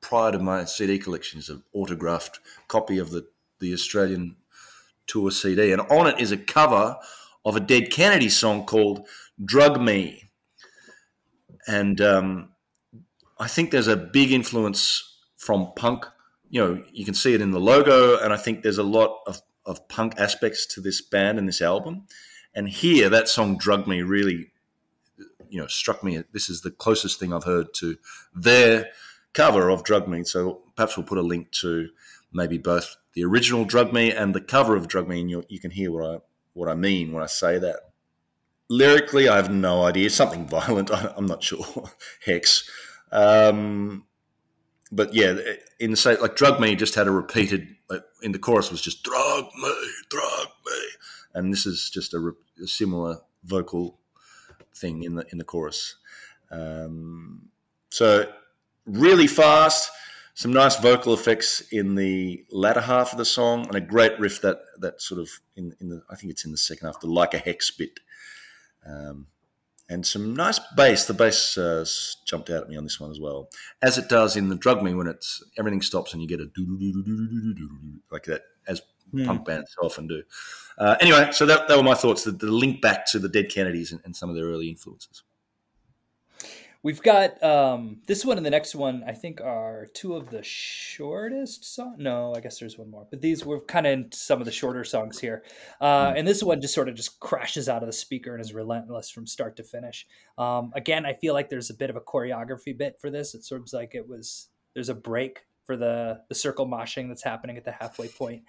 prior 0.00 0.32
to 0.32 0.38
my 0.38 0.64
CD 0.64 0.98
collection 0.98 1.38
is 1.38 1.48
an 1.48 1.62
autographed 1.72 2.40
copy 2.68 2.98
of 2.98 3.10
the, 3.10 3.26
the 3.58 3.72
Australian 3.72 4.36
tour 5.06 5.30
CD. 5.30 5.72
And 5.72 5.82
on 5.82 6.06
it 6.06 6.20
is 6.20 6.32
a 6.32 6.36
cover 6.36 6.96
of 7.44 7.56
a 7.56 7.60
Dead 7.60 7.90
Kennedy 7.90 8.28
song 8.28 8.64
called 8.64 9.06
Drug 9.44 9.80
Me. 9.80 10.30
And 11.66 12.00
um, 12.00 12.50
I 13.38 13.48
think 13.48 13.70
there's 13.70 13.88
a 13.88 13.96
big 13.96 14.32
influence 14.32 15.18
from 15.36 15.72
punk. 15.74 16.06
You 16.48 16.60
know, 16.60 16.84
you 16.92 17.04
can 17.04 17.14
see 17.14 17.34
it 17.34 17.40
in 17.40 17.50
the 17.50 17.60
logo, 17.60 18.18
and 18.18 18.32
I 18.32 18.36
think 18.36 18.62
there's 18.62 18.78
a 18.78 18.82
lot 18.82 19.20
of, 19.26 19.40
of 19.64 19.88
punk 19.88 20.14
aspects 20.18 20.66
to 20.74 20.80
this 20.80 21.00
band 21.00 21.38
and 21.38 21.46
this 21.46 21.62
album. 21.62 22.06
And 22.54 22.68
here, 22.68 23.08
that 23.08 23.28
song 23.28 23.56
"Drug 23.56 23.86
Me" 23.86 24.02
really, 24.02 24.50
you 25.48 25.60
know, 25.60 25.68
struck 25.68 26.02
me. 26.02 26.22
This 26.32 26.50
is 26.50 26.62
the 26.62 26.70
closest 26.70 27.20
thing 27.20 27.32
I've 27.32 27.44
heard 27.44 27.72
to 27.74 27.96
their 28.34 28.90
cover 29.32 29.68
of 29.68 29.84
Drug 29.84 30.08
Me. 30.08 30.24
So 30.24 30.62
perhaps 30.76 30.96
we'll 30.96 31.06
put 31.06 31.18
a 31.18 31.22
link 31.22 31.50
to 31.52 31.90
maybe 32.32 32.58
both 32.58 32.96
the 33.14 33.24
original 33.24 33.64
Drug 33.64 33.92
Me 33.92 34.12
and 34.12 34.34
the 34.34 34.40
cover 34.40 34.76
of 34.76 34.88
Drug 34.88 35.08
Me, 35.08 35.20
and 35.20 35.30
you, 35.30 35.44
you 35.48 35.58
can 35.58 35.70
hear 35.70 35.90
what 35.90 36.04
I 36.04 36.18
what 36.52 36.68
I 36.68 36.74
mean 36.74 37.12
when 37.12 37.22
I 37.22 37.26
say 37.26 37.58
that. 37.58 37.76
Lyrically, 38.68 39.28
I 39.28 39.36
have 39.36 39.50
no 39.50 39.84
idea. 39.84 40.10
Something 40.10 40.46
violent. 40.48 40.90
I, 40.90 41.12
am 41.16 41.26
not 41.26 41.42
sure. 41.42 41.90
Hex. 42.24 42.68
Um, 43.12 44.04
but 44.92 45.14
yeah, 45.14 45.36
in 45.78 45.92
the 45.92 45.96
same 45.96 46.20
like 46.20 46.36
Drug 46.36 46.60
Me 46.60 46.74
just 46.74 46.94
had 46.94 47.06
a 47.06 47.10
repeated 47.10 47.68
like, 47.88 48.02
in 48.22 48.32
the 48.32 48.38
chorus 48.38 48.70
was 48.70 48.80
just 48.80 49.02
drug 49.02 49.44
me, 49.56 49.74
drug 50.08 50.48
me, 50.66 50.78
and 51.34 51.52
this 51.52 51.66
is 51.66 51.90
just 51.90 52.14
a, 52.14 52.32
a 52.62 52.66
similar 52.66 53.18
vocal 53.44 53.98
thing 54.74 55.02
in 55.02 55.14
the 55.16 55.24
in 55.30 55.38
the 55.38 55.44
chorus. 55.44 55.96
Um, 56.50 57.50
so 57.90 58.30
really 58.92 59.26
fast, 59.26 59.90
some 60.34 60.52
nice 60.52 60.76
vocal 60.76 61.14
effects 61.14 61.60
in 61.72 61.94
the 61.94 62.44
latter 62.50 62.80
half 62.80 63.12
of 63.12 63.18
the 63.18 63.24
song, 63.24 63.66
and 63.66 63.76
a 63.76 63.80
great 63.80 64.18
riff 64.18 64.40
that 64.42 64.60
that 64.78 65.00
sort 65.00 65.20
of 65.20 65.28
in, 65.56 65.74
in 65.80 65.88
the 65.88 66.02
I 66.10 66.16
think 66.16 66.30
it's 66.30 66.44
in 66.44 66.52
the 66.52 66.58
second 66.58 66.86
half, 66.86 67.00
the 67.00 67.06
like 67.06 67.34
a 67.34 67.38
hex 67.38 67.70
bit, 67.70 68.00
um, 68.86 69.26
and 69.88 70.06
some 70.06 70.34
nice 70.34 70.60
bass. 70.76 71.06
The 71.06 71.14
bass 71.14 71.58
uh, 71.58 71.84
jumped 72.26 72.50
out 72.50 72.62
at 72.62 72.68
me 72.68 72.76
on 72.76 72.84
this 72.84 73.00
one 73.00 73.10
as 73.10 73.20
well, 73.20 73.50
as 73.82 73.98
it 73.98 74.08
does 74.08 74.36
in 74.36 74.48
the 74.48 74.56
Drug 74.56 74.82
Me 74.82 74.94
when 74.94 75.06
it's 75.06 75.42
everything 75.58 75.82
stops 75.82 76.12
and 76.12 76.22
you 76.22 76.28
get 76.28 76.40
a 76.40 76.46
do 76.46 77.56
like 78.10 78.24
that 78.24 78.42
as 78.66 78.82
mm. 79.12 79.26
punk 79.26 79.44
bands 79.44 79.74
often 79.82 80.06
do. 80.06 80.22
Uh, 80.78 80.96
anyway, 81.00 81.28
so 81.32 81.44
that, 81.44 81.68
that 81.68 81.76
were 81.76 81.82
my 81.82 81.94
thoughts. 81.94 82.24
The, 82.24 82.30
the 82.30 82.50
link 82.50 82.80
back 82.80 83.06
to 83.10 83.18
the 83.18 83.28
Dead 83.28 83.50
Kennedys 83.50 83.92
and, 83.92 84.00
and 84.04 84.16
some 84.16 84.30
of 84.30 84.36
their 84.36 84.46
early 84.46 84.68
influences. 84.68 85.22
We've 86.82 87.02
got 87.02 87.42
um, 87.42 87.98
this 88.06 88.24
one 88.24 88.38
and 88.38 88.46
the 88.46 88.50
next 88.50 88.74
one. 88.74 89.04
I 89.06 89.12
think 89.12 89.42
are 89.42 89.86
two 89.92 90.14
of 90.14 90.30
the 90.30 90.42
shortest 90.42 91.74
songs. 91.74 91.96
No, 91.98 92.34
I 92.34 92.40
guess 92.40 92.58
there's 92.58 92.78
one 92.78 92.90
more, 92.90 93.06
but 93.10 93.20
these 93.20 93.44
were 93.44 93.60
kind 93.60 93.86
of 93.86 94.14
some 94.14 94.40
of 94.40 94.46
the 94.46 94.52
shorter 94.52 94.82
songs 94.84 95.18
here. 95.18 95.44
Uh, 95.78 96.12
hmm. 96.12 96.18
and 96.18 96.28
this 96.28 96.42
one 96.42 96.62
just 96.62 96.74
sort 96.74 96.88
of 96.88 96.94
just 96.94 97.20
crashes 97.20 97.68
out 97.68 97.82
of 97.82 97.86
the 97.86 97.92
speaker 97.92 98.32
and 98.32 98.40
is 98.40 98.54
relentless 98.54 99.10
from 99.10 99.26
start 99.26 99.56
to 99.56 99.62
finish. 99.62 100.06
Um, 100.38 100.72
again, 100.74 101.04
I 101.04 101.12
feel 101.12 101.34
like 101.34 101.50
there's 101.50 101.68
a 101.68 101.74
bit 101.74 101.90
of 101.90 101.96
a 101.96 102.00
choreography 102.00 102.76
bit 102.76 102.98
for 102.98 103.10
this. 103.10 103.34
It 103.34 103.44
sort 103.44 103.60
of 103.60 103.70
like 103.74 103.94
it 103.94 104.08
was 104.08 104.48
there's 104.72 104.88
a 104.88 104.94
break 104.94 105.40
for 105.64 105.76
the 105.76 106.22
the 106.30 106.34
circle 106.34 106.66
moshing 106.66 107.08
that's 107.08 107.22
happening 107.22 107.58
at 107.58 107.64
the 107.66 107.72
halfway 107.72 108.08
point. 108.08 108.44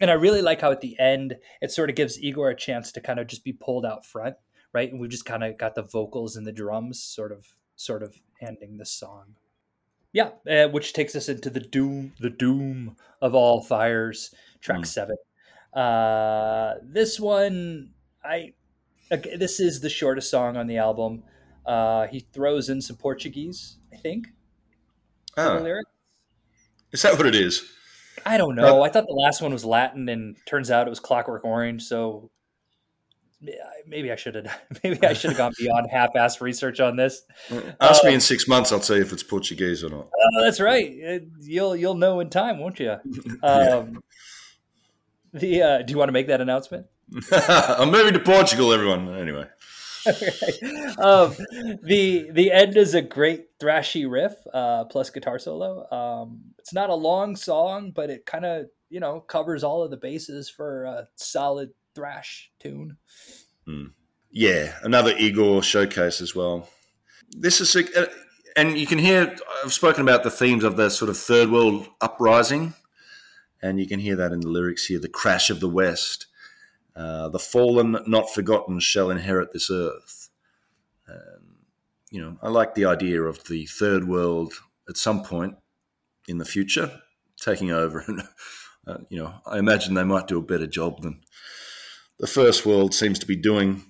And 0.00 0.10
I 0.10 0.14
really 0.14 0.40
like 0.40 0.62
how 0.62 0.70
at 0.70 0.80
the 0.80 0.98
end 0.98 1.36
it 1.60 1.70
sort 1.70 1.90
of 1.90 1.96
gives 1.96 2.18
Igor 2.18 2.48
a 2.48 2.56
chance 2.56 2.92
to 2.92 3.02
kind 3.02 3.20
of 3.20 3.26
just 3.26 3.44
be 3.44 3.52
pulled 3.52 3.84
out 3.84 4.06
front, 4.06 4.36
right? 4.72 4.90
And 4.90 4.98
we've 4.98 5.10
just 5.10 5.26
kind 5.26 5.44
of 5.44 5.58
got 5.58 5.74
the 5.74 5.82
vocals 5.82 6.34
and 6.34 6.46
the 6.46 6.52
drums 6.52 7.02
sort 7.02 7.30
of 7.30 7.54
sort 7.76 8.02
of 8.02 8.14
ending 8.40 8.76
the 8.76 8.86
song. 8.86 9.36
Yeah, 10.12 10.30
uh, 10.48 10.68
which 10.68 10.92
takes 10.92 11.16
us 11.16 11.28
into 11.28 11.50
the 11.50 11.60
doom, 11.60 12.12
the 12.20 12.30
doom 12.30 12.96
of 13.20 13.34
all 13.34 13.60
fires, 13.60 14.32
track 14.60 14.80
mm. 14.80 14.86
seven. 14.86 15.16
Uh, 15.72 16.74
this 16.82 17.18
one, 17.18 17.90
I, 18.24 18.52
okay, 19.10 19.36
this 19.36 19.58
is 19.58 19.80
the 19.80 19.90
shortest 19.90 20.30
song 20.30 20.56
on 20.56 20.68
the 20.68 20.76
album. 20.76 21.24
Uh, 21.66 22.06
he 22.06 22.20
throws 22.20 22.68
in 22.68 22.80
some 22.80 22.96
Portuguese, 22.96 23.78
I 23.92 23.96
think. 23.96 24.28
Oh. 25.36 25.82
Is 26.92 27.02
that 27.02 27.16
what 27.16 27.26
it 27.26 27.34
is? 27.34 27.68
I 28.24 28.36
don't 28.36 28.54
know. 28.54 28.82
I 28.82 28.88
thought 28.88 29.06
the 29.08 29.12
last 29.14 29.42
one 29.42 29.52
was 29.52 29.64
Latin, 29.64 30.08
and 30.08 30.36
turns 30.46 30.70
out 30.70 30.86
it 30.86 30.90
was 30.90 31.00
Clockwork 31.00 31.44
Orange. 31.44 31.82
So 31.82 32.30
maybe 33.86 34.10
I 34.10 34.16
should 34.16 34.34
have 34.34 34.60
maybe 34.84 35.04
I 35.06 35.12
should 35.12 35.30
have 35.30 35.38
gone 35.38 35.52
beyond 35.58 35.88
half-ass 35.90 36.40
research 36.40 36.80
on 36.80 36.96
this. 36.96 37.22
Ask 37.80 38.02
um, 38.02 38.08
me 38.08 38.14
in 38.14 38.20
six 38.20 38.48
months. 38.48 38.72
I'll 38.72 38.80
tell 38.80 38.96
you 38.96 39.02
if 39.02 39.12
it's 39.12 39.22
Portuguese 39.22 39.84
or 39.84 39.90
not. 39.90 40.06
Uh, 40.06 40.42
that's 40.42 40.60
right. 40.60 41.22
You'll 41.40 41.76
you'll 41.76 41.94
know 41.94 42.20
in 42.20 42.30
time, 42.30 42.58
won't 42.58 42.80
you? 42.80 42.96
Um, 43.42 44.02
the 45.32 45.62
uh, 45.62 45.82
do 45.82 45.92
you 45.92 45.98
want 45.98 46.08
to 46.08 46.12
make 46.12 46.28
that 46.28 46.40
announcement? 46.40 46.86
I'm 47.32 47.90
moving 47.90 48.14
to 48.14 48.20
Portugal, 48.20 48.72
everyone. 48.72 49.14
Anyway. 49.14 49.46
um, 50.98 51.34
the 51.82 52.28
the 52.30 52.52
end 52.52 52.76
is 52.76 52.94
a 52.94 53.02
great 53.02 53.58
thrashy 53.58 54.10
riff 54.10 54.34
uh, 54.52 54.84
plus 54.84 55.10
guitar 55.10 55.38
solo. 55.38 55.90
Um, 55.90 56.40
it's 56.58 56.72
not 56.72 56.90
a 56.90 56.94
long 56.94 57.36
song, 57.36 57.92
but 57.94 58.10
it 58.10 58.24
kind 58.26 58.44
of 58.44 58.66
you 58.88 59.00
know 59.00 59.20
covers 59.20 59.64
all 59.64 59.82
of 59.82 59.90
the 59.90 59.96
bases 59.96 60.48
for 60.48 60.84
a 60.84 61.08
solid 61.16 61.70
thrash 61.94 62.50
tune. 62.58 62.96
Mm. 63.68 63.92
Yeah, 64.30 64.74
another 64.82 65.14
Igor 65.16 65.62
showcase 65.62 66.20
as 66.20 66.34
well. 66.34 66.68
This 67.30 67.60
is, 67.60 67.76
a, 67.76 68.08
and 68.56 68.76
you 68.76 68.86
can 68.86 68.98
hear, 68.98 69.36
I've 69.64 69.72
spoken 69.72 70.02
about 70.02 70.24
the 70.24 70.30
themes 70.30 70.64
of 70.64 70.76
the 70.76 70.90
sort 70.90 71.08
of 71.08 71.16
third 71.16 71.50
world 71.50 71.88
uprising, 72.00 72.74
and 73.62 73.78
you 73.78 73.86
can 73.86 74.00
hear 74.00 74.16
that 74.16 74.32
in 74.32 74.40
the 74.40 74.48
lyrics 74.48 74.86
here 74.86 74.98
the 74.98 75.08
crash 75.08 75.50
of 75.50 75.60
the 75.60 75.68
West. 75.68 76.26
Uh, 76.96 77.28
the 77.28 77.38
fallen, 77.38 77.96
not 78.06 78.30
forgotten, 78.30 78.78
shall 78.78 79.10
inherit 79.10 79.52
this 79.52 79.70
earth. 79.70 80.28
Um, 81.08 81.56
you 82.10 82.20
know, 82.20 82.36
I 82.42 82.48
like 82.48 82.74
the 82.74 82.84
idea 82.84 83.22
of 83.22 83.44
the 83.44 83.66
third 83.66 84.06
world 84.06 84.52
at 84.88 84.96
some 84.96 85.22
point 85.22 85.56
in 86.28 86.38
the 86.38 86.44
future 86.44 87.00
taking 87.40 87.70
over. 87.70 88.04
And, 88.06 88.22
uh, 88.86 88.98
you 89.08 89.18
know, 89.18 89.34
I 89.46 89.58
imagine 89.58 89.94
they 89.94 90.04
might 90.04 90.28
do 90.28 90.38
a 90.38 90.42
better 90.42 90.66
job 90.66 91.02
than 91.02 91.22
the 92.18 92.26
first 92.26 92.64
world 92.64 92.94
seems 92.94 93.18
to 93.18 93.26
be 93.26 93.36
doing, 93.36 93.82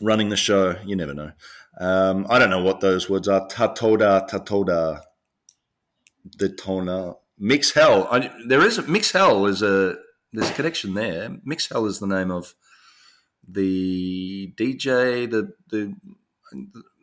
running 0.00 0.28
the 0.28 0.36
show. 0.36 0.76
You 0.84 0.96
never 0.96 1.14
know. 1.14 1.32
Um, 1.80 2.26
I 2.30 2.38
don't 2.38 2.50
know 2.50 2.62
what 2.62 2.80
those 2.80 3.10
words 3.10 3.28
are. 3.28 3.46
Tatoda, 3.48 4.28
tatoda, 4.28 5.02
detona, 6.38 7.16
mix 7.38 7.72
hell. 7.72 8.08
I, 8.10 8.30
there 8.46 8.64
is 8.64 8.78
a 8.78 8.82
Mixhell 8.82 9.46
is 9.46 9.62
a 9.62 9.96
there's 10.32 10.50
a 10.50 10.54
connection 10.54 10.94
there. 10.94 11.36
Mixhell 11.44 11.86
is 11.86 11.98
the 11.98 12.06
name 12.06 12.30
of 12.30 12.54
the 13.46 14.52
DJ, 14.56 15.30
the 15.30 15.52
the 15.68 15.94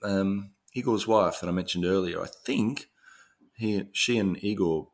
um, 0.04 0.52
Igor's 0.74 1.08
wife 1.08 1.40
that 1.40 1.48
I 1.48 1.52
mentioned 1.52 1.86
earlier. 1.86 2.22
I 2.22 2.28
think 2.28 2.88
he, 3.56 3.86
she 3.94 4.18
and 4.18 4.42
Igor, 4.44 4.88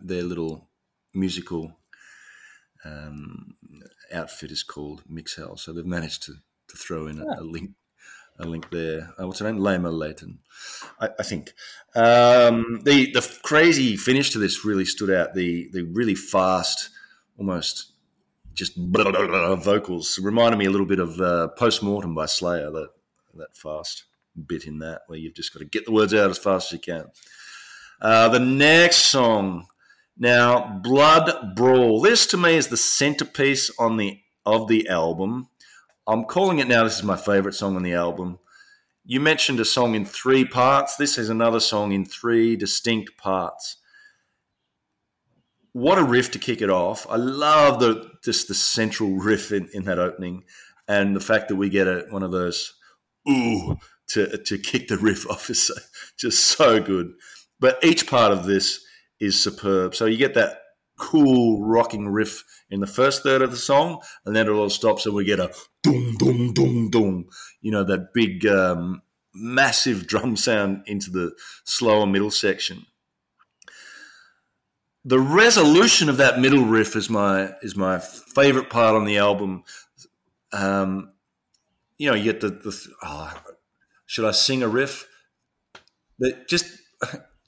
their 0.00 0.22
little 0.22 0.68
musical 1.14 1.76
um, 2.84 3.56
outfit 4.12 4.50
is 4.50 4.62
called 4.62 5.02
Mixhell. 5.08 5.56
So 5.56 5.72
they've 5.72 5.84
managed 5.84 6.22
to, 6.24 6.34
to 6.68 6.76
throw 6.76 7.06
in 7.06 7.20
a, 7.20 7.40
a 7.40 7.42
link 7.42 7.70
a 8.38 8.46
link 8.46 8.70
there. 8.70 9.12
Uh, 9.20 9.26
what's 9.26 9.40
her 9.40 9.52
name? 9.52 9.60
Laima 9.60 9.92
Leyton, 9.92 10.38
I, 10.98 11.10
I 11.18 11.22
think. 11.22 11.52
Um, 11.94 12.80
the 12.84 13.12
the 13.12 13.38
crazy 13.42 13.96
finish 13.96 14.30
to 14.30 14.38
this 14.38 14.64
really 14.64 14.86
stood 14.86 15.10
out. 15.10 15.34
The 15.34 15.68
the 15.72 15.82
really 15.82 16.14
fast, 16.14 16.90
almost 17.38 17.92
just 18.54 18.76
blah, 18.76 19.04
blah, 19.10 19.26
blah, 19.26 19.56
vocals. 19.56 20.18
Reminded 20.18 20.58
me 20.58 20.66
a 20.66 20.70
little 20.70 20.86
bit 20.86 20.98
of 20.98 21.20
uh, 21.20 21.48
Post 21.48 21.82
Mortem 21.82 22.14
by 22.14 22.26
Slayer, 22.26 22.70
that, 22.70 22.90
that 23.34 23.56
fast 23.56 24.04
bit 24.46 24.64
in 24.64 24.78
that, 24.78 25.02
where 25.06 25.18
you've 25.18 25.34
just 25.34 25.52
got 25.52 25.60
to 25.60 25.64
get 25.64 25.84
the 25.84 25.92
words 25.92 26.14
out 26.14 26.30
as 26.30 26.38
fast 26.38 26.68
as 26.68 26.72
you 26.72 26.78
can. 26.78 27.06
Uh, 28.00 28.28
the 28.28 28.40
next 28.40 28.98
song, 28.98 29.66
now, 30.20 30.80
Blood 30.82 31.56
Brawl. 31.56 32.02
This 32.02 32.26
to 32.26 32.36
me 32.36 32.54
is 32.54 32.68
the 32.68 32.76
centerpiece 32.76 33.70
on 33.78 33.96
the 33.96 34.20
of 34.44 34.68
the 34.68 34.86
album. 34.86 35.48
I'm 36.06 36.24
calling 36.24 36.58
it 36.58 36.68
now. 36.68 36.84
This 36.84 36.98
is 36.98 37.02
my 37.02 37.16
favorite 37.16 37.54
song 37.54 37.74
on 37.74 37.82
the 37.82 37.94
album. 37.94 38.38
You 39.02 39.18
mentioned 39.18 39.60
a 39.60 39.64
song 39.64 39.94
in 39.94 40.04
three 40.04 40.44
parts. 40.44 40.96
This 40.96 41.16
is 41.16 41.30
another 41.30 41.58
song 41.58 41.92
in 41.92 42.04
three 42.04 42.54
distinct 42.54 43.16
parts. 43.16 43.78
What 45.72 45.98
a 45.98 46.04
riff 46.04 46.30
to 46.32 46.38
kick 46.38 46.60
it 46.60 46.68
off! 46.68 47.06
I 47.08 47.16
love 47.16 47.80
the 47.80 48.10
just 48.22 48.46
the 48.46 48.54
central 48.54 49.12
riff 49.16 49.52
in, 49.52 49.70
in 49.72 49.84
that 49.84 49.98
opening, 49.98 50.44
and 50.86 51.16
the 51.16 51.20
fact 51.20 51.48
that 51.48 51.56
we 51.56 51.70
get 51.70 51.88
a, 51.88 52.04
one 52.10 52.22
of 52.22 52.30
those 52.30 52.74
ooh 53.26 53.78
to 54.08 54.36
to 54.36 54.58
kick 54.58 54.88
the 54.88 54.98
riff 54.98 55.26
off 55.30 55.48
is 55.48 55.62
so, 55.62 55.74
just 56.18 56.44
so 56.44 56.78
good. 56.78 57.14
But 57.58 57.82
each 57.82 58.06
part 58.06 58.32
of 58.32 58.44
this 58.44 58.84
is 59.20 59.40
superb. 59.40 59.94
So 59.94 60.06
you 60.06 60.16
get 60.16 60.34
that 60.34 60.60
cool 61.00 61.64
rocking 61.64 62.08
riff 62.08 62.44
in 62.70 62.80
the 62.80 62.86
first 62.86 63.22
third 63.22 63.42
of 63.42 63.50
the 63.50 63.56
song, 63.56 64.00
and 64.24 64.36
then 64.36 64.46
it 64.46 64.52
all 64.52 64.70
stops, 64.70 65.06
and 65.06 65.14
we 65.14 65.24
get 65.24 65.40
a 65.40 65.52
doom, 65.82 66.16
doom, 66.16 66.52
doom, 66.52 66.90
doom. 66.90 67.28
You 67.60 67.72
know 67.72 67.84
that 67.84 68.12
big, 68.14 68.46
um, 68.46 69.02
massive 69.34 70.06
drum 70.06 70.36
sound 70.36 70.82
into 70.86 71.10
the 71.10 71.32
slower 71.64 72.06
middle 72.06 72.30
section. 72.30 72.86
The 75.04 75.18
resolution 75.18 76.10
of 76.10 76.18
that 76.18 76.38
middle 76.38 76.64
riff 76.64 76.94
is 76.94 77.08
my 77.08 77.52
is 77.62 77.76
my 77.76 77.98
favorite 77.98 78.68
part 78.68 78.94
on 78.94 79.04
the 79.04 79.18
album. 79.18 79.64
Um, 80.52 81.12
you 81.96 82.10
know, 82.10 82.16
you 82.16 82.24
get 82.24 82.40
the, 82.40 82.48
the 82.48 82.86
oh, 83.02 83.32
should 84.06 84.26
I 84.26 84.32
sing 84.32 84.62
a 84.62 84.68
riff? 84.68 85.06
That 86.18 86.48
just 86.48 86.66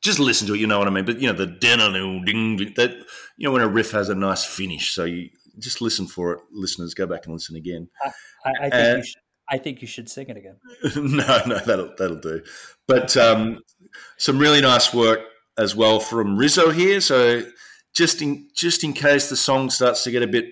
just 0.03 0.19
listen 0.19 0.47
to 0.49 0.55
it, 0.55 0.61
you 0.61 0.67
know 0.67 0.79
what 0.79 0.89
I 0.89 0.91
mean. 0.91 1.05
But 1.05 1.21
you 1.21 1.29
know 1.29 1.33
the 1.33 1.47
ding 1.47 1.79
that 1.79 3.07
you 3.37 3.49
know 3.49 3.53
when 3.53 3.63
a 3.63 3.69
riff 3.69 3.93
has 3.93 4.09
a 4.09 4.15
nice 4.15 4.45
finish, 4.45 4.93
so 4.93 5.05
you 5.05 5.31
just 5.59 5.81
listen 5.81 6.07
for 6.07 6.33
it. 6.33 6.41
Listeners, 6.51 6.95
go 6.95 7.07
back 7.07 7.25
and 7.25 7.35
listen 7.35 7.57
again. 7.57 7.89
I, 8.05 8.11
I 8.45 8.53
think 8.63 8.75
and, 8.75 8.99
you 8.99 9.05
should. 9.05 9.23
I 9.49 9.59
think 9.59 9.83
you 9.83 9.87
should 9.87 10.09
sing 10.09 10.29
it 10.29 10.37
again. 10.37 10.57
no, 10.97 11.43
no, 11.47 11.59
that'll 11.59 11.95
that'll 11.97 12.17
do. 12.17 12.43
But 12.87 13.17
um, 13.17 13.61
some 14.17 14.39
really 14.39 14.61
nice 14.61 14.93
work 14.93 15.21
as 15.59 15.77
well 15.77 16.01
from 16.01 16.37
Rizzo 16.37 16.71
here. 16.71 17.01
So 17.01 17.43
just 17.95 18.23
in 18.23 18.49
just 18.55 18.83
in 18.83 18.93
case 18.93 19.29
the 19.29 19.37
song 19.37 19.71
starts 19.71 20.05
to 20.05 20.11
get 20.11 20.23
a 20.23 20.27
bit 20.27 20.47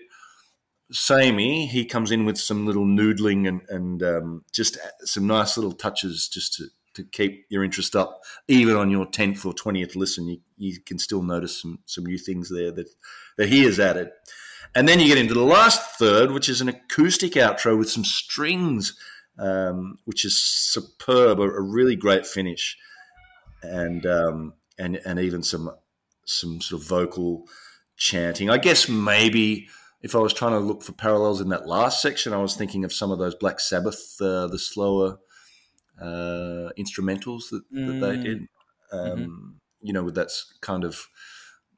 samey, 0.93 1.67
he 1.67 1.85
comes 1.85 2.11
in 2.11 2.25
with 2.25 2.39
some 2.39 2.67
little 2.67 2.85
noodling 2.85 3.49
and 3.49 3.63
and 3.69 4.03
um, 4.03 4.45
just 4.53 4.79
some 5.03 5.27
nice 5.27 5.57
little 5.57 5.73
touches 5.73 6.29
just 6.29 6.55
to 6.55 6.67
to 6.95 7.05
keep 7.05 7.47
your 7.49 7.65
interest 7.65 7.95
up, 7.95 8.23
even 8.49 8.77
on 8.77 8.91
your 8.91 9.07
tenth 9.07 9.45
or 9.45 9.53
twentieth 9.55 9.97
listen, 9.97 10.29
you, 10.29 10.39
you 10.57 10.81
can 10.81 10.99
still 10.99 11.23
notice 11.23 11.61
some 11.61 11.81
some 11.87 12.05
new 12.05 12.19
things 12.19 12.51
there 12.51 12.73
that 12.73 12.89
that 13.39 13.49
he 13.49 13.65
has 13.65 13.79
added. 13.81 14.11
And 14.75 14.87
then 14.89 15.01
you 15.01 15.09
get 15.09 15.19
into 15.19 15.35
the 15.35 15.43
last 15.43 15.99
third, 15.99 16.31
which 16.31 16.49
is 16.49 16.61
an 16.61 16.69
acoustic 16.69 17.33
outro 17.33 17.77
with 17.77 17.91
some 17.91 18.05
strings, 18.05 18.97
um, 19.39 19.99
which 20.05 20.25
is 20.25 20.41
superb, 20.41 21.41
a, 21.41 21.45
a, 21.45 21.61
really 21.61 21.97
great 21.97 22.25
finish, 22.25 22.77
and 23.63 24.07
um, 24.07 24.55
and 24.79 25.01
and 25.05 25.19
even 25.19 25.43
some 25.43 25.75
some 26.25 26.61
sort 26.61 26.81
of 26.81 26.89
vocal 26.89 27.49
chanting. 27.97 28.49
I 28.49 28.59
guess 28.59 28.89
maybe 28.89 29.69
if 30.03 30.15
I 30.15 30.19
was 30.19 30.33
trying 30.33 30.53
to 30.53 30.59
look 30.59 30.83
for 30.83 30.93
parallels 30.93 31.41
in 31.41 31.49
that 31.49 31.67
last 31.67 32.01
section, 32.01 32.33
I 32.33 32.39
was 32.39 32.55
thinking 32.55 32.85
of 32.85 32.93
some 32.93 33.11
of 33.11 33.19
those 33.19 33.35
Black 33.35 33.61
Sabbath, 33.61 34.17
uh, 34.21 34.47
the 34.47 34.59
slower 34.59 35.19
uh, 36.01 36.71
instrumentals 36.79 37.51
that, 37.51 37.63
that 37.71 37.99
they 38.01 38.17
mm. 38.17 38.25
did. 38.25 38.39
Mm-hmm. 38.93 38.99
Um, 38.99 39.19
mm-hmm. 39.19 39.49
You 39.83 39.93
know, 39.93 40.03
with 40.03 40.15
that 40.17 40.31
kind 40.61 40.85
of 40.85 41.07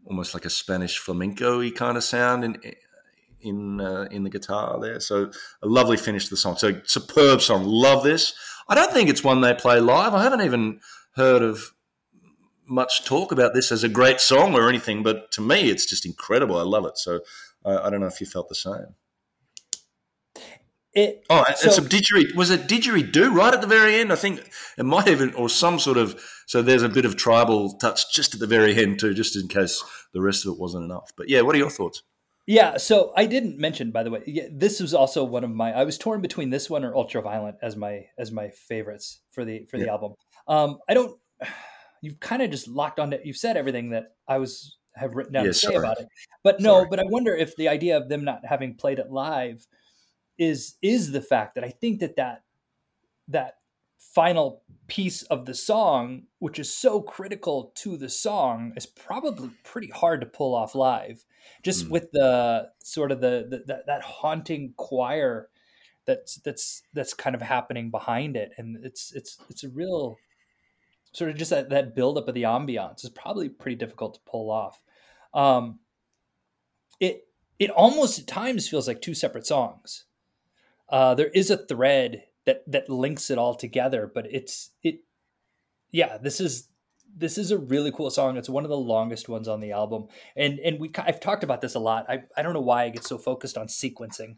almost 0.04 0.34
like 0.34 0.44
a 0.44 0.50
Spanish 0.50 0.98
flamenco-y 0.98 1.70
kind 1.70 1.96
of 1.96 2.04
sound 2.04 2.44
in 2.44 2.56
in 3.40 3.80
uh, 3.80 4.08
in 4.10 4.22
the 4.22 4.30
guitar 4.30 4.80
there. 4.80 5.00
So 5.00 5.30
a 5.62 5.66
lovely 5.66 5.96
finish 5.96 6.24
to 6.24 6.30
the 6.30 6.36
song. 6.36 6.56
So 6.56 6.80
superb 6.84 7.42
song. 7.42 7.64
Love 7.64 8.04
this. 8.04 8.34
I 8.68 8.74
don't 8.74 8.92
think 8.92 9.10
it's 9.10 9.24
one 9.24 9.40
they 9.40 9.54
play 9.54 9.80
live. 9.80 10.14
I 10.14 10.22
haven't 10.22 10.42
even 10.42 10.80
heard 11.16 11.42
of 11.42 11.74
much 12.66 13.04
talk 13.04 13.32
about 13.32 13.54
this 13.54 13.70
as 13.70 13.84
a 13.84 13.88
great 13.88 14.20
song 14.20 14.54
or 14.54 14.68
anything, 14.68 15.02
but 15.02 15.30
to 15.32 15.40
me, 15.40 15.70
it's 15.70 15.84
just 15.84 16.06
incredible. 16.06 16.56
I 16.56 16.62
love 16.62 16.86
it. 16.86 16.96
So 16.96 17.20
I 17.64 17.90
don't 17.90 18.00
know 18.00 18.06
if 18.06 18.20
you 18.20 18.26
felt 18.26 18.48
the 18.48 18.54
same. 18.54 18.94
It, 20.94 21.24
oh, 21.30 21.44
and 21.46 21.56
so, 21.56 21.70
some 21.70 21.86
didgeridoo. 21.86 22.34
Was 22.34 22.50
it 22.50 22.68
didgeridoo 22.68 23.34
right 23.34 23.54
at 23.54 23.62
the 23.62 23.66
very 23.66 23.96
end? 23.96 24.12
I 24.12 24.16
think 24.16 24.40
it 24.76 24.84
might 24.84 25.08
even, 25.08 25.32
or 25.34 25.48
some 25.48 25.78
sort 25.78 25.96
of. 25.96 26.22
So 26.46 26.60
there's 26.60 26.82
a 26.82 26.88
bit 26.88 27.06
of 27.06 27.16
tribal 27.16 27.72
touch 27.78 28.12
just 28.12 28.34
at 28.34 28.40
the 28.40 28.46
very 28.46 28.76
end 28.76 28.98
too, 28.98 29.14
just 29.14 29.34
in 29.34 29.48
case 29.48 29.82
the 30.12 30.20
rest 30.20 30.44
of 30.44 30.52
it 30.52 30.60
wasn't 30.60 30.84
enough. 30.84 31.10
But 31.16 31.30
yeah, 31.30 31.40
what 31.40 31.54
are 31.54 31.58
your 31.58 31.70
thoughts? 31.70 32.02
Yeah, 32.46 32.76
so 32.76 33.12
I 33.16 33.26
didn't 33.26 33.58
mention, 33.58 33.92
by 33.92 34.02
the 34.02 34.10
way, 34.10 34.22
yeah, 34.26 34.48
this 34.50 34.80
was 34.80 34.92
also 34.92 35.24
one 35.24 35.44
of 35.44 35.50
my. 35.50 35.72
I 35.72 35.84
was 35.84 35.96
torn 35.96 36.20
between 36.20 36.50
this 36.50 36.68
one 36.68 36.84
or 36.84 36.92
Ultraviolent 36.92 37.54
as 37.62 37.76
my 37.76 38.06
as 38.18 38.30
my 38.30 38.48
favorites 38.48 39.20
for 39.30 39.44
the 39.44 39.64
for 39.70 39.78
the 39.78 39.86
yeah. 39.86 39.92
album. 39.92 40.14
Um, 40.46 40.78
I 40.88 40.94
don't. 40.94 41.18
You've 42.02 42.18
kind 42.18 42.42
of 42.42 42.50
just 42.50 42.66
locked 42.66 42.98
on 42.98 43.12
it. 43.12 43.20
You've 43.24 43.36
said 43.36 43.56
everything 43.56 43.90
that 43.90 44.16
I 44.26 44.38
was 44.38 44.76
have 44.96 45.14
written 45.14 45.32
down 45.32 45.44
yeah, 45.44 45.52
to 45.52 45.54
say 45.54 45.68
sorry. 45.68 45.78
about 45.78 46.00
it. 46.00 46.08
But 46.42 46.60
no, 46.60 46.78
sorry. 46.78 46.88
but 46.90 46.98
I 46.98 47.04
wonder 47.04 47.34
if 47.34 47.54
the 47.54 47.68
idea 47.68 47.96
of 47.96 48.08
them 48.08 48.24
not 48.24 48.40
having 48.44 48.74
played 48.74 48.98
it 48.98 49.08
live 49.08 49.64
is 50.38 50.76
is 50.82 51.12
the 51.12 51.20
fact 51.20 51.54
that 51.54 51.64
I 51.64 51.70
think 51.70 52.00
that 52.00 52.16
that 52.16 52.42
that 53.28 53.56
final 53.98 54.62
piece 54.88 55.22
of 55.24 55.46
the 55.46 55.54
song, 55.54 56.24
which 56.38 56.58
is 56.58 56.74
so 56.74 57.00
critical 57.00 57.72
to 57.76 57.96
the 57.96 58.08
song, 58.08 58.72
is 58.76 58.86
probably 58.86 59.50
pretty 59.64 59.88
hard 59.88 60.20
to 60.20 60.26
pull 60.26 60.54
off 60.54 60.74
live. 60.74 61.24
Just 61.62 61.86
mm. 61.86 61.90
with 61.90 62.10
the 62.12 62.68
sort 62.82 63.12
of 63.12 63.20
the, 63.20 63.46
the 63.48 63.62
that, 63.66 63.86
that 63.86 64.02
haunting 64.02 64.74
choir 64.76 65.48
that's 66.06 66.36
that's 66.36 66.82
that's 66.92 67.14
kind 67.14 67.34
of 67.34 67.42
happening 67.42 67.90
behind 67.90 68.36
it, 68.36 68.52
and 68.58 68.84
it's 68.84 69.12
it's 69.14 69.38
it's 69.48 69.64
a 69.64 69.68
real 69.68 70.16
sort 71.12 71.30
of 71.30 71.36
just 71.36 71.50
that, 71.50 71.70
that 71.70 71.94
buildup 71.94 72.26
of 72.28 72.34
the 72.34 72.42
ambiance 72.42 73.04
is 73.04 73.10
probably 73.10 73.48
pretty 73.48 73.76
difficult 73.76 74.14
to 74.14 74.20
pull 74.26 74.50
off. 74.50 74.80
Um, 75.32 75.78
it 77.00 77.28
it 77.58 77.70
almost 77.70 78.18
at 78.18 78.26
times 78.26 78.68
feels 78.68 78.88
like 78.88 79.00
two 79.00 79.14
separate 79.14 79.46
songs 79.46 80.06
uh, 80.92 81.14
there 81.14 81.28
is 81.28 81.50
a 81.50 81.56
thread 81.56 82.24
that 82.44 82.62
that 82.70 82.88
links 82.88 83.30
it 83.30 83.38
all 83.38 83.54
together, 83.54 84.10
but 84.14 84.26
it's 84.30 84.70
it. 84.82 85.00
Yeah, 85.90 86.18
this 86.18 86.40
is 86.40 86.68
this 87.16 87.38
is 87.38 87.50
a 87.50 87.58
really 87.58 87.90
cool 87.90 88.10
song. 88.10 88.36
It's 88.36 88.48
one 88.48 88.64
of 88.64 88.70
the 88.70 88.76
longest 88.76 89.28
ones 89.28 89.48
on 89.48 89.60
the 89.60 89.72
album, 89.72 90.08
and 90.36 90.60
and 90.60 90.78
we 90.78 90.90
I've 90.98 91.20
talked 91.20 91.44
about 91.44 91.62
this 91.62 91.74
a 91.74 91.80
lot. 91.80 92.06
I 92.08 92.24
I 92.36 92.42
don't 92.42 92.52
know 92.52 92.60
why 92.60 92.84
I 92.84 92.90
get 92.90 93.04
so 93.04 93.16
focused 93.16 93.56
on 93.56 93.68
sequencing, 93.68 94.36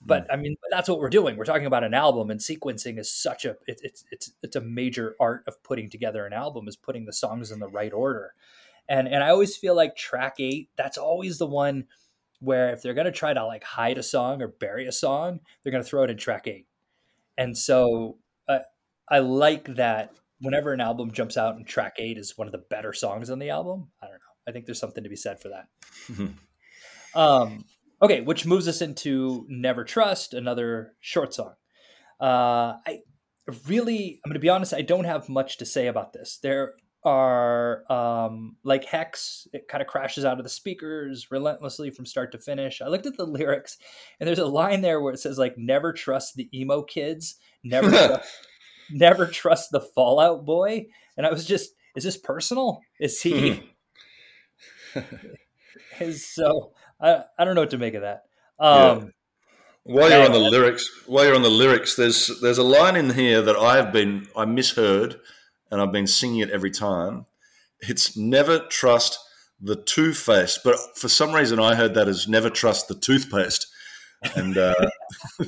but 0.00 0.26
I 0.32 0.36
mean 0.36 0.56
that's 0.70 0.88
what 0.88 0.98
we're 0.98 1.10
doing. 1.10 1.36
We're 1.36 1.44
talking 1.44 1.66
about 1.66 1.84
an 1.84 1.94
album, 1.94 2.30
and 2.30 2.40
sequencing 2.40 2.98
is 2.98 3.12
such 3.12 3.44
a 3.44 3.50
it, 3.66 3.80
it's 3.82 4.04
it's 4.10 4.32
it's 4.42 4.56
a 4.56 4.62
major 4.62 5.14
art 5.20 5.44
of 5.46 5.62
putting 5.62 5.90
together 5.90 6.24
an 6.24 6.32
album 6.32 6.68
is 6.68 6.76
putting 6.76 7.04
the 7.04 7.12
songs 7.12 7.50
in 7.50 7.60
the 7.60 7.68
right 7.68 7.92
order, 7.92 8.32
and 8.88 9.06
and 9.08 9.22
I 9.22 9.28
always 9.28 9.58
feel 9.58 9.76
like 9.76 9.94
track 9.94 10.36
eight 10.38 10.70
that's 10.76 10.96
always 10.96 11.36
the 11.36 11.46
one 11.46 11.84
where 12.42 12.72
if 12.72 12.82
they're 12.82 12.92
going 12.92 13.06
to 13.06 13.12
try 13.12 13.32
to 13.32 13.46
like 13.46 13.62
hide 13.62 13.98
a 13.98 14.02
song 14.02 14.42
or 14.42 14.48
bury 14.48 14.86
a 14.86 14.92
song, 14.92 15.40
they're 15.62 15.70
going 15.70 15.82
to 15.82 15.88
throw 15.88 16.02
it 16.02 16.10
in 16.10 16.16
track 16.16 16.48
eight. 16.48 16.66
And 17.38 17.56
so 17.56 18.18
uh, 18.48 18.58
I 19.08 19.20
like 19.20 19.76
that 19.76 20.12
whenever 20.40 20.72
an 20.72 20.80
album 20.80 21.12
jumps 21.12 21.36
out 21.36 21.54
and 21.54 21.66
track 21.66 21.94
eight 21.98 22.18
is 22.18 22.36
one 22.36 22.48
of 22.48 22.52
the 22.52 22.58
better 22.58 22.92
songs 22.92 23.30
on 23.30 23.38
the 23.38 23.50
album. 23.50 23.88
I 24.02 24.06
don't 24.06 24.14
know. 24.14 24.18
I 24.48 24.50
think 24.50 24.66
there's 24.66 24.80
something 24.80 25.04
to 25.04 25.10
be 25.10 25.16
said 25.16 25.40
for 25.40 25.50
that. 25.50 25.68
um, 27.14 27.64
okay, 28.02 28.22
which 28.22 28.44
moves 28.44 28.66
us 28.66 28.82
into 28.82 29.46
Never 29.48 29.84
Trust, 29.84 30.34
another 30.34 30.94
short 31.00 31.32
song. 31.32 31.54
Uh, 32.20 32.74
I 32.84 33.02
really, 33.68 34.20
I'm 34.24 34.30
going 34.30 34.34
to 34.34 34.40
be 34.40 34.48
honest, 34.48 34.74
I 34.74 34.82
don't 34.82 35.04
have 35.04 35.28
much 35.28 35.58
to 35.58 35.64
say 35.64 35.86
about 35.86 36.12
this. 36.12 36.38
There 36.42 36.74
are 37.04 37.90
um, 37.90 38.56
like 38.64 38.84
Hex. 38.84 39.48
It 39.52 39.68
kind 39.68 39.82
of 39.82 39.88
crashes 39.88 40.24
out 40.24 40.38
of 40.38 40.44
the 40.44 40.50
speakers 40.50 41.30
relentlessly 41.30 41.90
from 41.90 42.06
start 42.06 42.32
to 42.32 42.38
finish. 42.38 42.80
I 42.80 42.88
looked 42.88 43.06
at 43.06 43.16
the 43.16 43.26
lyrics, 43.26 43.78
and 44.20 44.26
there's 44.26 44.38
a 44.38 44.46
line 44.46 44.80
there 44.80 45.00
where 45.00 45.12
it 45.12 45.18
says 45.18 45.38
like 45.38 45.58
"Never 45.58 45.92
trust 45.92 46.36
the 46.36 46.48
emo 46.58 46.82
kids, 46.82 47.36
never, 47.64 47.90
trust, 47.90 48.32
never 48.90 49.26
trust 49.26 49.70
the 49.70 49.80
Fallout 49.80 50.44
Boy." 50.44 50.86
And 51.16 51.26
I 51.26 51.30
was 51.30 51.44
just, 51.44 51.72
is 51.96 52.04
this 52.04 52.16
personal? 52.16 52.80
Is 53.00 53.20
he? 53.20 53.62
is 56.00 56.26
so 56.26 56.72
I 57.00 57.24
I 57.38 57.44
don't 57.44 57.54
know 57.54 57.62
what 57.62 57.70
to 57.70 57.78
make 57.78 57.94
of 57.94 58.02
that. 58.02 58.22
Um, 58.58 58.98
yeah. 58.98 59.04
While 59.84 60.10
you're 60.10 60.24
on 60.24 60.32
the 60.32 60.38
lyrics, 60.38 60.88
while 61.06 61.24
you're 61.24 61.34
on 61.34 61.42
the 61.42 61.50
lyrics, 61.50 61.96
there's 61.96 62.30
there's 62.40 62.58
a 62.58 62.62
line 62.62 62.94
in 62.94 63.10
here 63.10 63.42
that 63.42 63.56
I've 63.56 63.92
been 63.92 64.28
I 64.36 64.44
misheard 64.44 65.18
and 65.72 65.80
I've 65.80 65.90
been 65.90 66.06
singing 66.06 66.40
it 66.40 66.50
every 66.50 66.70
time. 66.70 67.24
It's 67.80 68.16
never 68.16 68.60
trust 68.68 69.18
the 69.58 69.74
Two-Faced, 69.74 70.60
but 70.62 70.76
for 70.96 71.08
some 71.08 71.32
reason 71.32 71.58
I 71.58 71.74
heard 71.74 71.94
that 71.94 72.08
as 72.08 72.28
never 72.28 72.50
trust 72.50 72.88
the 72.88 72.94
toothpaste. 72.94 73.66
And 74.36 74.56
uh, 74.58 74.74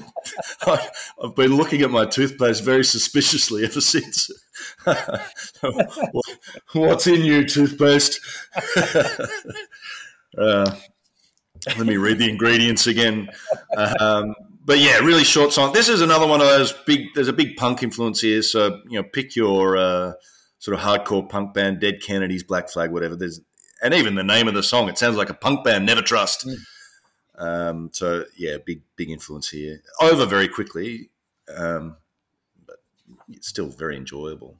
I, 0.63 0.89
have 1.23 1.37
been 1.37 1.55
looking 1.57 1.83
at 1.83 1.91
my 1.91 2.07
toothpaste 2.07 2.65
very 2.65 2.85
suspiciously 2.85 3.65
ever 3.65 3.81
since. 3.81 4.31
What's 6.73 7.07
in 7.07 7.23
you, 7.23 7.45
toothpaste? 7.45 8.19
uh, 10.39 10.75
let 11.67 11.87
me 11.87 11.99
read 11.99 12.19
the 12.19 12.31
ingredients 12.31 12.87
again. 12.87 13.29
Um, 14.01 14.35
but 14.65 14.79
yeah, 14.79 14.99
really 14.99 15.25
short 15.25 15.53
song. 15.53 15.73
This 15.73 15.89
is 15.89 16.01
another 16.01 16.27
one 16.27 16.41
of 16.41 16.47
those 16.47 16.73
big. 16.87 17.09
There's 17.15 17.29
a 17.29 17.33
big 17.33 17.57
punk 17.57 17.83
influence 17.83 18.21
here, 18.21 18.43
so 18.43 18.81
you 18.89 19.01
know, 19.01 19.03
pick 19.03 19.37
your 19.37 19.77
uh, 19.77 20.13
sort 20.59 20.79
of 20.79 20.83
hardcore 20.83 21.29
punk 21.29 21.53
band, 21.53 21.81
Dead 21.81 22.01
Kennedys, 22.01 22.43
Black 22.43 22.71
Flag, 22.71 22.91
whatever. 22.91 23.15
There's 23.15 23.41
and 23.83 23.93
even 23.93 24.15
the 24.15 24.25
name 24.25 24.49
of 24.49 24.55
the 24.55 24.63
song, 24.63 24.89
it 24.89 24.97
sounds 24.97 25.17
like 25.17 25.29
a 25.29 25.35
punk 25.35 25.65
band. 25.65 25.85
Never 25.85 26.01
trust. 26.01 26.47
Mm. 26.47 26.59
Um, 27.37 27.91
so 27.93 28.25
yeah, 28.37 28.57
big 28.65 28.83
big 28.97 29.11
influence 29.11 29.51
here. 29.51 29.83
Over 30.01 30.25
very 30.25 30.49
quickly, 30.49 31.11
um, 31.55 31.97
but 32.67 32.77
still 33.41 33.69
very 33.69 33.97
enjoyable. 33.97 34.59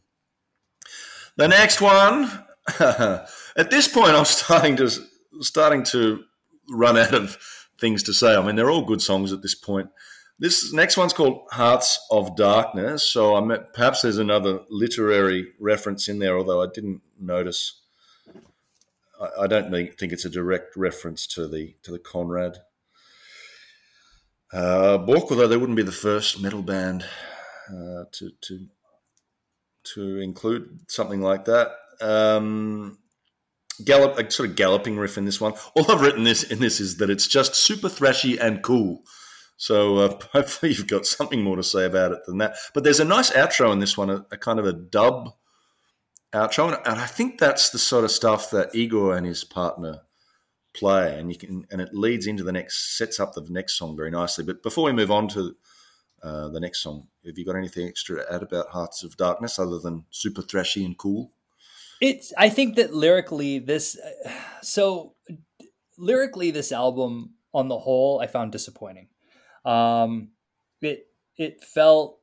The 1.37 1.49
next 1.49 1.81
one. 1.81 2.31
at 2.79 3.71
this 3.71 3.89
point, 3.89 4.11
I'm 4.11 4.25
starting 4.27 4.77
to 4.77 4.91
starting 5.41 5.83
to 5.85 6.25
run 6.71 6.97
out 6.97 7.15
of 7.15 7.39
things 7.81 8.03
to 8.05 8.15
say. 8.15 8.35
I 8.35 8.45
mean, 8.45 8.57
they're 8.57 8.71
all 8.71 8.85
good 8.85 9.03
songs 9.03 9.33
at 9.33 9.43
this 9.43 9.55
point. 9.55 9.91
This 10.39 10.73
next 10.73 10.97
one's 10.97 11.13
called 11.13 11.47
Hearts 11.53 12.05
of 12.11 12.37
Darkness. 12.37 13.03
So 13.03 13.37
I 13.37 13.41
met, 13.41 13.73
perhaps 13.73 14.03
there's 14.03 14.19
another 14.19 14.61
literary 14.69 15.53
reference 15.61 16.09
in 16.09 16.19
there, 16.19 16.37
although 16.37 16.63
I 16.63 16.67
didn't 16.73 17.03
notice. 17.21 17.81
I, 19.21 19.43
I 19.43 19.47
don't 19.47 19.71
think 19.71 20.13
it's 20.13 20.25
a 20.25 20.31
direct 20.31 20.77
reference 20.77 21.27
to 21.29 21.47
the 21.47 21.77
to 21.83 21.93
the 21.93 22.01
Conrad 22.01 22.59
uh, 24.53 24.99
book, 24.99 25.27
although 25.31 25.49
they 25.49 25.57
wouldn't 25.57 25.77
be 25.77 25.83
the 25.83 25.93
first 25.93 26.41
metal 26.43 26.63
band 26.63 27.05
uh, 27.69 28.05
to 28.13 28.31
to 28.41 28.67
to 29.95 30.19
include 30.19 30.81
something 30.89 31.21
like 31.21 31.45
that. 31.45 31.73
Um, 32.01 32.99
gallop, 33.85 34.19
a 34.19 34.31
sort 34.31 34.51
of 34.51 34.57
galloping 34.57 34.97
riff 34.97 35.19
in 35.19 35.25
this 35.25 35.41
one. 35.41 35.55
All 35.75 35.91
I've 35.91 36.01
written 36.01 36.25
this 36.25 36.43
in 36.43 36.61
this 36.61 36.81
is 36.81 36.99
that 36.99 37.11
it's 37.11 37.27
just 37.27 37.55
super 37.55 37.89
thrashy 37.89 38.39
and 38.41 38.63
cool. 38.63 39.03
So 39.57 39.99
uh, 39.99 40.19
hopefully 40.33 40.73
you've 40.73 40.89
got 40.89 41.07
something 41.07 41.43
more 41.43 41.57
to 41.57 41.63
say 41.63 41.85
about 41.85 42.13
it 42.13 42.25
than 42.27 42.39
that. 42.39 42.57
But 42.73 42.85
there's 42.85 43.01
a 43.01 43.05
nice 43.05 43.31
outro 43.31 43.73
in 43.73 43.79
this 43.79 43.97
one, 43.97 44.11
a, 44.11 44.27
a 44.31 44.37
kind 44.37 44.59
of 44.59 44.67
a 44.67 44.73
dub 44.73 45.31
outro, 46.33 46.81
and 46.85 47.01
I 47.01 47.07
think 47.07 47.39
that's 47.39 47.71
the 47.71 47.79
sort 47.79 48.05
of 48.05 48.11
stuff 48.11 48.51
that 48.51 48.75
Igor 48.75 49.17
and 49.17 49.27
his 49.27 49.45
partner 49.45 50.01
play, 50.75 51.19
and 51.19 51.31
you 51.31 51.39
can, 51.39 51.67
and 51.71 51.81
it 51.81 51.95
leads 51.95 52.27
into 52.27 52.43
the 52.43 52.53
next, 52.53 52.99
sets 52.99 53.21
up 53.21 53.35
the 53.35 53.47
next 53.49 53.79
song 53.79 53.97
very 53.97 54.11
nicely. 54.11 54.45
But 54.45 54.63
before 54.63 54.85
we 54.85 54.93
move 54.93 55.11
on 55.11 55.29
to 55.29 55.57
uh, 56.23 56.49
the 56.49 56.61
next 56.61 56.83
song, 56.83 57.07
have 57.25 57.39
you 57.39 57.45
got 57.45 57.57
anything 57.57 57.87
extra 57.87 58.17
to 58.17 58.33
add 58.33 58.43
about 58.43 58.69
Hearts 58.69 59.05
of 59.05 59.17
Darkness 59.17 59.59
other 59.59 59.79
than 59.79 60.05
super 60.11 60.43
thrashy 60.43 60.85
and 60.85 60.99
cool? 60.99 61.31
It's. 62.01 62.33
I 62.37 62.49
think 62.49 62.77
that 62.77 62.95
lyrically, 62.95 63.59
this 63.59 63.99
so 64.63 65.15
lyrically, 65.99 66.51
this 66.51 66.73
album 66.73 67.35
on 67.53 67.69
the 67.69 67.79
whole, 67.79 68.21
I 68.21 68.27
found 68.27 68.53
disappointing. 68.53 69.09
Um, 69.65 70.31
it 70.81 71.07
it 71.37 71.63
felt 71.63 72.19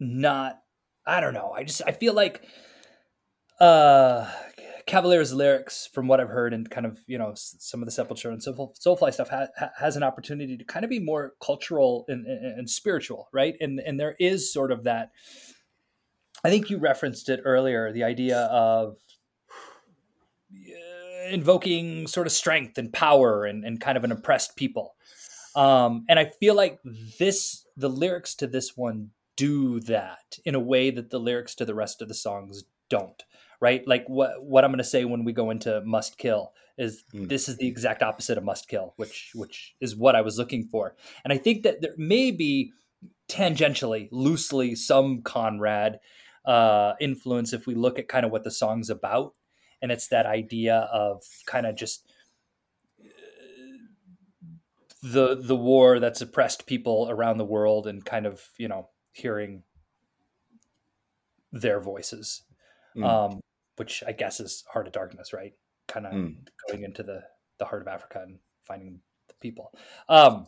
not. 0.00 0.58
I 1.06 1.20
don't 1.20 1.34
know. 1.34 1.52
I 1.52 1.64
just 1.64 1.82
I 1.86 1.92
feel 1.92 2.14
like 2.14 2.42
uh 3.60 4.30
Cavalera's 4.86 5.32
lyrics, 5.32 5.88
from 5.92 6.08
what 6.08 6.20
I've 6.20 6.28
heard 6.28 6.52
and 6.52 6.68
kind 6.68 6.86
of 6.86 6.98
you 7.06 7.18
know 7.18 7.32
some 7.34 7.82
of 7.82 7.86
the 7.86 7.92
Sepultura 7.92 8.32
and 8.32 8.42
Soul, 8.42 8.74
Soulfly 8.84 9.12
stuff, 9.12 9.28
ha, 9.28 9.46
ha, 9.56 9.70
has 9.78 9.96
an 9.96 10.02
opportunity 10.02 10.56
to 10.56 10.64
kind 10.64 10.84
of 10.84 10.90
be 10.90 10.98
more 10.98 11.34
cultural 11.44 12.04
and, 12.08 12.26
and, 12.26 12.58
and, 12.58 12.70
spiritual, 12.70 13.28
right? 13.32 13.54
And 13.60 13.80
and 13.80 13.98
there 13.98 14.16
is 14.18 14.52
sort 14.52 14.72
of 14.72 14.84
that. 14.84 15.10
I 16.44 16.50
think 16.50 16.70
you 16.70 16.78
referenced 16.78 17.28
it 17.28 17.40
earlier, 17.44 17.92
the 17.92 18.02
idea 18.02 18.38
of 18.38 18.96
invoking 21.30 22.06
sort 22.06 22.26
of 22.26 22.32
strength 22.32 22.78
and 22.78 22.92
power 22.92 23.44
and, 23.44 23.64
and 23.64 23.80
kind 23.80 23.96
of 23.96 24.04
an 24.04 24.12
oppressed 24.12 24.56
people. 24.56 24.94
Um, 25.54 26.04
and 26.08 26.18
I 26.18 26.30
feel 26.40 26.54
like 26.54 26.80
this, 27.18 27.66
the 27.76 27.88
lyrics 27.88 28.34
to 28.36 28.46
this 28.46 28.76
one 28.76 29.10
do 29.36 29.80
that 29.80 30.38
in 30.44 30.54
a 30.54 30.60
way 30.60 30.90
that 30.90 31.10
the 31.10 31.18
lyrics 31.18 31.54
to 31.56 31.64
the 31.64 31.74
rest 31.74 32.02
of 32.02 32.08
the 32.08 32.14
songs 32.14 32.64
don't. 32.88 33.22
Right, 33.60 33.86
like 33.86 34.04
what 34.08 34.42
what 34.42 34.64
I'm 34.64 34.72
going 34.72 34.78
to 34.78 34.84
say 34.84 35.04
when 35.04 35.22
we 35.22 35.32
go 35.32 35.50
into 35.50 35.82
Must 35.82 36.18
Kill 36.18 36.52
is 36.76 37.04
mm. 37.14 37.28
this 37.28 37.48
is 37.48 37.58
the 37.58 37.68
exact 37.68 38.02
opposite 38.02 38.36
of 38.36 38.42
Must 38.42 38.68
Kill, 38.68 38.92
which 38.96 39.30
which 39.36 39.76
is 39.80 39.94
what 39.94 40.16
I 40.16 40.20
was 40.20 40.36
looking 40.36 40.64
for, 40.64 40.96
and 41.22 41.32
I 41.32 41.38
think 41.38 41.62
that 41.62 41.80
there 41.80 41.94
may 41.96 42.32
be 42.32 42.72
tangentially, 43.28 44.08
loosely, 44.10 44.74
some 44.74 45.22
Conrad 45.22 46.00
uh, 46.44 46.94
influence 47.00 47.52
if 47.52 47.68
we 47.68 47.76
look 47.76 48.00
at 48.00 48.08
kind 48.08 48.26
of 48.26 48.32
what 48.32 48.42
the 48.42 48.50
song's 48.50 48.90
about 48.90 49.34
and 49.82 49.90
it's 49.90 50.08
that 50.08 50.26
idea 50.26 50.88
of 50.92 51.22
kind 51.46 51.66
of 51.66 51.74
just 51.74 52.06
uh, 53.00 53.08
the 55.02 55.34
the 55.34 55.56
war 55.56 55.98
that's 55.98 56.20
oppressed 56.22 56.66
people 56.66 57.08
around 57.10 57.36
the 57.36 57.44
world 57.44 57.86
and 57.86 58.04
kind 58.04 58.24
of 58.24 58.40
you 58.56 58.68
know 58.68 58.88
hearing 59.12 59.64
their 61.50 61.80
voices 61.80 62.44
mm. 62.96 63.04
um, 63.04 63.40
which 63.76 64.02
i 64.06 64.12
guess 64.12 64.40
is 64.40 64.64
heart 64.72 64.86
of 64.86 64.92
darkness 64.92 65.32
right 65.32 65.52
kind 65.88 66.06
of 66.06 66.12
mm. 66.12 66.36
going 66.70 66.84
into 66.84 67.02
the 67.02 67.22
the 67.58 67.64
heart 67.64 67.82
of 67.82 67.88
africa 67.88 68.20
and 68.22 68.38
finding 68.64 69.00
the 69.28 69.34
people 69.40 69.72
um, 70.08 70.46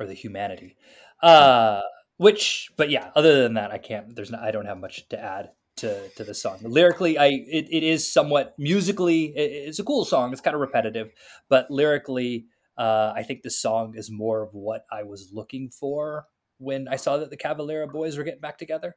or 0.00 0.06
the 0.06 0.14
humanity 0.14 0.76
uh, 1.22 1.82
which 2.16 2.70
but 2.76 2.90
yeah 2.90 3.10
other 3.14 3.42
than 3.42 3.54
that 3.54 3.70
i 3.70 3.78
can't 3.78 4.16
there's 4.16 4.30
no, 4.30 4.38
i 4.40 4.50
don't 4.50 4.66
have 4.66 4.78
much 4.78 5.08
to 5.08 5.22
add 5.22 5.50
to 5.76 6.08
to 6.10 6.24
the 6.24 6.34
song. 6.34 6.58
Lyrically, 6.62 7.18
I 7.18 7.26
it, 7.26 7.66
it 7.70 7.82
is 7.82 8.10
somewhat 8.10 8.54
musically. 8.58 9.26
It, 9.36 9.68
it's 9.68 9.78
a 9.78 9.84
cool 9.84 10.04
song. 10.04 10.32
It's 10.32 10.40
kind 10.40 10.54
of 10.54 10.60
repetitive, 10.60 11.12
but 11.48 11.70
lyrically, 11.70 12.46
uh, 12.78 13.12
I 13.14 13.22
think 13.22 13.42
the 13.42 13.50
song 13.50 13.94
is 13.96 14.10
more 14.10 14.42
of 14.42 14.54
what 14.54 14.86
I 14.90 15.02
was 15.02 15.30
looking 15.32 15.70
for 15.70 16.26
when 16.58 16.88
I 16.88 16.96
saw 16.96 17.16
that 17.18 17.30
the 17.30 17.36
Cavalera 17.36 17.90
boys 17.90 18.16
were 18.16 18.24
getting 18.24 18.40
back 18.40 18.58
together, 18.58 18.96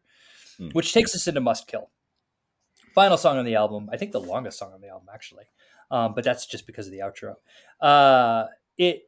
mm. 0.60 0.74
which 0.74 0.94
takes 0.94 1.16
us 1.16 1.28
into 1.28 1.42
Must 1.42 1.68
Kill. 1.68 1.90
Final 2.94 3.18
song 3.18 3.38
on 3.38 3.46
the 3.46 3.56
album. 3.56 3.90
I 3.92 3.98
think 3.98 4.12
the 4.12 4.22
longest 4.22 4.58
song 4.58 4.74
on 4.74 4.82
the 4.82 4.90
album, 4.90 5.08
actually, 5.14 5.46
um, 5.92 6.14
but 6.16 6.24
that's 6.24 6.46
just 6.46 6.66
because 6.66 6.88
of 6.88 6.94
the 6.94 7.00
outro. 7.00 7.36
Uh, 7.80 8.48
it 8.78 9.04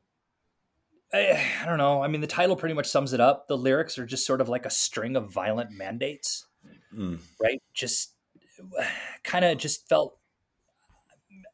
I, 1.12 1.44
I, 1.64 1.66
don't 1.66 1.80
know. 1.80 2.04
I 2.04 2.08
mean, 2.08 2.22
the 2.22 2.28
title 2.28 2.56
pretty 2.56 2.76
much 2.76 2.86
sums 2.88 3.14
it 3.14 3.20
up. 3.20 3.48
The 3.48 3.58
lyrics 3.58 3.98
are 3.98 4.06
just 4.06 4.28
sort 4.28 4.42
of 4.42 4.50
like 4.50 4.66
a 4.68 4.70
string 4.70 5.16
of 5.16 5.34
violent 5.34 5.72
mandates 5.72 6.46
mm. 6.96 7.20
right? 7.42 7.62
Just 7.74 8.14
kind 9.24 9.46
of 9.46 9.58
just 9.58 9.88
felt 9.88 10.18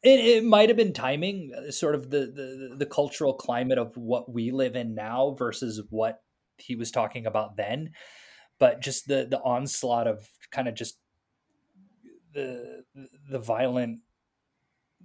it, 0.04 0.20
it 0.20 0.44
might 0.44 0.70
have 0.70 0.78
been 0.78 0.94
timing, 0.94 1.54
sort 1.72 1.96
of 1.96 2.10
the, 2.12 2.20
the 2.20 2.76
the 2.78 2.86
cultural 2.86 3.34
climate 3.34 3.78
of 3.78 3.98
what 3.98 4.32
we 4.32 4.52
live 4.52 4.76
in 4.76 4.94
now 4.94 5.36
versus 5.38 5.82
what 5.90 6.22
he 6.58 6.76
was 6.76 6.92
talking 6.92 7.26
about 7.26 7.58
then, 7.58 7.92
but 8.60 8.82
just 8.82 9.08
the 9.08 9.28
the 9.30 9.42
onslaught 9.42 10.08
of 10.08 10.30
kind 10.52 10.68
of 10.68 10.76
just 10.76 11.00
the 12.34 12.84
the 13.30 13.40
violent 13.40 14.00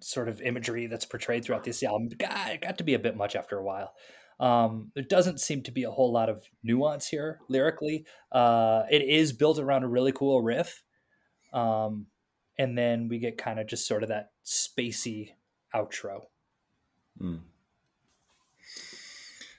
sort 0.02 0.28
of 0.28 0.40
imagery 0.40 0.86
that's 0.86 1.04
portrayed 1.04 1.44
throughout 1.44 1.64
this 1.64 1.82
album 1.82 2.08
got, 2.18 2.60
got 2.60 2.78
to 2.78 2.84
be 2.84 2.94
a 2.94 2.98
bit 2.98 3.16
much 3.16 3.36
after 3.36 3.58
a 3.58 3.64
while. 3.64 3.94
Um, 4.40 4.90
there 4.94 5.04
doesn't 5.04 5.38
seem 5.38 5.62
to 5.64 5.70
be 5.70 5.84
a 5.84 5.90
whole 5.90 6.10
lot 6.10 6.30
of 6.30 6.44
nuance 6.64 7.06
here 7.06 7.40
lyrically. 7.48 8.06
Uh, 8.32 8.84
it 8.90 9.02
is 9.02 9.32
built 9.34 9.58
around 9.58 9.84
a 9.84 9.88
really 9.88 10.12
cool 10.12 10.40
riff. 10.40 10.82
Um, 11.52 12.06
and 12.58 12.76
then 12.76 13.08
we 13.08 13.18
get 13.18 13.38
kind 13.38 13.60
of 13.60 13.66
just 13.66 13.86
sort 13.86 14.02
of 14.02 14.08
that 14.08 14.30
spacey 14.44 15.32
outro. 15.74 16.22
Mm. 17.20 17.40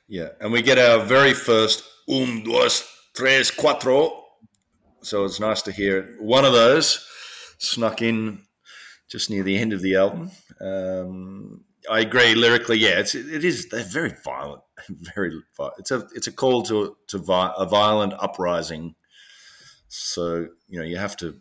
Yeah, 0.08 0.30
and 0.42 0.52
we 0.52 0.62
get 0.62 0.78
our 0.78 1.00
very 1.06 1.34
first 1.34 1.84
um, 2.12 2.44
dos, 2.44 2.84
tres, 3.14 3.52
cuatro. 3.52 4.12
So 5.04 5.26
it's 5.26 5.40
nice 5.40 5.62
to 5.64 5.72
hear 5.72 6.16
one 6.20 6.44
of 6.44 6.54
those 6.54 7.06
snuck 7.60 8.02
in 8.02 8.42
just 9.10 9.30
near 9.30 9.44
the 9.44 9.58
end 9.58 9.74
of 9.74 9.82
the 9.82 9.96
album. 9.96 10.32
Um, 10.60 11.64
I 11.90 12.02
agree 12.02 12.36
lyrically. 12.36 12.78
Yeah, 12.78 13.00
it's 13.00 13.16
it 13.16 13.44
is. 13.44 13.70
They're 13.70 13.84
very 13.84 14.14
violent. 14.24 14.62
Very. 15.16 15.32
It's 15.78 15.92
a 15.92 16.08
it's 16.16 16.28
a 16.28 16.32
call 16.32 16.64
to 16.64 16.96
to 17.08 17.18
vi- 17.18 17.54
a 17.58 17.66
violent 17.66 18.14
uprising. 18.20 18.96
So 19.88 20.48
you 20.68 20.80
know 20.80 20.86
you 20.86 20.98
have 20.98 21.18
to 21.18 21.40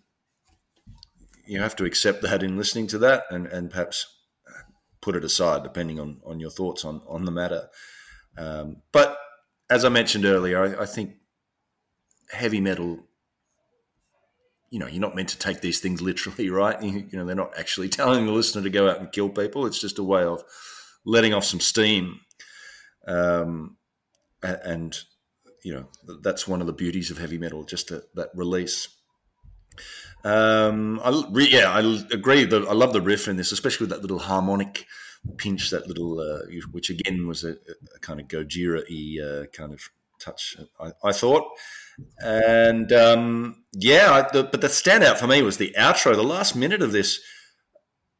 you 1.47 1.61
have 1.61 1.77
to 1.77 1.85
accept 1.85 2.23
that 2.23 2.43
in 2.43 2.57
listening 2.57 2.87
to 2.89 2.99
that, 2.99 3.25
and 3.31 3.47
and 3.47 3.71
perhaps 3.71 4.07
put 5.01 5.17
it 5.17 5.25
aside 5.25 5.63
depending 5.63 5.99
on 5.99 6.21
on 6.25 6.41
your 6.41 6.51
thoughts 6.51 6.85
on 6.85 7.03
on 7.07 7.25
the 7.25 7.31
matter. 7.31 7.69
Um, 8.39 8.83
but 8.93 9.19
as 9.69 9.85
I 9.85 9.89
mentioned 9.89 10.25
earlier, 10.25 10.79
I, 10.79 10.83
I 10.83 10.87
think 10.87 11.17
heavy 12.31 12.61
metal 12.61 13.01
you 14.71 14.79
know, 14.79 14.87
you're 14.87 15.01
not 15.01 15.17
meant 15.17 15.29
to 15.31 15.39
take 15.39 15.61
these 15.61 15.81
things 15.81 16.01
literally, 16.01 16.51
right? 16.51 16.81
You, 16.83 17.07
you 17.11 17.19
know, 17.19 17.25
they're 17.25 17.35
not 17.35 17.59
actually 17.59 17.89
telling 17.91 18.27
the 18.27 18.33
listener 18.33 18.63
to 18.63 18.71
go 18.71 18.89
out 18.89 19.01
and 19.01 19.13
kill 19.13 19.29
people. 19.29 19.67
It's 19.67 19.81
just 19.81 19.99
a 19.99 20.05
way 20.05 20.23
of 20.23 20.43
letting 21.05 21.35
off 21.35 21.45
some 21.45 21.61
steam. 21.61 22.21
Um, 23.07 23.77
and 24.43 24.97
you 25.63 25.75
know 25.75 25.87
that's 26.23 26.49
one 26.49 26.61
of 26.61 26.67
the 26.67 26.73
beauties 26.73 27.11
of 27.11 27.19
heavy 27.19 27.39
metal, 27.39 27.65
just 27.65 27.89
that 27.89 28.31
release. 28.35 28.89
Um, 30.25 31.01
I, 31.03 31.25
yeah, 31.35 31.71
I 31.71 31.81
agree. 32.13 32.45
That 32.45 32.67
I 32.69 32.73
love 32.73 32.93
the 32.93 33.01
riff 33.01 33.29
in 33.29 33.37
this, 33.37 33.53
especially 33.53 33.85
with 33.85 33.91
that 33.91 34.03
little 34.03 34.19
harmonic 34.19 34.87
pinch, 35.37 35.71
that 35.71 35.87
little, 35.87 36.21
uh, 36.21 36.47
which 36.73 36.91
again 36.91 37.27
was 37.27 37.45
a, 37.45 37.57
a 37.95 37.99
kind 38.01 38.21
of 38.21 38.29
Gojira-y 38.29 39.23
uh, 39.23 39.47
kind 39.47 39.73
of 39.73 39.81
touch. 40.21 40.57
I, 40.79 40.93
I 41.03 41.13
thought, 41.13 41.45
and 42.19 42.93
um, 42.93 43.65
yeah, 43.73 44.13
I, 44.13 44.33
the, 44.33 44.45
but 44.45 44.61
the 44.61 44.69
standout 44.69 45.19
for 45.19 45.27
me 45.27 45.43
was 45.43 45.57
the 45.57 45.75
outro, 45.79 46.15
the 46.15 46.23
last 46.23 46.55
minute 46.55 46.83
of 46.83 46.93
this. 46.93 47.21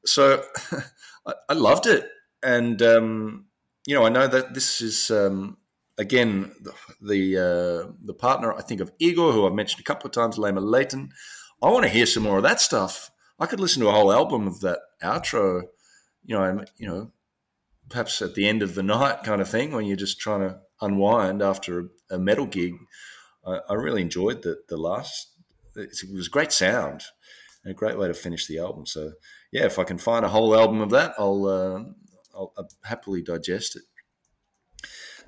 So 0.05 0.43
I, 1.27 1.35
I 1.49 1.53
loved 1.53 1.87
it, 1.87 2.09
and 2.43 2.81
um, 2.83 3.47
you 3.87 3.95
know, 3.95 4.05
I 4.05 4.09
know 4.09 4.27
that 4.27 4.55
this 4.55 4.81
is 4.81 5.11
um, 5.11 5.59
again 5.99 6.53
the 6.61 6.73
the, 7.01 7.37
uh, 7.37 7.93
the, 8.03 8.15
partner 8.15 8.53
I 8.53 8.63
think 8.63 8.81
of 8.81 8.93
Igor, 8.99 9.33
who 9.33 9.47
I've 9.47 9.55
mentioned 9.55 9.81
a 9.81 9.85
couple 9.85 10.09
of 10.09 10.13
times, 10.13 10.37
Laima 10.37 10.63
Leyton. 10.63 11.11
I 11.63 11.69
want 11.71 11.85
to 11.85 11.91
hear 11.91 12.07
some 12.07 12.23
more 12.23 12.39
of 12.39 12.43
that 12.43 12.61
stuff. 12.61 13.11
I 13.39 13.47
could 13.47 13.61
listen 13.61 13.83
to 13.83 13.89
a 13.89 13.93
whole 13.93 14.13
album 14.13 14.47
of 14.47 14.61
that 14.61 14.81
outro. 15.03 15.63
You 16.25 16.39
know, 16.39 16.65
you 16.77 16.89
know, 16.89 17.13
perhaps 17.89 18.23
at 18.23 18.35
the 18.35 18.49
end 18.49 18.63
of 18.63 18.75
the 18.75 18.83
night 18.83 19.23
kind 19.25 19.41
of 19.41 19.49
thing 19.49 19.73
when 19.73 19.85
you're 19.85 19.97
just 19.97 20.21
trying 20.21 20.41
to 20.41 20.61
unwind 20.81 21.43
after 21.43 21.81
a, 21.81 22.17
a 22.17 22.19
metal 22.19 22.47
gig. 22.47 22.75
I, 23.47 23.61
I, 23.69 23.75
really 23.75 24.03
enjoyed 24.03 24.43
the 24.43 24.61
the 24.69 24.77
last. 24.77 25.29
It 25.77 25.91
was 26.13 26.29
great 26.29 26.53
sound 26.53 27.05
and 27.65 27.73
a 27.73 27.75
great 27.75 27.99
way 27.99 28.09
to 28.09 28.15
finish 28.15 28.47
the 28.47 28.59
album. 28.59 28.87
So 28.87 29.13
yeah, 29.53 29.65
if 29.65 29.79
I 29.79 29.85
can 29.85 29.99
find 29.99 30.25
a 30.25 30.29
whole 30.29 30.59
album 30.59 30.81
of 30.81 30.91
that, 30.91 31.15
I'll 31.19 31.47
uh, 31.47 31.85
I'll, 32.35 32.53
I'll 32.57 32.69
happily 32.85 33.23
digest 33.23 33.77
it. 33.77 33.83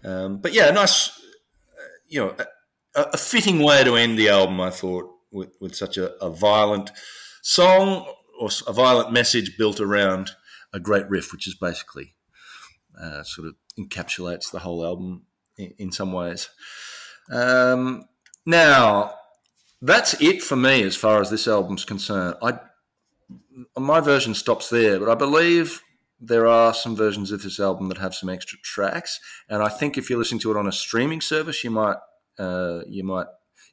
Um, 0.05 0.39
but 0.39 0.53
yeah, 0.53 0.71
nice, 0.71 1.11
you 2.09 2.21
know, 2.21 2.37
a, 2.95 3.03
a, 3.13 3.17
fitting 3.17 3.61
way 3.61 3.85
to 3.85 3.95
end 3.95 4.19
the 4.19 4.29
album. 4.29 4.61
I 4.61 4.71
thought 4.71 5.09
with, 5.31 5.51
with 5.61 5.77
such 5.77 5.97
a, 5.97 6.15
a, 6.23 6.29
violent 6.29 6.91
song 7.41 8.13
or 8.41 8.49
a 8.67 8.73
violent 8.73 9.13
message 9.13 9.57
built 9.57 9.81
around 9.81 10.33
a 10.73 10.81
great 10.81 11.09
riff, 11.09 11.33
which 11.33 11.47
is 11.47 11.55
basically 11.55 12.15
uh, 13.01 13.23
sort 13.23 13.47
of 13.47 13.55
encapsulates 13.79 14.51
the 14.51 14.61
whole 14.61 14.85
album 14.85 15.23
in, 15.59 15.93
some 15.93 16.13
ways. 16.13 16.49
Um, 17.31 18.05
now, 18.47 19.15
that's 19.81 20.21
it 20.21 20.43
for 20.43 20.57
me 20.57 20.83
as 20.83 20.97
far 20.97 21.21
as 21.21 21.31
this 21.31 21.49
album's 21.49 21.85
concerned. 21.85 22.37
I 22.43 22.59
my 23.79 24.01
version 24.01 24.35
stops 24.35 24.71
there, 24.71 24.99
but 24.99 25.11
I 25.11 25.15
believe 25.15 25.83
there 26.21 26.47
are 26.47 26.73
some 26.73 26.97
versions 26.97 27.33
of 27.33 27.43
this 27.43 27.61
album 27.61 27.89
that 27.89 27.99
have 27.99 28.15
some 28.15 28.29
extra 28.29 28.59
tracks, 28.61 29.21
and 29.49 29.63
I 29.63 29.69
think 29.69 29.99
if 29.99 30.09
you're 30.09 30.19
listening 30.19 30.41
to 30.41 30.51
it 30.53 30.57
on 30.57 30.67
a 30.67 30.73
streaming 30.73 31.21
service, 31.21 31.63
you 31.65 31.71
might 31.71 31.97
uh, 32.39 32.81
you 32.89 33.05
might 33.05 33.27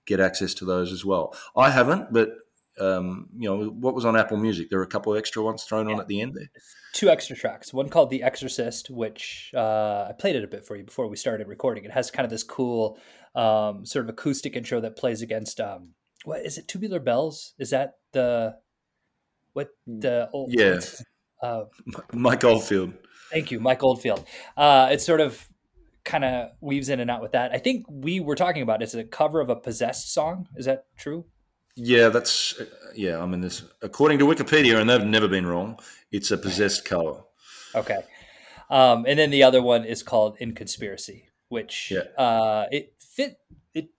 get 0.06 0.20
access 0.20 0.54
to 0.56 0.66
those 0.66 0.92
as 0.92 1.06
well. 1.06 1.36
I 1.56 1.70
haven't, 1.70 2.12
but 2.12 2.32
um, 2.80 3.28
you 3.38 3.50
know 3.50 3.70
what 3.70 3.94
was 3.94 4.06
on 4.06 4.18
Apple 4.18 4.38
Music. 4.38 4.70
There 4.70 4.80
were 4.80 4.86
a 4.86 4.90
couple 4.90 5.14
of 5.14 5.20
extra 5.20 5.44
ones 5.44 5.64
thrown 5.64 5.88
yeah. 5.88 5.96
on 5.96 6.02
at 6.02 6.08
the 6.08 6.22
end 6.22 6.34
there. 6.36 6.50
Two 6.94 7.10
extra 7.10 7.36
tracks. 7.36 7.74
One 7.74 7.90
called 7.90 8.10
"The 8.10 8.24
Exorcist," 8.24 8.90
which 8.90 9.52
uh, 9.56 10.08
I 10.10 10.14
played 10.18 10.36
it 10.36 10.44
a 10.44 10.48
bit 10.48 10.66
for 10.66 10.76
you 10.76 10.84
before 10.84 11.08
we 11.08 11.16
started 11.16 11.48
recording. 11.48 11.86
It 11.86 11.92
has 11.92 12.12
kind 12.12 12.26
of 12.26 12.30
this 12.30 12.44
cool 12.44 12.98
um, 13.36 13.86
sort 13.86 14.06
of 14.06 14.10
acoustic 14.10 14.56
intro 14.56 14.82
that 14.82 14.96
plays 14.96 15.22
against 15.22 15.60
um, 15.60 15.94
what 16.24 16.46
is 16.46 16.58
it? 16.58 16.68
Tubular 16.68 17.00
Bells? 17.00 17.54
Is 17.60 17.70
that 17.72 17.96
the 18.12 18.56
what 19.54 19.70
the 19.86 20.30
old 20.34 20.54
yeah? 20.54 20.80
Uh, 21.42 21.66
Mike 22.14 22.44
Oldfield. 22.44 22.94
Thank 23.32 23.52
you, 23.52 23.60
Mike 23.60 23.84
Oldfield. 23.84 24.26
Uh, 24.58 24.90
it 24.92 25.02
sort 25.02 25.22
of 25.22 25.48
kind 26.04 26.24
of 26.24 26.50
weaves 26.62 26.90
in 26.90 27.00
and 27.00 27.12
out 27.12 27.22
with 27.22 27.34
that. 27.34 27.52
I 27.52 27.60
think 27.60 27.86
we 27.88 28.20
were 28.20 28.36
talking 28.36 28.64
about 28.64 28.82
it's 28.82 28.96
a 28.96 29.04
cover 29.04 29.40
of 29.42 29.50
a 29.50 29.56
possessed 29.56 30.12
song. 30.14 30.48
Is 30.56 30.66
that 30.66 30.86
true? 30.98 31.26
Yeah, 31.82 32.10
that's 32.10 32.62
yeah. 32.94 33.22
I 33.22 33.26
mean, 33.26 33.42
this 33.42 33.64
according 33.82 34.20
to 34.20 34.26
Wikipedia, 34.26 34.80
and 34.80 34.90
they've 34.90 35.06
never 35.06 35.28
been 35.28 35.48
wrong. 35.48 35.80
It's 36.12 36.30
a 36.30 36.38
possessed 36.38 36.84
color. 36.84 37.22
Okay, 37.74 38.00
um, 38.70 39.06
and 39.08 39.18
then 39.18 39.30
the 39.30 39.44
other 39.44 39.62
one 39.62 39.86
is 39.86 40.04
called 40.04 40.36
"In 40.40 40.54
Conspiracy," 40.54 41.30
which 41.48 41.92
yeah. 41.92 42.02
uh, 42.22 42.66
it 42.70 42.94
fit. 43.00 43.38
It 43.74 43.92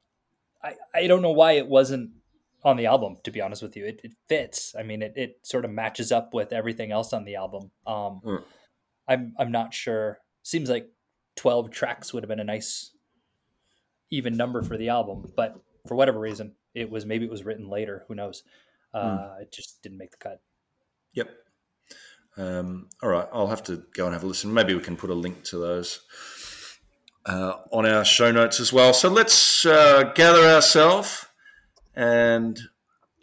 I 0.62 0.74
I 0.94 1.06
don't 1.06 1.22
know 1.22 1.32
why 1.32 1.52
it 1.52 1.68
wasn't 1.68 2.10
on 2.62 2.76
the 2.76 2.84
album 2.84 3.16
to 3.24 3.30
be 3.30 3.40
honest 3.40 3.62
with 3.62 3.74
you 3.74 3.86
it, 3.86 4.02
it 4.04 4.12
fits 4.28 4.74
i 4.78 4.82
mean 4.82 5.00
it, 5.00 5.14
it 5.16 5.38
sort 5.42 5.64
of 5.64 5.70
matches 5.70 6.12
up 6.12 6.34
with 6.34 6.52
everything 6.52 6.92
else 6.92 7.14
on 7.14 7.24
the 7.24 7.34
album 7.34 7.70
um, 7.86 8.20
mm. 8.22 8.42
i'm 9.08 9.32
i'm 9.38 9.50
not 9.50 9.72
sure 9.72 10.18
seems 10.42 10.68
like 10.68 10.86
12 11.36 11.70
tracks 11.70 12.12
would 12.12 12.22
have 12.22 12.28
been 12.28 12.38
a 12.38 12.44
nice 12.44 12.90
even 14.10 14.36
number 14.36 14.60
for 14.60 14.76
the 14.76 14.90
album 14.90 15.32
but 15.34 15.58
for 15.86 15.94
whatever 15.94 16.20
reason 16.20 16.52
it 16.74 16.90
was 16.90 17.06
maybe 17.06 17.24
it 17.24 17.30
was 17.30 17.44
written 17.44 17.68
later 17.68 18.04
who 18.08 18.14
knows? 18.14 18.42
Uh, 18.92 18.98
mm. 18.98 19.42
it 19.42 19.52
just 19.52 19.82
didn't 19.82 19.98
make 19.98 20.10
the 20.10 20.16
cut. 20.16 20.40
Yep. 21.14 21.30
Um, 22.36 22.88
all 23.02 23.08
right 23.08 23.26
i'll 23.32 23.48
have 23.48 23.64
to 23.64 23.82
go 23.94 24.04
and 24.04 24.14
have 24.14 24.22
a 24.22 24.26
listen. 24.26 24.52
Maybe 24.52 24.74
we 24.74 24.80
can 24.80 24.96
put 24.96 25.10
a 25.10 25.14
link 25.14 25.42
to 25.44 25.58
those 25.58 26.00
uh, 27.26 27.54
on 27.72 27.86
our 27.86 28.04
show 28.04 28.30
notes 28.30 28.60
as 28.60 28.72
well. 28.72 28.92
So 28.92 29.08
let's 29.08 29.66
uh, 29.66 30.12
gather 30.14 30.42
ourselves 30.42 31.26
and 31.94 32.58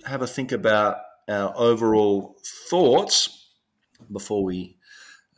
have 0.06 0.22
a 0.22 0.28
think 0.28 0.52
about 0.52 0.98
our 1.28 1.54
overall 1.58 2.36
thoughts 2.70 3.48
before 4.12 4.44
we 4.44 4.78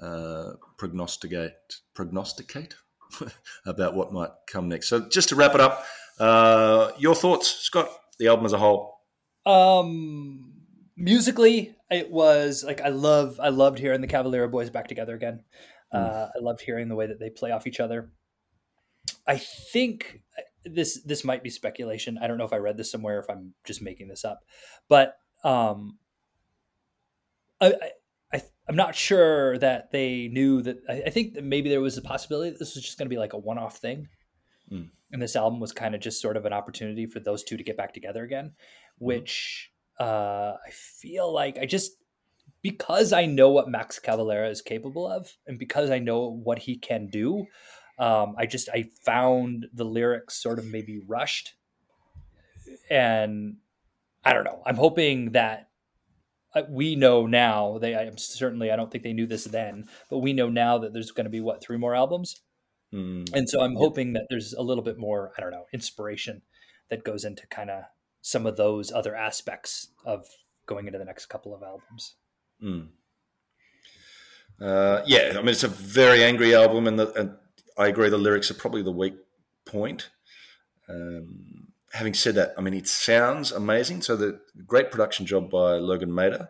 uh, 0.02 0.52
prognosticate 0.78 1.54
prognosticate 1.94 2.76
about 3.66 3.96
what 3.96 4.14
might 4.14 4.30
come 4.48 4.70
next. 4.70 4.88
So, 4.88 5.08
just 5.10 5.30
to 5.30 5.36
wrap 5.36 5.56
it 5.56 5.62
up, 5.62 5.84
uh, 6.20 6.92
your 6.98 7.16
thoughts, 7.16 7.48
Scott, 7.50 7.90
the 8.20 8.28
album 8.28 8.46
as 8.46 8.54
a 8.54 8.58
whole. 8.58 9.00
Um, 9.46 10.54
musically, 10.96 11.76
it 11.90 12.12
was 12.12 12.64
like 12.64 12.82
I 12.82 12.90
love, 12.90 13.40
I 13.42 13.50
loved 13.50 13.80
hearing 13.80 14.02
the 14.02 14.08
Cavalera 14.08 14.50
boys 14.50 14.70
back 14.70 14.88
together 14.88 15.16
again. 15.16 15.44
Mm. 15.94 16.00
Uh, 16.00 16.28
I 16.36 16.40
loved 16.40 16.62
hearing 16.62 16.88
the 16.88 16.96
way 16.96 17.08
that 17.08 17.20
they 17.20 17.30
play 17.30 17.52
off 17.52 17.66
each 17.66 17.80
other. 17.80 18.12
I 19.26 19.38
think 19.38 20.22
this 20.66 21.02
this 21.04 21.24
might 21.24 21.44
be 21.44 21.50
speculation. 21.50 22.18
I 22.22 22.28
don't 22.28 22.38
know 22.38 22.46
if 22.46 22.54
I 22.54 22.58
read 22.58 22.78
this 22.78 22.92
somewhere, 22.92 23.20
if 23.20 23.30
I'm 23.30 23.54
just 23.64 23.82
making 23.82 24.08
this 24.08 24.26
up, 24.26 24.42
but 24.88 25.16
um, 25.44 25.98
I, 27.62 27.74
I 28.34 28.42
I'm 28.68 28.76
not 28.76 28.96
sure 28.96 29.58
that 29.60 29.92
they 29.92 30.28
knew 30.28 30.62
that. 30.64 30.78
I, 30.88 31.04
I 31.08 31.10
think 31.10 31.34
that 31.36 31.44
maybe 31.44 31.70
there 31.70 31.82
was 31.82 31.98
a 31.98 32.02
possibility 32.02 32.52
that 32.52 32.60
this 32.60 32.76
was 32.76 32.84
just 32.84 32.98
going 32.98 33.08
to 33.08 33.14
be 33.14 33.20
like 33.20 33.34
a 33.34 33.38
one 33.38 33.58
off 33.58 33.78
thing, 33.78 34.08
mm. 34.72 34.90
And 35.12 35.22
this 35.22 35.36
album 35.36 35.60
was 35.60 35.72
kind 35.72 35.96
of 35.96 36.02
just 36.02 36.22
sort 36.22 36.38
of 36.38 36.46
an 36.46 36.54
opportunity 36.54 37.06
for 37.06 37.20
those 37.20 37.44
two 37.44 37.58
to 37.58 37.64
get 37.64 37.78
back 37.78 37.94
together 37.94 38.24
again, 38.24 38.54
hmm. 39.00 39.06
which 39.06 39.72
uh, 40.00 40.54
I 40.66 40.70
feel 40.72 41.34
like 41.34 41.58
I 41.58 41.66
just 41.66 41.92
because 42.62 43.14
I 43.14 43.26
know 43.26 43.50
what 43.50 43.70
Max 43.70 44.00
Cavalera 44.00 44.50
is 44.50 44.62
capable 44.62 45.08
of, 45.08 45.34
and 45.48 45.58
because 45.58 45.90
I 45.90 46.00
know 46.00 46.30
what 46.30 46.60
he 46.60 46.78
can 46.78 47.08
do. 47.08 47.46
Um, 47.98 48.36
I 48.38 48.46
just 48.46 48.70
I 48.70 48.86
found 49.04 49.68
the 49.74 49.84
lyrics 49.84 50.42
sort 50.42 50.58
of 50.58 50.66
maybe 50.66 51.02
rushed, 51.06 51.56
and 52.90 53.58
I 54.24 54.34
don't 54.34 54.46
know. 54.46 54.62
I'm 54.66 54.78
hoping 54.78 55.34
that 55.34 55.70
uh, 56.56 56.64
we 56.70 56.96
know 56.96 57.26
now. 57.28 57.78
They 57.78 57.96
I'm 57.96 58.18
certainly 58.18 58.72
I 58.72 58.78
don't 58.78 58.90
think 58.90 59.04
they 59.04 59.14
knew 59.14 59.28
this 59.28 59.44
then, 59.44 59.90
but 60.10 60.20
we 60.20 60.32
know 60.32 60.50
now 60.50 60.78
that 60.78 60.94
there's 60.94 61.12
going 61.12 61.26
to 61.26 61.30
be 61.30 61.42
what 61.42 61.62
three 61.62 61.78
more 61.78 61.94
albums, 61.94 62.40
mm. 62.94 63.30
and 63.34 63.50
so 63.50 63.62
I'm 63.62 63.76
hoping 63.76 64.14
that 64.14 64.28
there's 64.30 64.54
a 64.54 64.62
little 64.62 64.84
bit 64.84 64.98
more 64.98 65.32
I 65.38 65.42
don't 65.42 65.52
know 65.52 65.66
inspiration 65.74 66.42
that 66.90 67.04
goes 67.04 67.24
into 67.24 67.48
kind 67.48 67.70
of 67.70 67.84
some 68.22 68.46
of 68.46 68.58
those 68.58 68.92
other 68.92 69.16
aspects 69.16 69.90
of 70.06 70.26
going 70.66 70.88
into 70.88 71.00
the 71.00 71.06
next 71.06 71.28
couple 71.28 71.54
of 71.54 71.64
albums. 71.64 72.16
Mm. 72.64 72.90
Uh, 74.62 75.02
yeah, 75.06 75.34
I 75.36 75.38
mean 75.38 75.50
it's 75.50 75.64
a 75.64 75.70
very 75.70 76.24
angry 76.24 76.54
album, 76.54 76.88
and 76.88 77.00
the 77.00 77.12
and 77.14 77.36
I 77.78 77.88
agree. 77.88 78.10
The 78.10 78.18
lyrics 78.18 78.52
are 78.52 78.56
probably 78.56 78.84
the 78.84 78.92
weak 78.92 79.16
point. 79.66 80.10
Um, 80.90 81.70
having 81.94 82.14
said 82.14 82.36
that, 82.36 82.54
I 82.58 82.62
mean, 82.62 82.74
it 82.74 82.88
sounds 82.88 83.52
amazing. 83.52 84.02
So 84.02 84.16
the 84.16 84.40
great 84.66 84.92
production 84.92 85.26
job 85.26 85.50
by 85.50 85.76
Logan 85.76 86.10
Mader, 86.10 86.50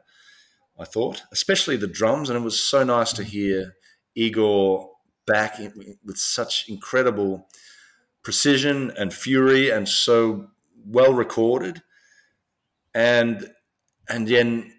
I 0.80 0.86
thought, 0.86 1.24
especially 1.32 1.78
the 1.78 1.88
drums, 1.88 2.30
and 2.30 2.38
it 2.38 2.44
was 2.44 2.62
so 2.62 2.84
nice 2.84 3.14
to 3.14 3.24
hear 3.24 3.76
Igor 4.16 4.90
back 5.30 5.60
in, 5.60 5.98
with 6.04 6.18
such 6.18 6.68
incredible 6.68 7.48
precision 8.24 8.92
and 8.98 9.14
fury, 9.14 9.70
and 9.70 9.88
so 9.88 10.48
well 10.86 11.14
recorded. 11.14 11.82
And 12.94 13.52
and 14.10 14.28
then 14.28 14.74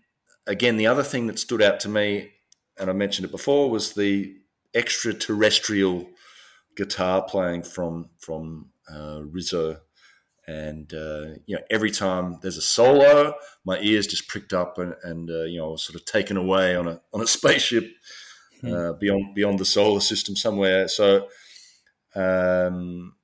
again, 0.46 0.76
the 0.76 0.88
other 0.88 1.04
thing 1.04 1.26
that 1.28 1.38
stood 1.38 1.62
out 1.62 1.80
to 1.80 1.88
me, 1.88 2.32
and 2.78 2.90
I 2.90 2.92
mentioned 2.92 3.26
it 3.26 3.30
before, 3.30 3.70
was 3.70 3.94
the 3.94 4.36
extraterrestrial 4.74 6.08
guitar 6.76 7.22
playing 7.22 7.62
from 7.62 8.10
from 8.18 8.70
uh, 8.92 9.20
Rizzo 9.22 9.80
and 10.50 10.92
uh, 10.92 11.38
you 11.46 11.56
know 11.56 11.62
every 11.70 11.90
time 11.90 12.38
there's 12.42 12.56
a 12.56 12.62
solo, 12.62 13.34
my 13.64 13.78
ears 13.80 14.06
just 14.06 14.28
pricked 14.28 14.52
up 14.52 14.78
and, 14.78 14.94
and 15.04 15.30
uh, 15.30 15.44
you 15.44 15.58
know 15.58 15.68
I 15.68 15.70
was 15.70 15.84
sort 15.84 15.94
of 15.94 16.04
taken 16.04 16.36
away 16.36 16.74
on 16.74 16.88
a 16.88 17.00
on 17.12 17.20
a 17.20 17.26
spaceship 17.38 17.88
hmm. 18.60 18.72
uh, 18.72 18.92
beyond 18.94 19.34
beyond 19.34 19.58
the 19.58 19.64
solar 19.64 20.00
system 20.00 20.36
somewhere. 20.36 20.88
So 20.88 21.28
um, 22.14 23.14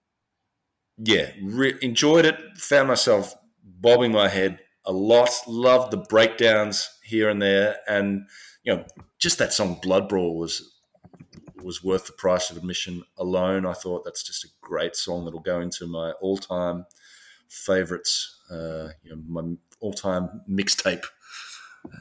yeah, 0.98 1.30
re- 1.42 1.78
enjoyed 1.82 2.24
it. 2.24 2.38
Found 2.56 2.88
myself 2.88 3.34
bobbing 3.62 4.12
my 4.12 4.28
head 4.28 4.60
a 4.84 4.92
lot. 4.92 5.30
Loved 5.46 5.90
the 5.90 5.98
breakdowns 5.98 6.90
here 7.02 7.28
and 7.28 7.40
there, 7.40 7.76
and 7.88 8.26
you 8.62 8.74
know 8.74 8.84
just 9.18 9.38
that 9.38 9.52
song 9.52 9.78
"Blood 9.82 10.08
Brawl" 10.08 10.36
was 10.36 10.72
was 11.62 11.82
worth 11.82 12.06
the 12.06 12.12
price 12.12 12.50
of 12.50 12.56
admission 12.56 13.02
alone. 13.18 13.66
I 13.66 13.72
thought 13.72 14.04
that's 14.04 14.22
just 14.22 14.44
a 14.44 14.48
great 14.60 14.94
song 14.94 15.24
that'll 15.24 15.40
go 15.40 15.60
into 15.60 15.86
my 15.86 16.12
all 16.20 16.36
time 16.36 16.86
favorites, 17.48 18.38
uh, 18.50 18.88
you 19.02 19.10
know, 19.10 19.22
my 19.26 19.56
all-time 19.80 20.42
mixtape 20.48 21.04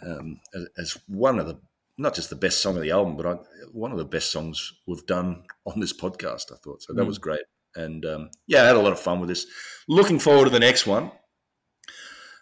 um, 0.06 0.40
as, 0.78 0.98
one 1.08 1.40
of 1.40 1.48
the 1.48 1.60
not 1.98 2.16
just 2.16 2.30
the 2.30 2.36
best 2.36 2.62
song 2.62 2.76
of 2.76 2.82
the 2.82 2.92
album, 2.92 3.16
but 3.16 3.26
I, 3.26 3.38
one 3.72 3.92
of 3.92 3.98
the 3.98 4.06
best 4.06 4.32
songs 4.32 4.74
we've 4.86 5.06
done 5.06 5.44
on 5.66 5.80
this 5.80 5.94
podcast. 5.94 6.52
I 6.52 6.58
thought 6.58 6.84
so. 6.84 6.94
That 6.94 7.04
mm. 7.04 7.08
was 7.08 7.18
great, 7.18 7.46
and 7.76 8.06
um, 8.06 8.30
yeah, 8.48 8.64
I 8.64 8.68
had 8.68 8.76
a 8.76 8.82
lot 8.82 8.94
of 8.94 9.00
fun 9.00 9.20
with 9.20 9.30
this. 9.30 9.46
Looking 9.88 10.20
forward 10.20 10.46
to 10.46 10.52
the 10.52 10.60
next 10.60 10.86
one, 10.86 11.12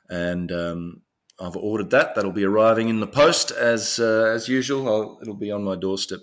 and 0.09 0.51
um, 0.51 1.01
I've 1.39 1.55
ordered 1.55 1.91
that. 1.91 2.15
That'll 2.15 2.31
be 2.31 2.45
arriving 2.45 2.89
in 2.89 2.99
the 2.99 3.07
post 3.07 3.51
as 3.51 3.99
uh, 3.99 4.31
as 4.33 4.47
usual. 4.47 4.87
I'll, 4.87 5.19
it'll 5.21 5.35
be 5.35 5.51
on 5.51 5.63
my 5.63 5.75
doorstep. 5.75 6.19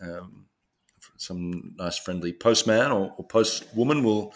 Um, 0.00 0.46
some 1.16 1.74
nice 1.78 1.98
friendly 1.98 2.32
postman 2.32 2.90
or, 2.90 3.12
or 3.16 3.26
postwoman 3.26 4.02
will 4.02 4.34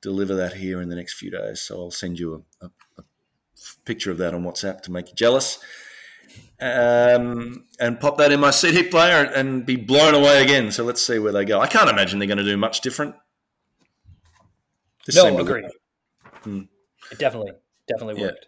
deliver 0.00 0.34
that 0.36 0.54
here 0.54 0.80
in 0.80 0.88
the 0.88 0.96
next 0.96 1.14
few 1.14 1.30
days. 1.30 1.60
So 1.60 1.76
I'll 1.76 1.90
send 1.90 2.18
you 2.18 2.44
a, 2.62 2.66
a, 2.66 2.70
a 2.98 3.04
picture 3.84 4.10
of 4.10 4.18
that 4.18 4.34
on 4.34 4.44
WhatsApp 4.44 4.82
to 4.82 4.92
make 4.92 5.08
you 5.08 5.14
jealous. 5.14 5.58
Um, 6.60 7.66
and 7.78 8.00
pop 8.00 8.18
that 8.18 8.32
in 8.32 8.40
my 8.40 8.50
CD 8.50 8.82
player 8.82 9.24
and 9.24 9.64
be 9.64 9.76
blown 9.76 10.14
away 10.14 10.42
again. 10.42 10.72
So 10.72 10.84
let's 10.84 11.00
see 11.00 11.20
where 11.20 11.32
they 11.32 11.44
go. 11.44 11.60
I 11.60 11.68
can't 11.68 11.88
imagine 11.88 12.18
they're 12.18 12.26
going 12.26 12.38
to 12.38 12.44
do 12.44 12.56
much 12.56 12.80
different. 12.80 13.14
This 15.06 15.16
no, 15.16 15.38
agree. 15.38 15.68
Hmm. 16.42 16.62
It 17.12 17.18
definitely, 17.18 17.52
definitely 17.86 18.20
worked. 18.20 18.46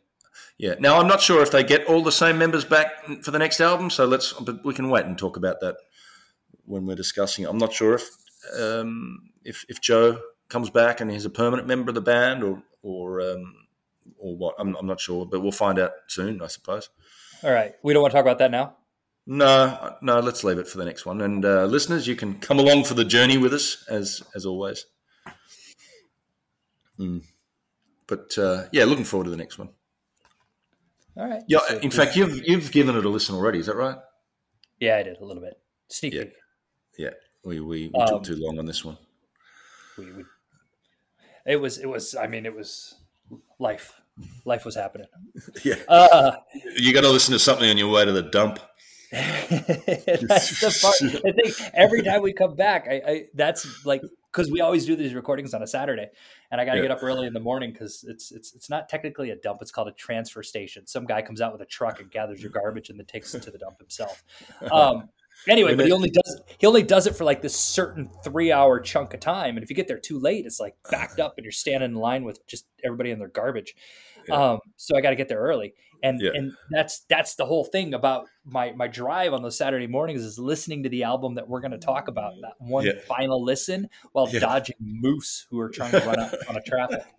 Yeah. 0.59 0.75
Now 0.79 1.01
I'm 1.01 1.07
not 1.07 1.21
sure 1.23 1.43
if 1.43 1.51
they 1.51 1.63
get 1.63 1.87
all 1.87 2.03
the 2.03 2.13
same 2.13 2.37
members 2.37 2.65
back 2.65 3.05
for 3.23 3.31
the 3.31 3.39
next 3.39 3.61
album. 3.61 3.91
So 3.91 4.05
let's, 4.05 4.33
but 4.33 4.65
we 4.65 4.75
can 4.75 4.91
wait 4.91 5.07
and 5.07 5.17
talk 5.17 5.37
about 5.37 5.61
that 5.61 5.77
when 6.67 6.87
we're 6.87 6.97
discussing. 6.97 7.45
It. 7.45 7.49
I'm 7.49 7.59
not 7.59 7.73
sure 7.73 7.95
if 7.95 8.09
um, 8.59 9.31
if 9.45 9.65
if 9.69 9.81
Joe 9.81 10.21
comes 10.49 10.71
back 10.71 11.01
and 11.01 11.11
he's 11.11 11.25
a 11.25 11.31
permanent 11.31 11.69
member 11.69 11.91
of 11.91 11.95
the 11.95 12.01
band, 12.01 12.43
or 12.43 12.63
or 12.83 13.21
um, 13.21 13.55
or 14.19 14.37
what? 14.37 14.55
I'm, 14.59 14.77
I'm 14.77 14.87
not 14.87 15.01
sure, 15.01 15.27
but 15.27 15.41
we'll 15.41 15.53
find 15.53 15.79
out 15.79 15.93
soon, 16.09 16.43
I 16.43 16.47
suppose. 16.47 16.89
All 17.43 17.53
right, 17.53 17.75
we 17.83 17.93
don't 17.93 18.03
want 18.03 18.13
to 18.13 18.17
talk 18.17 18.25
about 18.25 18.39
that 18.39 18.51
now. 18.51 18.77
No, 19.27 19.97
no, 20.03 20.21
let's 20.21 20.45
leave 20.45 20.59
it 20.59 20.67
for 20.67 20.79
the 20.79 20.85
next 20.85 21.07
one. 21.07 21.21
And 21.21 21.45
uh, 21.45 21.65
listeners, 21.65 22.07
you 22.07 22.17
can 22.17 22.39
come 22.39 22.59
along 22.59 22.85
for 22.85 22.95
the 22.95 23.05
journey 23.05 23.39
with 23.39 23.55
us 23.55 23.85
as 23.89 24.23
as 24.35 24.47
always. 24.47 24.87
Mm. 26.99 27.23
But 28.07 28.37
uh, 28.39 28.65
yeah, 28.73 28.85
looking 28.85 29.05
forward 29.05 29.25
to 29.25 29.31
the 29.31 29.37
next 29.37 29.59
one. 29.59 29.71
All 31.17 31.29
right. 31.29 31.43
Yeah. 31.49 31.59
So 31.69 31.79
in 31.79 31.91
fact, 31.91 32.17
you've 32.17 32.47
you've 32.47 32.73
given 32.73 32.97
it 32.97 33.05
a 33.05 33.09
listen 33.09 33.35
already. 33.35 33.59
Is 33.59 33.67
that 33.67 33.77
right? 33.77 33.97
Yeah, 34.79 34.97
I 34.97 35.03
did 35.03 35.19
a 35.19 35.25
little 35.25 35.43
bit. 35.43 35.55
Sneak 35.89 36.15
yeah. 36.15 36.25
Yeah. 36.99 37.11
We 37.45 37.61
we, 37.61 37.91
we 37.93 38.01
um, 38.01 38.09
took 38.09 38.25
too 38.25 38.37
long 38.37 38.59
on 38.59 38.67
this 38.67 38.85
one. 38.85 38.99
We, 39.97 40.13
we 40.13 40.25
it 41.47 41.57
was 41.57 41.79
it 41.79 41.87
was 41.87 42.15
i 42.15 42.27
mean 42.27 42.47
it 42.47 42.55
was 42.55 42.95
life 43.59 44.00
life 44.45 44.65
was 44.65 44.75
happening. 44.75 45.07
Yeah. 45.65 45.77
Uh, 45.89 46.33
you 46.77 46.93
got 46.93 47.03
to 47.03 47.11
listen 47.11 47.33
to 47.33 47.39
something 47.39 47.69
on 47.69 47.77
your 47.77 47.91
way 47.91 48.05
to 48.05 48.13
the 48.13 48.23
dump. 48.23 48.59
That's 49.11 50.61
the 50.61 50.79
part. 50.81 51.25
I 51.25 51.33
think 51.33 51.71
every 51.75 52.03
time 52.03 52.23
we 52.23 52.33
come 52.33 52.55
back 52.55 52.87
i, 52.89 53.03
I 53.05 53.25
that's 53.35 53.85
like 53.85 54.03
because 54.31 54.53
we 54.53 54.61
always 54.61 54.87
do 54.87 54.95
these 54.95 55.15
recordings 55.15 55.53
on 55.53 55.65
a 55.65 55.67
saturday 55.67 56.07
and 56.53 56.61
i 56.61 56.65
got 56.65 56.73
to 56.73 56.77
yeah. 56.77 56.83
get 56.83 56.91
up 56.93 57.03
early 57.03 57.27
in 57.27 57.33
the 57.33 57.41
morning 57.41 57.73
because 57.73 58.05
it's 58.07 58.31
it's 58.31 58.55
it's 58.55 58.71
not 58.71 58.89
technically 58.89 59.31
a 59.31 59.37
dump 59.37 59.59
it's 59.63 59.73
called 59.73 59.89
a 59.89 59.93
transfer 59.93 60.43
station. 60.43 60.87
Some 60.87 61.07
guy 61.07 61.23
comes 61.23 61.41
out 61.41 61.53
with 61.53 61.61
a 61.61 61.67
truck 61.67 62.01
and 62.01 62.11
gathers 62.11 62.41
your 62.43 62.51
garbage 62.51 62.91
and 62.91 62.99
then 62.99 63.07
takes 63.07 63.35
it 63.35 63.43
to 63.43 63.51
the 63.51 63.59
dump 63.59 63.79
himself. 63.79 64.23
Um, 64.71 65.09
Anyway, 65.49 65.75
but 65.75 65.87
he 65.87 65.93
only 65.93 66.11
does 66.11 66.43
he 66.59 66.67
only 66.67 66.83
does 66.83 67.07
it 67.07 67.17
for 67.17 67.25
like 67.25 67.41
this 67.41 67.57
certain 67.57 68.11
three 68.23 68.53
hour 68.53 68.79
chunk 68.81 69.15
of 69.15 69.21
time, 69.21 69.57
and 69.57 69.65
if 69.65 69.71
you 69.71 69.77
get 69.77 69.89
there 69.89 69.99
too 69.99 70.19
late, 70.19 70.45
it's 70.45 70.61
like 70.61 70.77
backed 70.91 71.19
up, 71.19 71.35
and 71.37 71.45
you're 71.45 71.53
standing 71.53 71.93
in 71.93 71.97
line 71.97 72.25
with 72.25 72.47
just 72.47 72.67
everybody 72.85 73.11
in 73.11 73.19
their 73.19 73.29
garbage. 73.29 73.75
Yeah. 74.29 74.53
Um, 74.53 74.59
so 74.77 74.97
I 74.97 75.01
got 75.01 75.11
to 75.11 75.17
get 75.17 75.29
there 75.29 75.39
early, 75.41 75.75
and 76.03 76.21
yeah. 76.21 76.31
and 76.35 76.53
that's 76.71 77.01
that's 77.09 77.37
the 77.37 77.47
whole 77.47 77.65
thing 77.65 77.95
about 77.95 78.27
my 78.45 78.73
my 78.73 78.87
drive 78.87 79.33
on 79.33 79.43
those 79.43 79.57
Saturday 79.57 79.87
mornings 79.87 80.23
is 80.23 80.39
listening 80.39 80.83
to 80.83 80.89
the 80.89 81.05
album 81.05 81.35
that 81.37 81.49
we're 81.49 81.61
going 81.61 81.71
to 81.73 81.79
talk 81.79 82.09
about 82.09 82.35
that 82.43 82.55
one 82.59 82.85
yeah. 82.85 82.93
final 83.09 83.43
listen 83.43 83.89
while 84.13 84.27
dodging 84.27 84.77
moose 84.79 85.47
who 85.51 85.59
are 85.59 85.71
trying 85.71 85.93
to 85.93 86.01
run 86.01 86.21
out 86.21 86.35
on 86.49 86.57
a 86.57 86.63
traffic. 86.63 87.03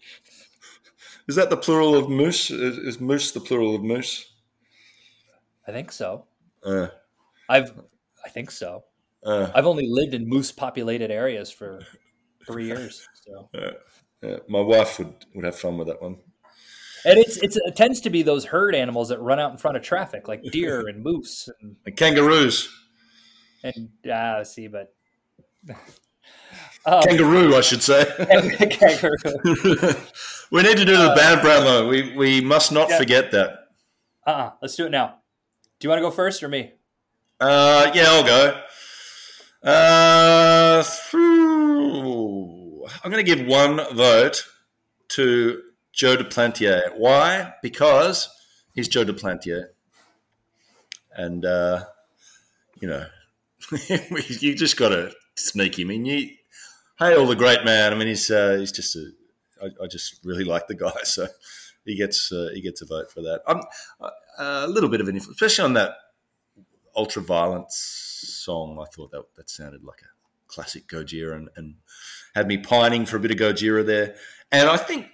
Is 1.28 1.36
that 1.36 1.50
the 1.50 1.58
plural 1.58 1.96
of 1.96 2.10
moose? 2.10 2.50
Is, 2.50 2.78
is 2.78 3.00
moose 3.00 3.32
the 3.32 3.40
plural 3.40 3.76
of 3.76 3.84
moose? 3.84 4.34
I 5.68 5.72
think 5.72 5.92
so. 5.92 6.26
Uh, 6.64 6.88
I've 7.48 7.74
I 8.26 8.30
think 8.30 8.52
so. 8.52 8.84
Uh, 9.24 9.52
I've 9.54 9.68
only 9.68 9.88
lived 9.88 10.14
in 10.14 10.28
moose 10.28 10.52
populated 10.52 11.12
areas 11.12 11.52
for 11.52 11.82
three 12.48 12.66
years. 12.66 13.08
So 13.26 13.50
yeah, 14.24 14.38
my 14.48 14.62
wife 14.62 15.00
would, 15.00 15.14
would 15.36 15.46
have 15.46 15.58
fun 15.58 15.78
with 15.78 15.88
that 15.88 16.02
one. 16.02 16.18
And 17.04 17.18
it's, 17.18 17.38
it's 17.38 17.58
it 17.58 17.76
tends 17.76 18.00
to 18.02 18.10
be 18.12 18.22
those 18.22 18.46
herd 18.46 18.76
animals 18.76 19.10
that 19.10 19.20
run 19.20 19.40
out 19.40 19.52
in 19.52 19.58
front 19.58 19.76
of 19.76 19.84
traffic, 19.84 20.28
like 20.28 20.44
deer 20.44 20.88
and 20.88 21.04
moose 21.04 21.50
and, 21.62 21.76
and 21.86 21.98
kangaroos. 21.98 22.70
And 23.64 23.90
ah, 24.08 24.38
uh, 24.38 24.44
see, 24.44 24.68
but 24.68 24.94
um, 26.86 27.02
kangaroo, 27.04 27.56
I 27.56 27.62
should 27.62 27.82
say. 27.82 28.06
kangaroo. 28.70 29.18
we 30.52 30.62
need 30.62 30.78
to 30.78 30.86
do 30.86 30.98
the 30.98 31.12
uh, 31.12 31.16
band 31.16 31.42
Brownlow. 31.42 31.88
We 31.88 32.16
we 32.16 32.42
must 32.42 32.72
not 32.72 32.90
yeah. 32.90 32.98
forget 33.00 33.32
that. 33.32 33.50
Uh, 34.26 34.30
uh-uh. 34.30 34.52
let's 34.62 34.76
do 34.76 34.86
it 34.86 34.92
now. 34.92 35.16
Do 35.80 35.88
you 35.88 35.90
want 35.90 36.00
to 36.00 36.04
go 36.04 36.12
first 36.12 36.44
or 36.44 36.48
me? 36.48 36.74
Uh, 37.42 37.92
yeah, 37.96 38.06
I'll 38.08 38.24
go. 38.24 38.62
Uh, 39.64 40.84
I'm 43.04 43.12
going 43.12 43.26
to 43.26 43.36
give 43.36 43.48
one 43.48 43.82
vote 43.96 44.46
to 45.10 45.64
Joe 45.92 46.18
Duplantier. 46.18 46.96
Why? 46.98 47.54
Because 47.64 48.30
he's 48.76 48.88
Joe 48.88 49.04
Duplantier. 49.04 49.70
And, 51.16 51.44
uh, 51.44 51.86
you 52.80 52.88
know, 52.88 53.08
you 53.90 54.54
just 54.54 54.78
got 54.78 54.90
to 54.90 55.12
sneak 55.34 55.80
him 55.80 55.90
in. 55.90 56.06
You, 56.06 56.30
hail 57.00 57.26
the 57.26 57.36
great 57.36 57.66
man. 57.66 57.92
I 57.92 57.96
mean, 57.96 58.08
he's 58.08 58.30
uh, 58.30 58.58
he's 58.60 58.72
just 58.72 58.96
a. 58.96 59.12
I, 59.64 59.84
I 59.84 59.88
just 59.88 60.20
really 60.24 60.44
like 60.44 60.68
the 60.68 60.76
guy, 60.76 60.94
so 61.04 61.28
he 61.86 61.96
gets 61.96 62.32
uh, 62.32 62.50
he 62.54 62.62
gets 62.62 62.82
a 62.82 62.86
vote 62.86 63.12
for 63.12 63.22
that. 63.22 63.42
I'm 63.48 63.62
uh, 64.00 64.10
a 64.38 64.68
little 64.68 64.90
bit 64.90 65.02
of 65.02 65.08
an 65.08 65.16
influence, 65.16 65.42
especially 65.42 65.66
on 65.66 65.74
that 65.74 65.96
ultra 66.96 67.22
violence 67.22 67.76
song. 67.76 68.78
I 68.82 68.86
thought 68.94 69.12
that 69.12 69.24
that 69.36 69.50
sounded 69.50 69.84
like 69.84 70.02
a 70.02 70.12
classic 70.48 70.88
Gojira 70.88 71.36
and, 71.36 71.50
and 71.56 71.76
had 72.36 72.48
me 72.48 72.58
pining 72.58 73.06
for 73.06 73.18
a 73.18 73.20
bit 73.20 73.32
of 73.32 73.38
Gojira 73.38 73.86
there. 73.86 74.16
And 74.52 74.70
I 74.70 74.78
think 74.78 75.08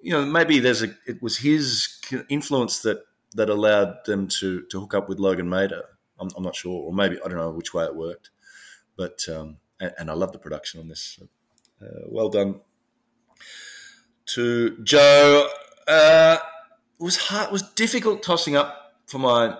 you 0.00 0.12
know 0.12 0.24
maybe 0.24 0.58
there's 0.58 0.82
a 0.82 0.94
it 1.06 1.22
was 1.22 1.38
his 1.38 1.98
influence 2.28 2.80
that 2.82 3.02
that 3.34 3.50
allowed 3.50 4.04
them 4.06 4.28
to 4.40 4.62
to 4.62 4.80
hook 4.80 4.94
up 4.94 5.08
with 5.08 5.18
Logan 5.18 5.48
Mader. 5.48 5.82
I'm, 6.20 6.28
I'm 6.36 6.42
not 6.42 6.56
sure, 6.56 6.72
or 6.72 6.92
maybe 6.92 7.18
I 7.24 7.28
don't 7.28 7.38
know 7.38 7.50
which 7.50 7.72
way 7.74 7.84
it 7.84 7.94
worked, 7.94 8.30
but 8.96 9.20
um, 9.28 9.58
and, 9.80 9.92
and 9.98 10.10
I 10.10 10.14
love 10.14 10.32
the 10.32 10.38
production 10.38 10.80
on 10.80 10.88
this. 10.88 11.18
Uh, 11.80 12.06
well 12.08 12.28
done 12.28 12.60
to 14.26 14.76
Joe. 14.82 15.48
Uh, 15.86 16.38
it 16.98 17.02
was 17.02 17.16
hard. 17.16 17.48
It 17.48 17.52
was 17.52 17.62
difficult 17.62 18.22
tossing 18.22 18.56
up 18.56 18.94
for 19.06 19.18
my 19.18 19.56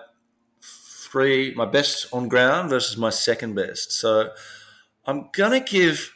three, 1.11 1.55
my 1.55 1.65
best 1.65 2.07
on 2.13 2.29
ground 2.29 2.71
versus 2.71 2.97
my 2.97 3.11
second 3.11 3.55
best. 3.55 3.93
So 3.93 4.31
I'm 5.07 5.31
gonna 5.33 5.61
give. 5.61 6.15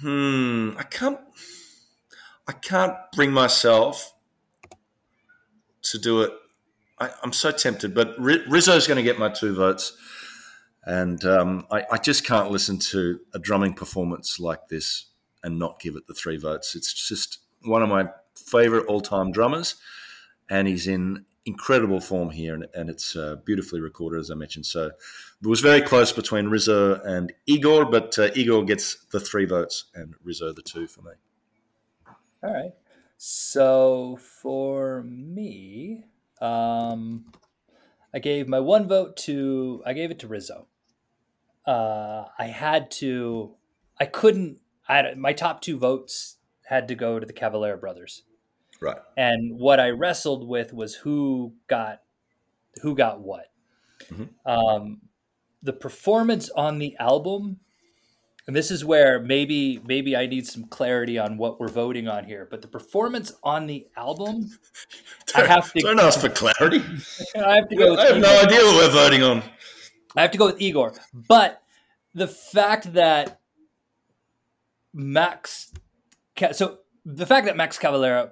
Hmm, 0.00 0.72
I 0.76 0.82
can't. 0.82 1.18
I 2.46 2.52
can't 2.52 2.94
bring 3.14 3.32
myself 3.32 4.12
to 5.82 5.98
do 5.98 6.22
it. 6.22 6.32
I, 6.98 7.10
am 7.22 7.32
so 7.32 7.50
tempted, 7.50 7.94
but 7.94 8.14
Rizzo's 8.18 8.86
going 8.86 8.96
to 8.96 9.02
get 9.02 9.18
my 9.18 9.28
two 9.28 9.54
votes, 9.54 9.96
and 10.84 11.24
um, 11.24 11.66
I, 11.70 11.84
I 11.92 11.98
just 11.98 12.24
can't 12.24 12.50
listen 12.50 12.78
to 12.90 13.20
a 13.32 13.38
drumming 13.38 13.74
performance 13.74 14.38
like 14.38 14.68
this 14.68 15.06
and 15.42 15.58
not 15.58 15.80
give 15.80 15.96
it 15.96 16.06
the 16.06 16.14
three 16.14 16.36
votes. 16.36 16.74
It's 16.74 16.92
just 17.08 17.38
one 17.62 17.82
of 17.82 17.88
my 17.88 18.08
favorite 18.36 18.86
all-time 18.86 19.32
drummers, 19.32 19.76
and 20.48 20.68
he's 20.68 20.86
in 20.86 21.24
incredible 21.46 22.00
form 22.00 22.30
here, 22.30 22.54
and, 22.54 22.66
and 22.74 22.88
it's 22.88 23.16
uh, 23.16 23.36
beautifully 23.44 23.80
recorded, 23.80 24.20
as 24.20 24.30
I 24.30 24.34
mentioned. 24.34 24.66
So 24.66 24.86
it 24.86 25.46
was 25.46 25.60
very 25.60 25.82
close 25.82 26.12
between 26.12 26.46
Rizzo 26.48 27.00
and 27.02 27.32
Igor, 27.46 27.84
but 27.86 28.18
uh, 28.18 28.30
Igor 28.34 28.64
gets 28.64 29.04
the 29.12 29.20
three 29.20 29.44
votes 29.44 29.84
and 29.94 30.14
Rizzo 30.22 30.52
the 30.52 30.62
two 30.62 30.86
for 30.86 31.02
me. 31.02 31.12
All 32.42 32.52
right. 32.52 32.72
So 33.16 34.18
for 34.20 35.02
me, 35.02 36.04
um, 36.40 37.26
I 38.12 38.18
gave 38.18 38.48
my 38.48 38.60
one 38.60 38.86
vote 38.88 39.16
to 39.18 39.82
I 39.86 39.92
gave 39.92 40.10
it 40.10 40.18
to 40.20 40.28
Rizzo. 40.28 40.66
Uh, 41.66 42.24
I 42.38 42.46
had 42.46 42.90
to. 42.92 43.54
I 43.98 44.06
couldn't. 44.06 44.58
I 44.88 45.14
my 45.14 45.32
top 45.32 45.62
two 45.62 45.78
votes 45.78 46.36
had 46.66 46.88
to 46.88 46.94
go 46.94 47.18
to 47.18 47.26
the 47.26 47.32
Cavalera 47.32 47.78
brothers. 47.78 48.22
Right. 48.84 48.98
And 49.16 49.58
what 49.58 49.80
I 49.80 49.90
wrestled 49.90 50.46
with 50.46 50.72
was 50.74 50.94
who 50.96 51.54
got 51.68 52.02
who 52.82 52.94
got 52.94 53.20
what. 53.20 53.46
Mhm. 54.10 54.28
Um, 54.44 55.00
the 55.62 55.72
performance 55.72 56.50
on 56.50 56.78
the 56.78 56.94
album, 57.00 57.60
and 58.46 58.54
this 58.54 58.70
is 58.70 58.84
where 58.84 59.18
maybe 59.20 59.80
maybe 59.86 60.14
I 60.14 60.26
need 60.26 60.46
some 60.46 60.64
clarity 60.64 61.18
on 61.18 61.38
what 61.38 61.58
we're 61.58 61.68
voting 61.68 62.08
on 62.08 62.24
here. 62.24 62.46
But 62.50 62.60
the 62.60 62.68
performance 62.68 63.32
on 63.42 63.66
the 63.66 63.86
album, 63.96 64.50
I 65.34 65.46
have 65.46 65.72
to- 65.72 65.80
Don't 65.80 66.00
ask 66.00 66.20
for 66.20 66.28
clarity. 66.28 66.78
I 67.36 67.54
have 67.56 67.68
to 67.70 67.76
go. 67.76 67.92
With 67.92 68.00
I 68.00 68.06
have 68.08 68.18
no 68.18 68.40
idea 68.42 68.58
what 68.58 68.76
we're 68.76 68.90
voting 68.92 69.22
on. 69.22 69.42
I 70.16 70.20
have 70.22 70.30
to 70.32 70.38
go 70.38 70.46
with 70.46 70.60
Igor. 70.60 70.92
But 71.14 71.62
the 72.12 72.28
fact 72.28 72.92
that 72.92 73.40
Max, 74.92 75.72
so 76.52 76.78
the 77.04 77.26
fact 77.26 77.46
that 77.46 77.56
Max 77.56 77.78
Cavalera 77.78 78.30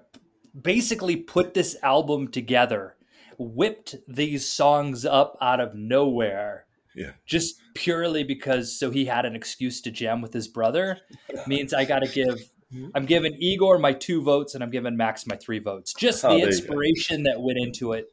basically 0.60 1.16
put 1.16 1.54
this 1.54 1.76
album 1.82 2.28
together, 2.28 2.96
whipped 3.38 3.96
these 4.08 4.48
songs 4.48 5.04
up 5.04 5.36
out 5.40 5.60
of 5.60 5.74
nowhere, 5.74 6.66
Yeah. 6.94 7.12
just 7.26 7.60
purely 7.74 8.22
because 8.24 8.78
so 8.78 8.90
he 8.90 9.06
had 9.06 9.24
an 9.24 9.34
excuse 9.34 9.80
to 9.82 9.90
jam 9.90 10.20
with 10.20 10.32
his 10.32 10.48
brother, 10.48 10.98
means 11.46 11.72
I 11.72 11.84
got 11.84 12.00
to 12.00 12.08
give. 12.08 12.50
I'm 12.94 13.04
giving 13.04 13.34
Igor 13.38 13.78
my 13.78 13.92
two 13.92 14.22
votes, 14.22 14.54
and 14.54 14.64
I'm 14.64 14.70
giving 14.70 14.96
Max 14.96 15.26
my 15.26 15.36
three 15.36 15.58
votes. 15.58 15.92
Just 15.92 16.24
Oh, 16.24 16.28
the 16.28 16.36
there 16.36 16.38
you 16.38 16.44
go. 16.52 16.56
inspiration 16.56 17.22
that 17.24 17.38
went 17.40 17.58
into 17.58 17.92
it, 17.92 18.06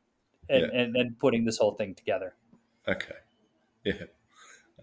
and, 0.50 0.62
Yeah. 0.74 0.82
and, 0.82 0.96
and 0.98 1.18
putting 1.20 1.46
this 1.46 1.58
whole 1.58 1.76
thing 1.76 1.96
together. 1.96 2.36
Okay. 2.86 3.16
Yeah. 3.86 3.94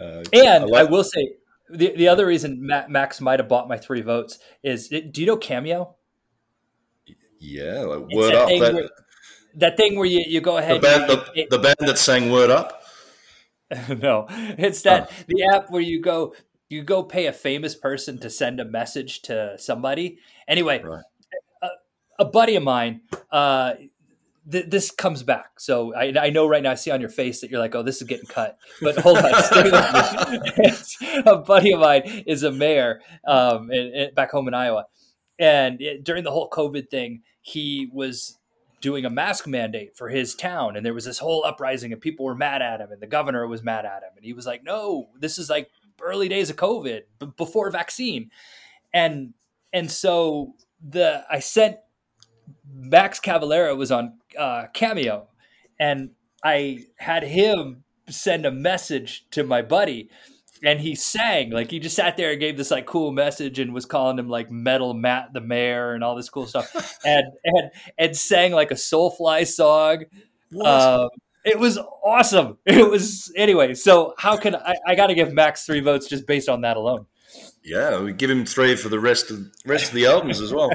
Uh, 0.01 0.23
And 0.33 0.65
I, 0.65 0.65
like- 0.65 0.91
will 0.91 1.05
say 1.05 1.35
the 1.69 1.91
the 1.97 2.09
other 2.09 2.25
reason 2.27 2.67
Ma- 2.67 2.87
Max 2.89 3.21
might 3.21 3.39
have 3.41 3.49
bought 3.49 3.69
my 3.69 3.77
three 3.77 4.01
votes 4.01 4.39
is 4.63 4.89
do 4.89 5.11
you 5.21 5.27
know 5.27 5.37
Cameo? 5.37 5.96
Yeah, 7.39 7.81
like 7.81 8.05
It's 8.09 8.17
word 8.17 8.35
up. 8.35 8.49
thing 8.49 8.61
That, 8.63 8.75
where- 8.75 8.89
That 9.57 9.77
thing 9.77 9.97
where 9.97 10.07
you, 10.07 10.25
you 10.27 10.41
go 10.41 10.53
the 10.53 10.59
ahead. 10.59 10.81
band, 10.83 11.11
you- 11.35 11.47
the, 11.49 11.57
the 11.57 11.59
band 11.63 11.77
that 11.81 11.99
sang 11.99 12.31
"Word 12.31 12.51
Up." 12.51 12.83
no, 13.89 14.27
it's 14.31 14.83
that 14.83 15.11
the 15.27 15.43
app 15.53 15.71
where 15.71 15.81
you 15.83 16.01
go 16.01 16.35
you 16.69 16.83
go 16.83 17.03
pay 17.03 17.27
a 17.27 17.33
famous 17.33 17.75
person 17.75 18.19
to 18.21 18.29
send 18.31 18.61
a 18.61 18.65
message 18.65 19.23
to 19.23 19.57
somebody. 19.59 20.19
Anyway, 20.47 20.83
Right. 20.83 21.03
a, 21.63 21.69
a 22.21 22.25
buddy 22.25 22.57
of 22.57 22.63
mine. 22.63 23.01
Uh, 23.31 23.75
th- 24.51 24.67
this 24.69 24.91
comes 24.91 25.23
back, 25.23 25.59
so 25.59 25.95
I, 25.95 26.13
I 26.21 26.31
know 26.31 26.47
right 26.47 26.63
now. 26.63 26.73
I 26.73 26.75
see 26.75 26.91
on 26.91 27.01
your 27.01 27.11
face 27.11 27.41
that 27.41 27.51
you're 27.51 27.61
like, 27.61 27.75
"Oh, 27.75 27.83
this 27.83 27.97
is 28.01 28.07
getting 28.07 28.27
cut." 28.27 28.59
But 28.83 28.99
hold 28.99 29.19
on, 29.19 29.43
stay 29.43 29.63
with 29.65 29.73
me. 30.59 31.23
A 31.27 31.37
buddy 31.39 31.73
of 31.73 31.81
mine 31.81 32.25
is 32.27 32.43
a 32.43 32.53
mayor 32.53 33.01
um, 33.27 33.71
in, 33.73 33.87
in- 33.95 34.15
back 34.15 34.31
home 34.31 34.47
in 34.49 34.55
Iowa, 34.55 34.87
and 35.39 35.81
it, 35.81 36.05
during 36.05 36.25
the 36.25 36.31
whole 36.31 36.49
COVID 36.49 36.91
thing, 36.91 37.23
he 37.43 37.91
was 37.93 38.39
doing 38.81 39.05
a 39.05 39.11
mask 39.11 39.47
mandate 39.47 39.97
for 39.97 40.09
his 40.09 40.35
town. 40.35 40.77
And 40.77 40.85
there 40.85 40.95
was 40.95 41.05
this 41.05 41.19
whole 41.19 41.45
uprising 41.45 41.93
and 41.93 42.01
people 42.01 42.25
were 42.25 42.35
mad 42.35 42.63
at 42.63 42.81
him 42.81 42.93
and 42.93 43.01
the 43.01 43.07
governor 43.07 43.47
was 43.47 43.63
mad 43.63 43.85
at 43.85 44.03
him. 44.03 44.11
And 44.17 44.25
he 44.25 44.33
was 44.33 44.47
like 44.47 44.63
no 44.63 45.09
this 45.19 45.39
is 45.39 45.49
like 45.49 45.71
early 46.01 46.29
days 46.29 46.51
of 46.51 46.57
covid 46.57 47.03
b- 47.19 47.33
before 47.37 47.71
vaccine. 47.71 48.31
And 48.93 49.35
and 49.73 49.91
so 49.91 50.55
the 50.81 51.25
i 51.31 51.39
sent 51.39 51.79
max 52.71 53.19
cavalera 53.19 53.77
was 53.77 53.91
on 53.91 54.19
uh, 54.39 54.67
cameo 54.75 55.27
and 55.81 56.11
i 56.45 56.85
had 56.99 57.25
him 57.25 57.83
send 58.09 58.45
a 58.45 58.51
message 58.51 59.27
to 59.31 59.43
my 59.43 59.63
buddy 59.63 60.09
and 60.63 60.81
he 60.81 60.95
sang 60.95 61.51
like 61.51 61.71
he 61.71 61.79
just 61.79 61.97
sat 61.97 62.17
there 62.17 62.31
and 62.31 62.41
gave 62.41 62.57
this 62.57 62.71
like 62.71 62.87
cool 62.87 63.13
message 63.13 63.59
and 63.59 63.73
was 63.73 63.87
calling 63.87 64.19
him 64.19 64.29
like 64.29 64.51
metal 64.51 64.95
matt 64.95 65.33
the 65.33 65.41
mayor 65.41 65.93
and 65.93 66.03
all 66.03 66.15
this 66.15 66.29
cool 66.29 66.47
stuff. 66.47 66.99
And 67.05 67.27
and 67.45 67.71
and 67.99 68.17
sang 68.17 68.53
like 68.53 68.71
a 68.71 68.75
soulfly 68.75 69.47
song. 69.47 70.05
Um, 70.65 71.09
it 71.45 71.59
was 71.59 71.79
awesome. 72.05 72.59
It 72.65 72.89
was 72.91 73.33
anyway 73.37 73.75
so 73.75 74.15
how 74.19 74.37
can 74.37 74.57
i 74.57 74.75
i 74.87 74.95
gotta 74.95 75.15
give 75.15 75.33
max 75.33 75.65
three 75.65 75.81
votes 75.81 76.09
just 76.09 76.27
based 76.27 76.49
on 76.49 76.63
that 76.63 76.77
alone. 76.77 77.07
Yeah, 77.63 78.01
we 78.01 78.13
give 78.13 78.31
him 78.31 78.45
three 78.45 78.77
for 78.77 78.89
the 78.89 79.01
rest 79.01 79.31
of 79.31 79.41
rest 79.65 79.89
of 79.89 79.95
the 79.95 80.07
albums 80.07 80.41
as 80.41 80.53
well. 80.53 80.71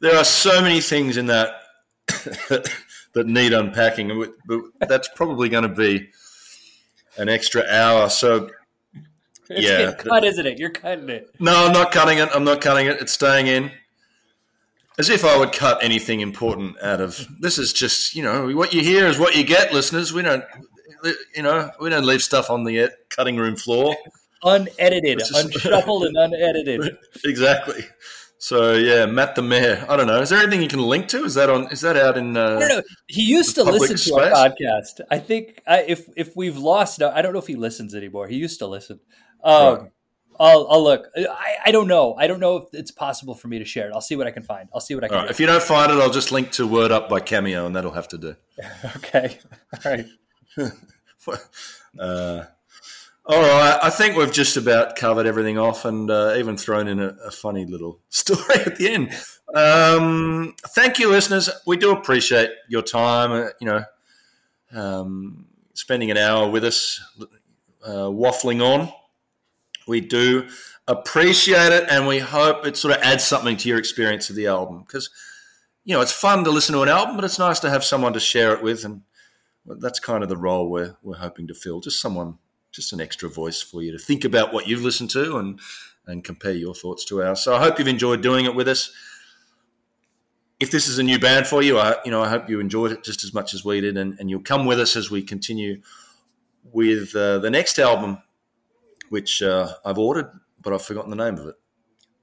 there 0.00 0.16
are 0.16 0.24
so 0.24 0.60
many 0.60 0.80
things 0.80 1.16
in 1.16 1.26
that 1.26 1.62
that 2.08 3.26
need 3.26 3.52
unpacking, 3.52 4.26
but 4.46 4.60
that's 4.88 5.08
probably 5.14 5.48
going 5.48 5.62
to 5.62 5.68
be 5.68 6.10
an 7.16 7.28
extra 7.28 7.64
hour. 7.70 8.08
So 8.08 8.50
it's 9.56 9.66
Yeah. 9.66 9.92
cut 9.92 10.24
isn't 10.24 10.46
it 10.46 10.58
you're 10.58 10.70
cutting 10.70 11.08
it 11.08 11.30
no, 11.38 11.66
I'm 11.66 11.72
not 11.72 11.92
cutting 11.92 12.18
it. 12.18 12.28
I'm 12.34 12.44
not 12.44 12.60
cutting 12.60 12.86
it. 12.86 13.00
It's 13.00 13.12
staying 13.12 13.46
in. 13.46 13.70
As 14.98 15.08
if 15.08 15.24
I 15.24 15.36
would 15.38 15.52
cut 15.52 15.82
anything 15.82 16.20
important 16.20 16.76
out 16.82 17.00
of 17.00 17.26
this. 17.40 17.58
Is 17.58 17.72
just 17.72 18.14
you 18.14 18.22
know 18.22 18.48
what 18.54 18.74
you 18.74 18.82
hear 18.82 19.06
is 19.06 19.18
what 19.18 19.34
you 19.34 19.44
get, 19.44 19.72
listeners. 19.72 20.12
We 20.12 20.20
don't, 20.22 20.44
you 21.34 21.42
know, 21.42 21.70
we 21.80 21.88
don't 21.88 22.04
leave 22.04 22.22
stuff 22.22 22.50
on 22.50 22.64
the 22.64 22.90
cutting 23.08 23.36
room 23.38 23.56
floor. 23.56 23.96
unedited 24.42 25.18
just- 25.20 25.34
unshuffled 25.34 26.04
and 26.04 26.16
unedited 26.16 26.96
exactly. 27.24 27.84
So 28.42 28.72
yeah, 28.72 29.04
Matt 29.06 29.34
the 29.34 29.42
Mayor. 29.42 29.84
I 29.88 29.96
don't 29.96 30.06
know. 30.06 30.20
Is 30.20 30.30
there 30.30 30.38
anything 30.38 30.62
you 30.62 30.68
can 30.68 30.80
link 30.80 31.08
to? 31.08 31.24
Is 31.24 31.34
that 31.34 31.50
on? 31.50 31.70
Is 31.70 31.82
that 31.82 31.96
out 31.96 32.16
in? 32.16 32.36
Uh, 32.38 32.56
I 32.56 32.58
don't 32.60 32.68
know. 32.68 32.82
He 33.06 33.22
used 33.22 33.54
to 33.56 33.64
listen 33.64 33.96
to 33.96 34.14
our 34.18 34.30
podcast. 34.30 35.02
I 35.10 35.18
think 35.18 35.60
I, 35.66 35.82
if 35.82 36.08
if 36.16 36.34
we've 36.34 36.56
lost, 36.56 37.02
I 37.02 37.20
don't 37.20 37.34
know 37.34 37.38
if 37.38 37.46
he 37.46 37.56
listens 37.56 37.94
anymore. 37.94 38.28
He 38.28 38.36
used 38.36 38.58
to 38.60 38.66
listen. 38.66 39.00
Um, 39.44 39.74
Right. 39.74 39.90
I'll, 40.40 40.66
I'll 40.70 40.82
look. 40.82 41.06
I, 41.14 41.56
I 41.66 41.70
don't 41.70 41.86
know. 41.86 42.14
I 42.14 42.26
don't 42.26 42.40
know 42.40 42.56
if 42.56 42.64
it's 42.72 42.90
possible 42.90 43.34
for 43.34 43.46
me 43.48 43.58
to 43.58 43.64
share 43.66 43.88
it. 43.88 43.92
I'll 43.92 44.00
see 44.00 44.16
what 44.16 44.26
I 44.26 44.30
can 44.30 44.42
find. 44.42 44.70
I'll 44.72 44.80
see 44.80 44.94
what 44.94 45.04
I 45.04 45.08
can 45.08 45.16
right. 45.18 45.30
If 45.30 45.38
you 45.38 45.44
don't 45.44 45.62
find 45.62 45.92
it, 45.92 45.98
I'll 45.98 46.10
just 46.10 46.32
link 46.32 46.50
to 46.52 46.66
Word 46.66 46.90
Up 46.90 47.10
by 47.10 47.20
Cameo, 47.20 47.66
and 47.66 47.76
that'll 47.76 47.90
have 47.90 48.08
to 48.08 48.18
do. 48.18 48.36
do. 48.56 48.62
Okay. 48.96 49.38
All 49.84 49.92
right. 49.92 50.06
Uh, 51.98 52.44
all 53.26 53.42
right. 53.42 53.78
I 53.82 53.90
think 53.90 54.16
we've 54.16 54.32
just 54.32 54.56
about 54.56 54.94
covered 54.94 55.26
everything 55.26 55.58
off, 55.58 55.84
and 55.84 56.08
uh, 56.10 56.34
even 56.38 56.56
thrown 56.56 56.86
in 56.86 57.00
a, 57.00 57.08
a 57.26 57.30
funny 57.30 57.66
little 57.66 57.98
story 58.08 58.60
at 58.64 58.76
the 58.76 58.88
end. 58.88 59.10
Um, 59.52 60.54
thank 60.68 61.00
you, 61.00 61.10
listeners. 61.10 61.50
We 61.66 61.76
do 61.76 61.90
appreciate 61.90 62.50
your 62.68 62.82
time. 62.82 63.32
Uh, 63.32 63.48
you 63.60 63.66
know, 63.66 63.84
um, 64.72 65.46
spending 65.74 66.10
an 66.12 66.16
hour 66.16 66.48
with 66.48 66.64
us, 66.64 67.00
uh, 67.84 68.06
waffling 68.08 68.62
on. 68.62 68.92
We 69.86 70.00
do 70.00 70.48
appreciate 70.86 71.72
it, 71.72 71.86
and 71.90 72.06
we 72.06 72.18
hope 72.18 72.66
it 72.66 72.76
sort 72.76 72.96
of 72.96 73.02
adds 73.02 73.24
something 73.24 73.56
to 73.58 73.68
your 73.68 73.78
experience 73.78 74.30
of 74.30 74.36
the 74.36 74.46
album 74.46 74.80
because 74.80 75.10
you 75.84 75.94
know 75.94 76.00
it's 76.00 76.12
fun 76.12 76.44
to 76.44 76.50
listen 76.50 76.74
to 76.74 76.82
an 76.82 76.88
album, 76.88 77.16
but 77.16 77.24
it's 77.24 77.38
nice 77.38 77.60
to 77.60 77.70
have 77.70 77.84
someone 77.84 78.12
to 78.12 78.20
share 78.20 78.52
it 78.52 78.62
with, 78.62 78.84
and 78.84 79.02
that's 79.66 80.00
kind 80.00 80.22
of 80.22 80.28
the 80.28 80.36
role 80.36 80.70
we're 80.70 80.96
we're 81.02 81.16
hoping 81.16 81.46
to 81.48 81.54
fill. 81.54 81.80
Just 81.80 82.00
someone, 82.00 82.38
just 82.72 82.92
an 82.92 83.00
extra 83.00 83.28
voice 83.28 83.62
for 83.62 83.82
you 83.82 83.92
to 83.92 83.98
think 83.98 84.24
about 84.24 84.52
what 84.52 84.66
you've 84.66 84.82
listened 84.82 85.10
to 85.10 85.38
and 85.38 85.60
and 86.06 86.24
compare 86.24 86.52
your 86.52 86.74
thoughts 86.74 87.04
to 87.06 87.22
ours. 87.22 87.40
So 87.42 87.54
I 87.54 87.60
hope 87.60 87.78
you've 87.78 87.88
enjoyed 87.88 88.22
doing 88.22 88.44
it 88.44 88.54
with 88.54 88.68
us. 88.68 88.90
If 90.58 90.70
this 90.70 90.88
is 90.88 90.98
a 90.98 91.02
new 91.02 91.18
band 91.18 91.46
for 91.46 91.62
you, 91.62 91.78
I 91.78 91.96
you 92.04 92.10
know 92.10 92.22
I 92.22 92.28
hope 92.28 92.50
you 92.50 92.60
enjoyed 92.60 92.92
it 92.92 93.04
just 93.04 93.24
as 93.24 93.32
much 93.32 93.54
as 93.54 93.64
we 93.64 93.80
did, 93.80 93.96
and, 93.96 94.18
and 94.18 94.28
you'll 94.28 94.40
come 94.40 94.66
with 94.66 94.80
us 94.80 94.96
as 94.96 95.10
we 95.10 95.22
continue 95.22 95.80
with 96.72 97.14
uh, 97.16 97.38
the 97.38 97.50
next 97.50 97.78
album, 97.78 98.18
which 99.10 99.42
uh, 99.42 99.74
I've 99.84 99.98
ordered, 99.98 100.30
but 100.62 100.72
I've 100.72 100.82
forgotten 100.82 101.10
the 101.10 101.16
name 101.16 101.36
of 101.36 101.46
it. 101.46 101.56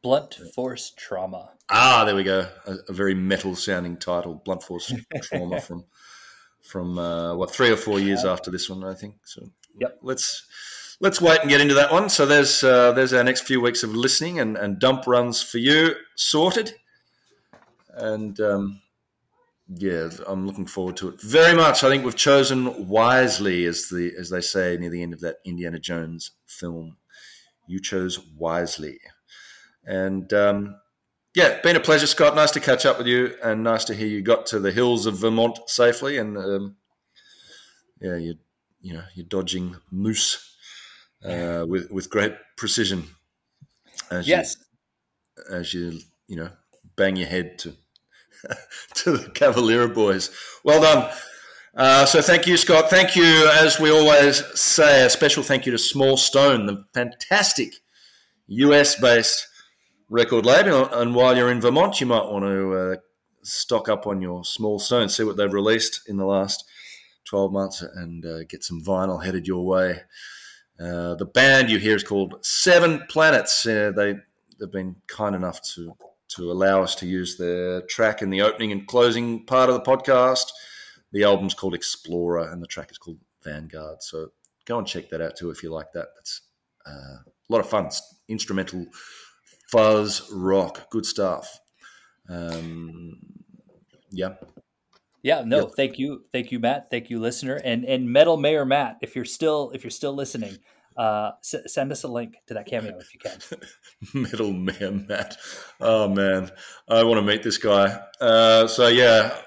Blunt 0.01 0.39
force 0.55 0.91
trauma. 0.97 1.51
Ah, 1.69 2.03
there 2.05 2.15
we 2.15 2.23
go. 2.23 2.47
A, 2.65 2.75
a 2.89 2.93
very 2.93 3.13
metal 3.13 3.55
sounding 3.55 3.97
title, 3.97 4.41
Blunt 4.45 4.63
Force 4.63 4.91
Trauma 5.21 5.59
from 5.67 5.85
from 6.63 6.97
uh, 6.97 7.35
what 7.35 7.51
three 7.51 7.69
or 7.69 7.75
four 7.77 7.99
years 7.99 8.25
after 8.25 8.49
this 8.49 8.69
one, 8.69 8.83
I 8.83 8.93
think. 8.93 9.15
So 9.25 9.49
Yep. 9.79 9.99
let's 10.01 10.47
let's 11.01 11.21
wait 11.21 11.41
and 11.41 11.49
get 11.49 11.61
into 11.61 11.73
that 11.75 11.91
one. 11.91 12.09
So 12.09 12.25
there's 12.25 12.63
uh, 12.63 12.93
there's 12.93 13.11
our 13.13 13.23
next 13.23 13.41
few 13.41 13.59
weeks 13.61 13.83
of 13.83 13.93
listening 13.95 14.39
and, 14.39 14.55
and 14.57 14.79
dump 14.79 15.05
runs 15.07 15.41
for 15.41 15.57
you 15.57 15.93
sorted, 16.15 16.73
and 17.89 18.39
um, 18.39 18.81
yeah, 19.69 20.09
I'm 20.25 20.45
looking 20.47 20.65
forward 20.65 20.97
to 20.97 21.09
it 21.09 21.21
very 21.21 21.55
much. 21.55 21.83
I 21.83 21.89
think 21.89 22.03
we've 22.05 22.15
chosen 22.15 22.87
wisely, 22.87 23.65
as 23.65 23.89
the 23.89 24.13
as 24.17 24.29
they 24.29 24.41
say 24.41 24.77
near 24.77 24.89
the 24.89 25.03
end 25.03 25.13
of 25.13 25.19
that 25.21 25.37
Indiana 25.45 25.79
Jones 25.79 26.31
film. 26.45 26.97
You 27.67 27.79
chose 27.81 28.19
wisely, 28.37 28.99
and. 29.85 30.31
Um, 30.33 30.75
yeah, 31.35 31.61
been 31.61 31.75
a 31.75 31.79
pleasure, 31.79 32.07
Scott. 32.07 32.33
Nice 32.33 32.49
to 32.51 32.59
catch 32.59 32.83
up 32.83 32.97
with 32.97 33.05
you, 33.05 33.35
and 33.43 33.63
nice 33.63 33.83
to 33.85 33.93
hear 33.93 34.07
you 34.07 34.23
got 34.23 34.47
to 34.47 34.59
the 34.59 34.71
hills 34.71 35.05
of 35.05 35.19
Vermont 35.19 35.59
safely. 35.67 36.17
And 36.17 36.35
um, 36.35 36.77
yeah, 38.01 38.15
you 38.15 38.35
you 38.81 38.93
know 38.93 39.03
you're 39.13 39.27
dodging 39.27 39.75
moose 39.91 40.55
uh, 41.23 41.63
with 41.67 41.91
with 41.91 42.09
great 42.09 42.33
precision. 42.55 43.03
As 44.09 44.27
Yes. 44.27 44.57
you, 45.37 45.55
as 45.55 45.73
you 45.75 45.99
you 46.27 46.37
know 46.37 46.49
bang 46.95 47.17
your 47.17 47.27
head 47.27 47.59
to 47.59 47.75
to 48.95 49.17
the 49.17 49.29
Cavalera 49.29 49.93
boys. 49.93 50.29
Well 50.63 50.81
done. 50.81 51.11
Uh, 51.75 52.05
so 52.05 52.21
thank 52.21 52.47
you, 52.47 52.57
Scott. 52.57 52.89
Thank 52.89 53.15
you, 53.15 53.47
as 53.53 53.79
we 53.79 53.91
always 53.91 54.43
say, 54.59 55.05
a 55.05 55.09
special 55.09 55.43
thank 55.43 55.65
you 55.65 55.71
to 55.71 55.77
Small 55.77 56.17
Stone, 56.17 56.65
the 56.65 56.85
fantastic 56.93 57.75
US-based 58.47 59.47
record 60.09 60.45
label. 60.45 60.87
And 60.91 61.13
while 61.13 61.37
you're 61.37 61.51
in 61.51 61.61
Vermont, 61.61 62.01
you 62.01 62.07
might 62.07 62.25
want 62.25 62.45
to 62.45 62.73
uh, 62.73 62.95
stock 63.43 63.89
up 63.89 64.07
on 64.07 64.21
your 64.21 64.43
Small 64.43 64.79
Stone, 64.79 65.09
see 65.09 65.23
what 65.23 65.37
they've 65.37 65.53
released 65.53 66.01
in 66.07 66.17
the 66.17 66.25
last 66.25 66.65
12 67.25 67.51
months, 67.51 67.81
and 67.81 68.25
uh, 68.25 68.43
get 68.45 68.63
some 68.63 68.81
vinyl 68.81 69.23
headed 69.23 69.47
your 69.47 69.65
way. 69.65 70.01
Uh, 70.79 71.15
the 71.15 71.25
band 71.25 71.69
you 71.69 71.77
hear 71.77 71.95
is 71.95 72.03
called 72.03 72.43
Seven 72.43 73.03
Planets. 73.09 73.63
They 73.63 73.91
they've 74.59 74.71
been 74.71 74.95
kind 75.07 75.35
enough 75.35 75.61
to 75.73 75.95
to 76.37 76.51
allow 76.51 76.81
us 76.81 76.95
to 76.95 77.07
use 77.07 77.37
their 77.37 77.81
track 77.81 78.21
in 78.21 78.29
the 78.29 78.41
opening 78.41 78.71
and 78.71 78.87
closing 78.87 79.45
part 79.45 79.69
of 79.69 79.75
the 79.75 79.81
podcast. 79.81 80.51
The 81.11 81.23
album's 81.23 81.53
called 81.53 81.73
Explorer, 81.73 82.49
and 82.51 82.61
the 82.61 82.67
track 82.67 82.91
is 82.91 82.97
called 82.97 83.19
Vanguard. 83.43 84.01
So 84.01 84.29
go 84.65 84.77
and 84.77 84.87
check 84.87 85.09
that 85.09 85.21
out 85.21 85.35
too 85.35 85.49
if 85.49 85.63
you 85.63 85.71
like 85.71 85.91
that. 85.93 86.07
That's 86.15 86.41
uh, 86.85 87.17
a 87.23 87.49
lot 87.49 87.59
of 87.59 87.69
fun. 87.69 87.87
It's 87.87 88.15
instrumental 88.27 88.85
fuzz 89.71 90.29
rock, 90.31 90.89
good 90.89 91.05
stuff. 91.05 91.59
Um, 92.29 93.19
yeah. 94.11 94.35
Yeah, 95.23 95.43
no, 95.45 95.61
yep. 95.61 95.71
thank 95.75 95.99
you, 95.99 96.23
thank 96.31 96.51
you, 96.51 96.59
Matt. 96.59 96.89
Thank 96.89 97.09
you, 97.09 97.19
listener, 97.19 97.55
and 97.55 97.83
and 97.83 98.09
Metal 98.09 98.37
Mayor 98.37 98.63
Matt. 98.63 98.97
If 99.01 99.15
you're 99.15 99.25
still 99.25 99.71
if 99.73 99.83
you're 99.83 99.91
still 99.91 100.13
listening, 100.13 100.57
uh, 100.97 101.31
s- 101.39 101.73
send 101.73 101.91
us 101.91 102.03
a 102.03 102.07
link 102.07 102.35
to 102.47 102.53
that 102.55 102.65
cameo 102.65 102.97
if 102.99 103.13
you 103.13 103.19
can. 103.19 104.65
Mayor 104.65 104.91
Matt. 104.91 105.37
Oh 105.79 106.07
man, 106.07 106.51
I 106.89 107.03
want 107.03 107.19
to 107.19 107.21
meet 107.21 107.43
this 107.43 107.57
guy. 107.57 107.99
Uh, 108.19 108.67
so 108.67 108.87
yeah, 108.87 109.37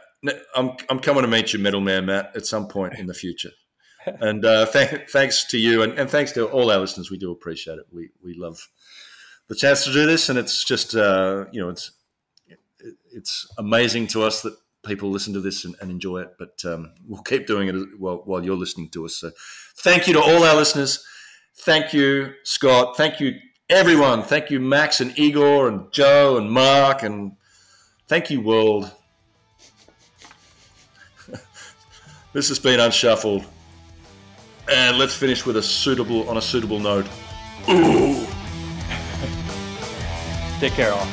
I'm 0.55 0.73
I'm 0.89 1.01
coming 1.01 1.23
to 1.23 1.29
meet 1.29 1.53
you, 1.53 1.59
Metal 1.59 1.81
Man 1.81 2.07
Matt, 2.07 2.37
at 2.37 2.47
some 2.47 2.69
point 2.69 2.99
in 2.99 3.07
the 3.07 3.15
future. 3.15 3.51
and 4.07 4.45
uh, 4.45 4.67
th- 4.67 5.11
thanks 5.11 5.45
to 5.47 5.59
you, 5.59 5.83
and, 5.83 5.99
and, 5.99 6.09
thanks 6.09 6.33
to 6.33 6.47
all 6.47 6.71
our 6.71 6.79
listeners. 6.79 7.11
We 7.11 7.19
do 7.19 7.33
appreciate 7.33 7.79
it. 7.79 7.87
We 7.93 8.11
we 8.25 8.35
love 8.35 8.69
the 9.49 9.55
chance 9.55 9.85
to 9.85 9.93
do 9.93 10.07
this, 10.07 10.29
and 10.29 10.39
it's 10.39 10.65
just 10.65 10.95
uh, 10.95 11.45
you 11.53 11.61
know 11.61 11.69
it's 11.69 11.93
it's 13.13 13.47
amazing 13.59 14.07
to 14.09 14.23
us 14.23 14.43
that 14.43 14.57
people 14.87 15.11
listen 15.11 15.35
to 15.35 15.41
this 15.41 15.65
and, 15.65 15.75
and 15.81 15.91
enjoy 15.91 16.19
it. 16.19 16.35
But 16.39 16.63
um, 16.65 16.93
we'll 17.07 17.23
keep 17.23 17.47
doing 17.47 17.69
it 17.69 17.75
while, 17.99 18.23
while 18.25 18.45
you're 18.45 18.57
listening 18.57 18.89
to 18.91 19.05
us. 19.05 19.17
So 19.17 19.31
thank 19.79 20.07
you 20.07 20.15
to 20.15 20.21
all 20.21 20.45
our 20.45 20.57
listeners. 20.57 21.05
Thank 21.63 21.93
you, 21.93 22.33
Scott. 22.43 22.97
Thank 22.97 23.21
you, 23.21 23.39
everyone. 23.69 24.23
Thank 24.23 24.51
you, 24.51 24.61
Max 24.61 25.03
and 25.03 25.17
Igor 25.19 25.69
and 25.69 25.93
Joe 25.93 26.39
and 26.39 26.51
Marc. 26.51 27.03
And 27.03 27.33
thank 28.09 28.31
you, 28.31 28.41
world. 28.41 28.91
this 32.33 32.49
has 32.49 32.59
been 32.59 32.81
Unshuffled. 32.81 33.45
And 34.73 34.97
let's 34.97 35.15
finish 35.15 35.45
with 35.45 35.59
a 35.59 35.63
suitable 35.63 36.27
on 36.31 36.39
a 36.39 36.43
suitable 36.43 36.79
note. 36.79 37.07
Ooh. 37.69 38.27
Take 40.61 40.73
care, 40.73 40.95
all. 40.95 41.07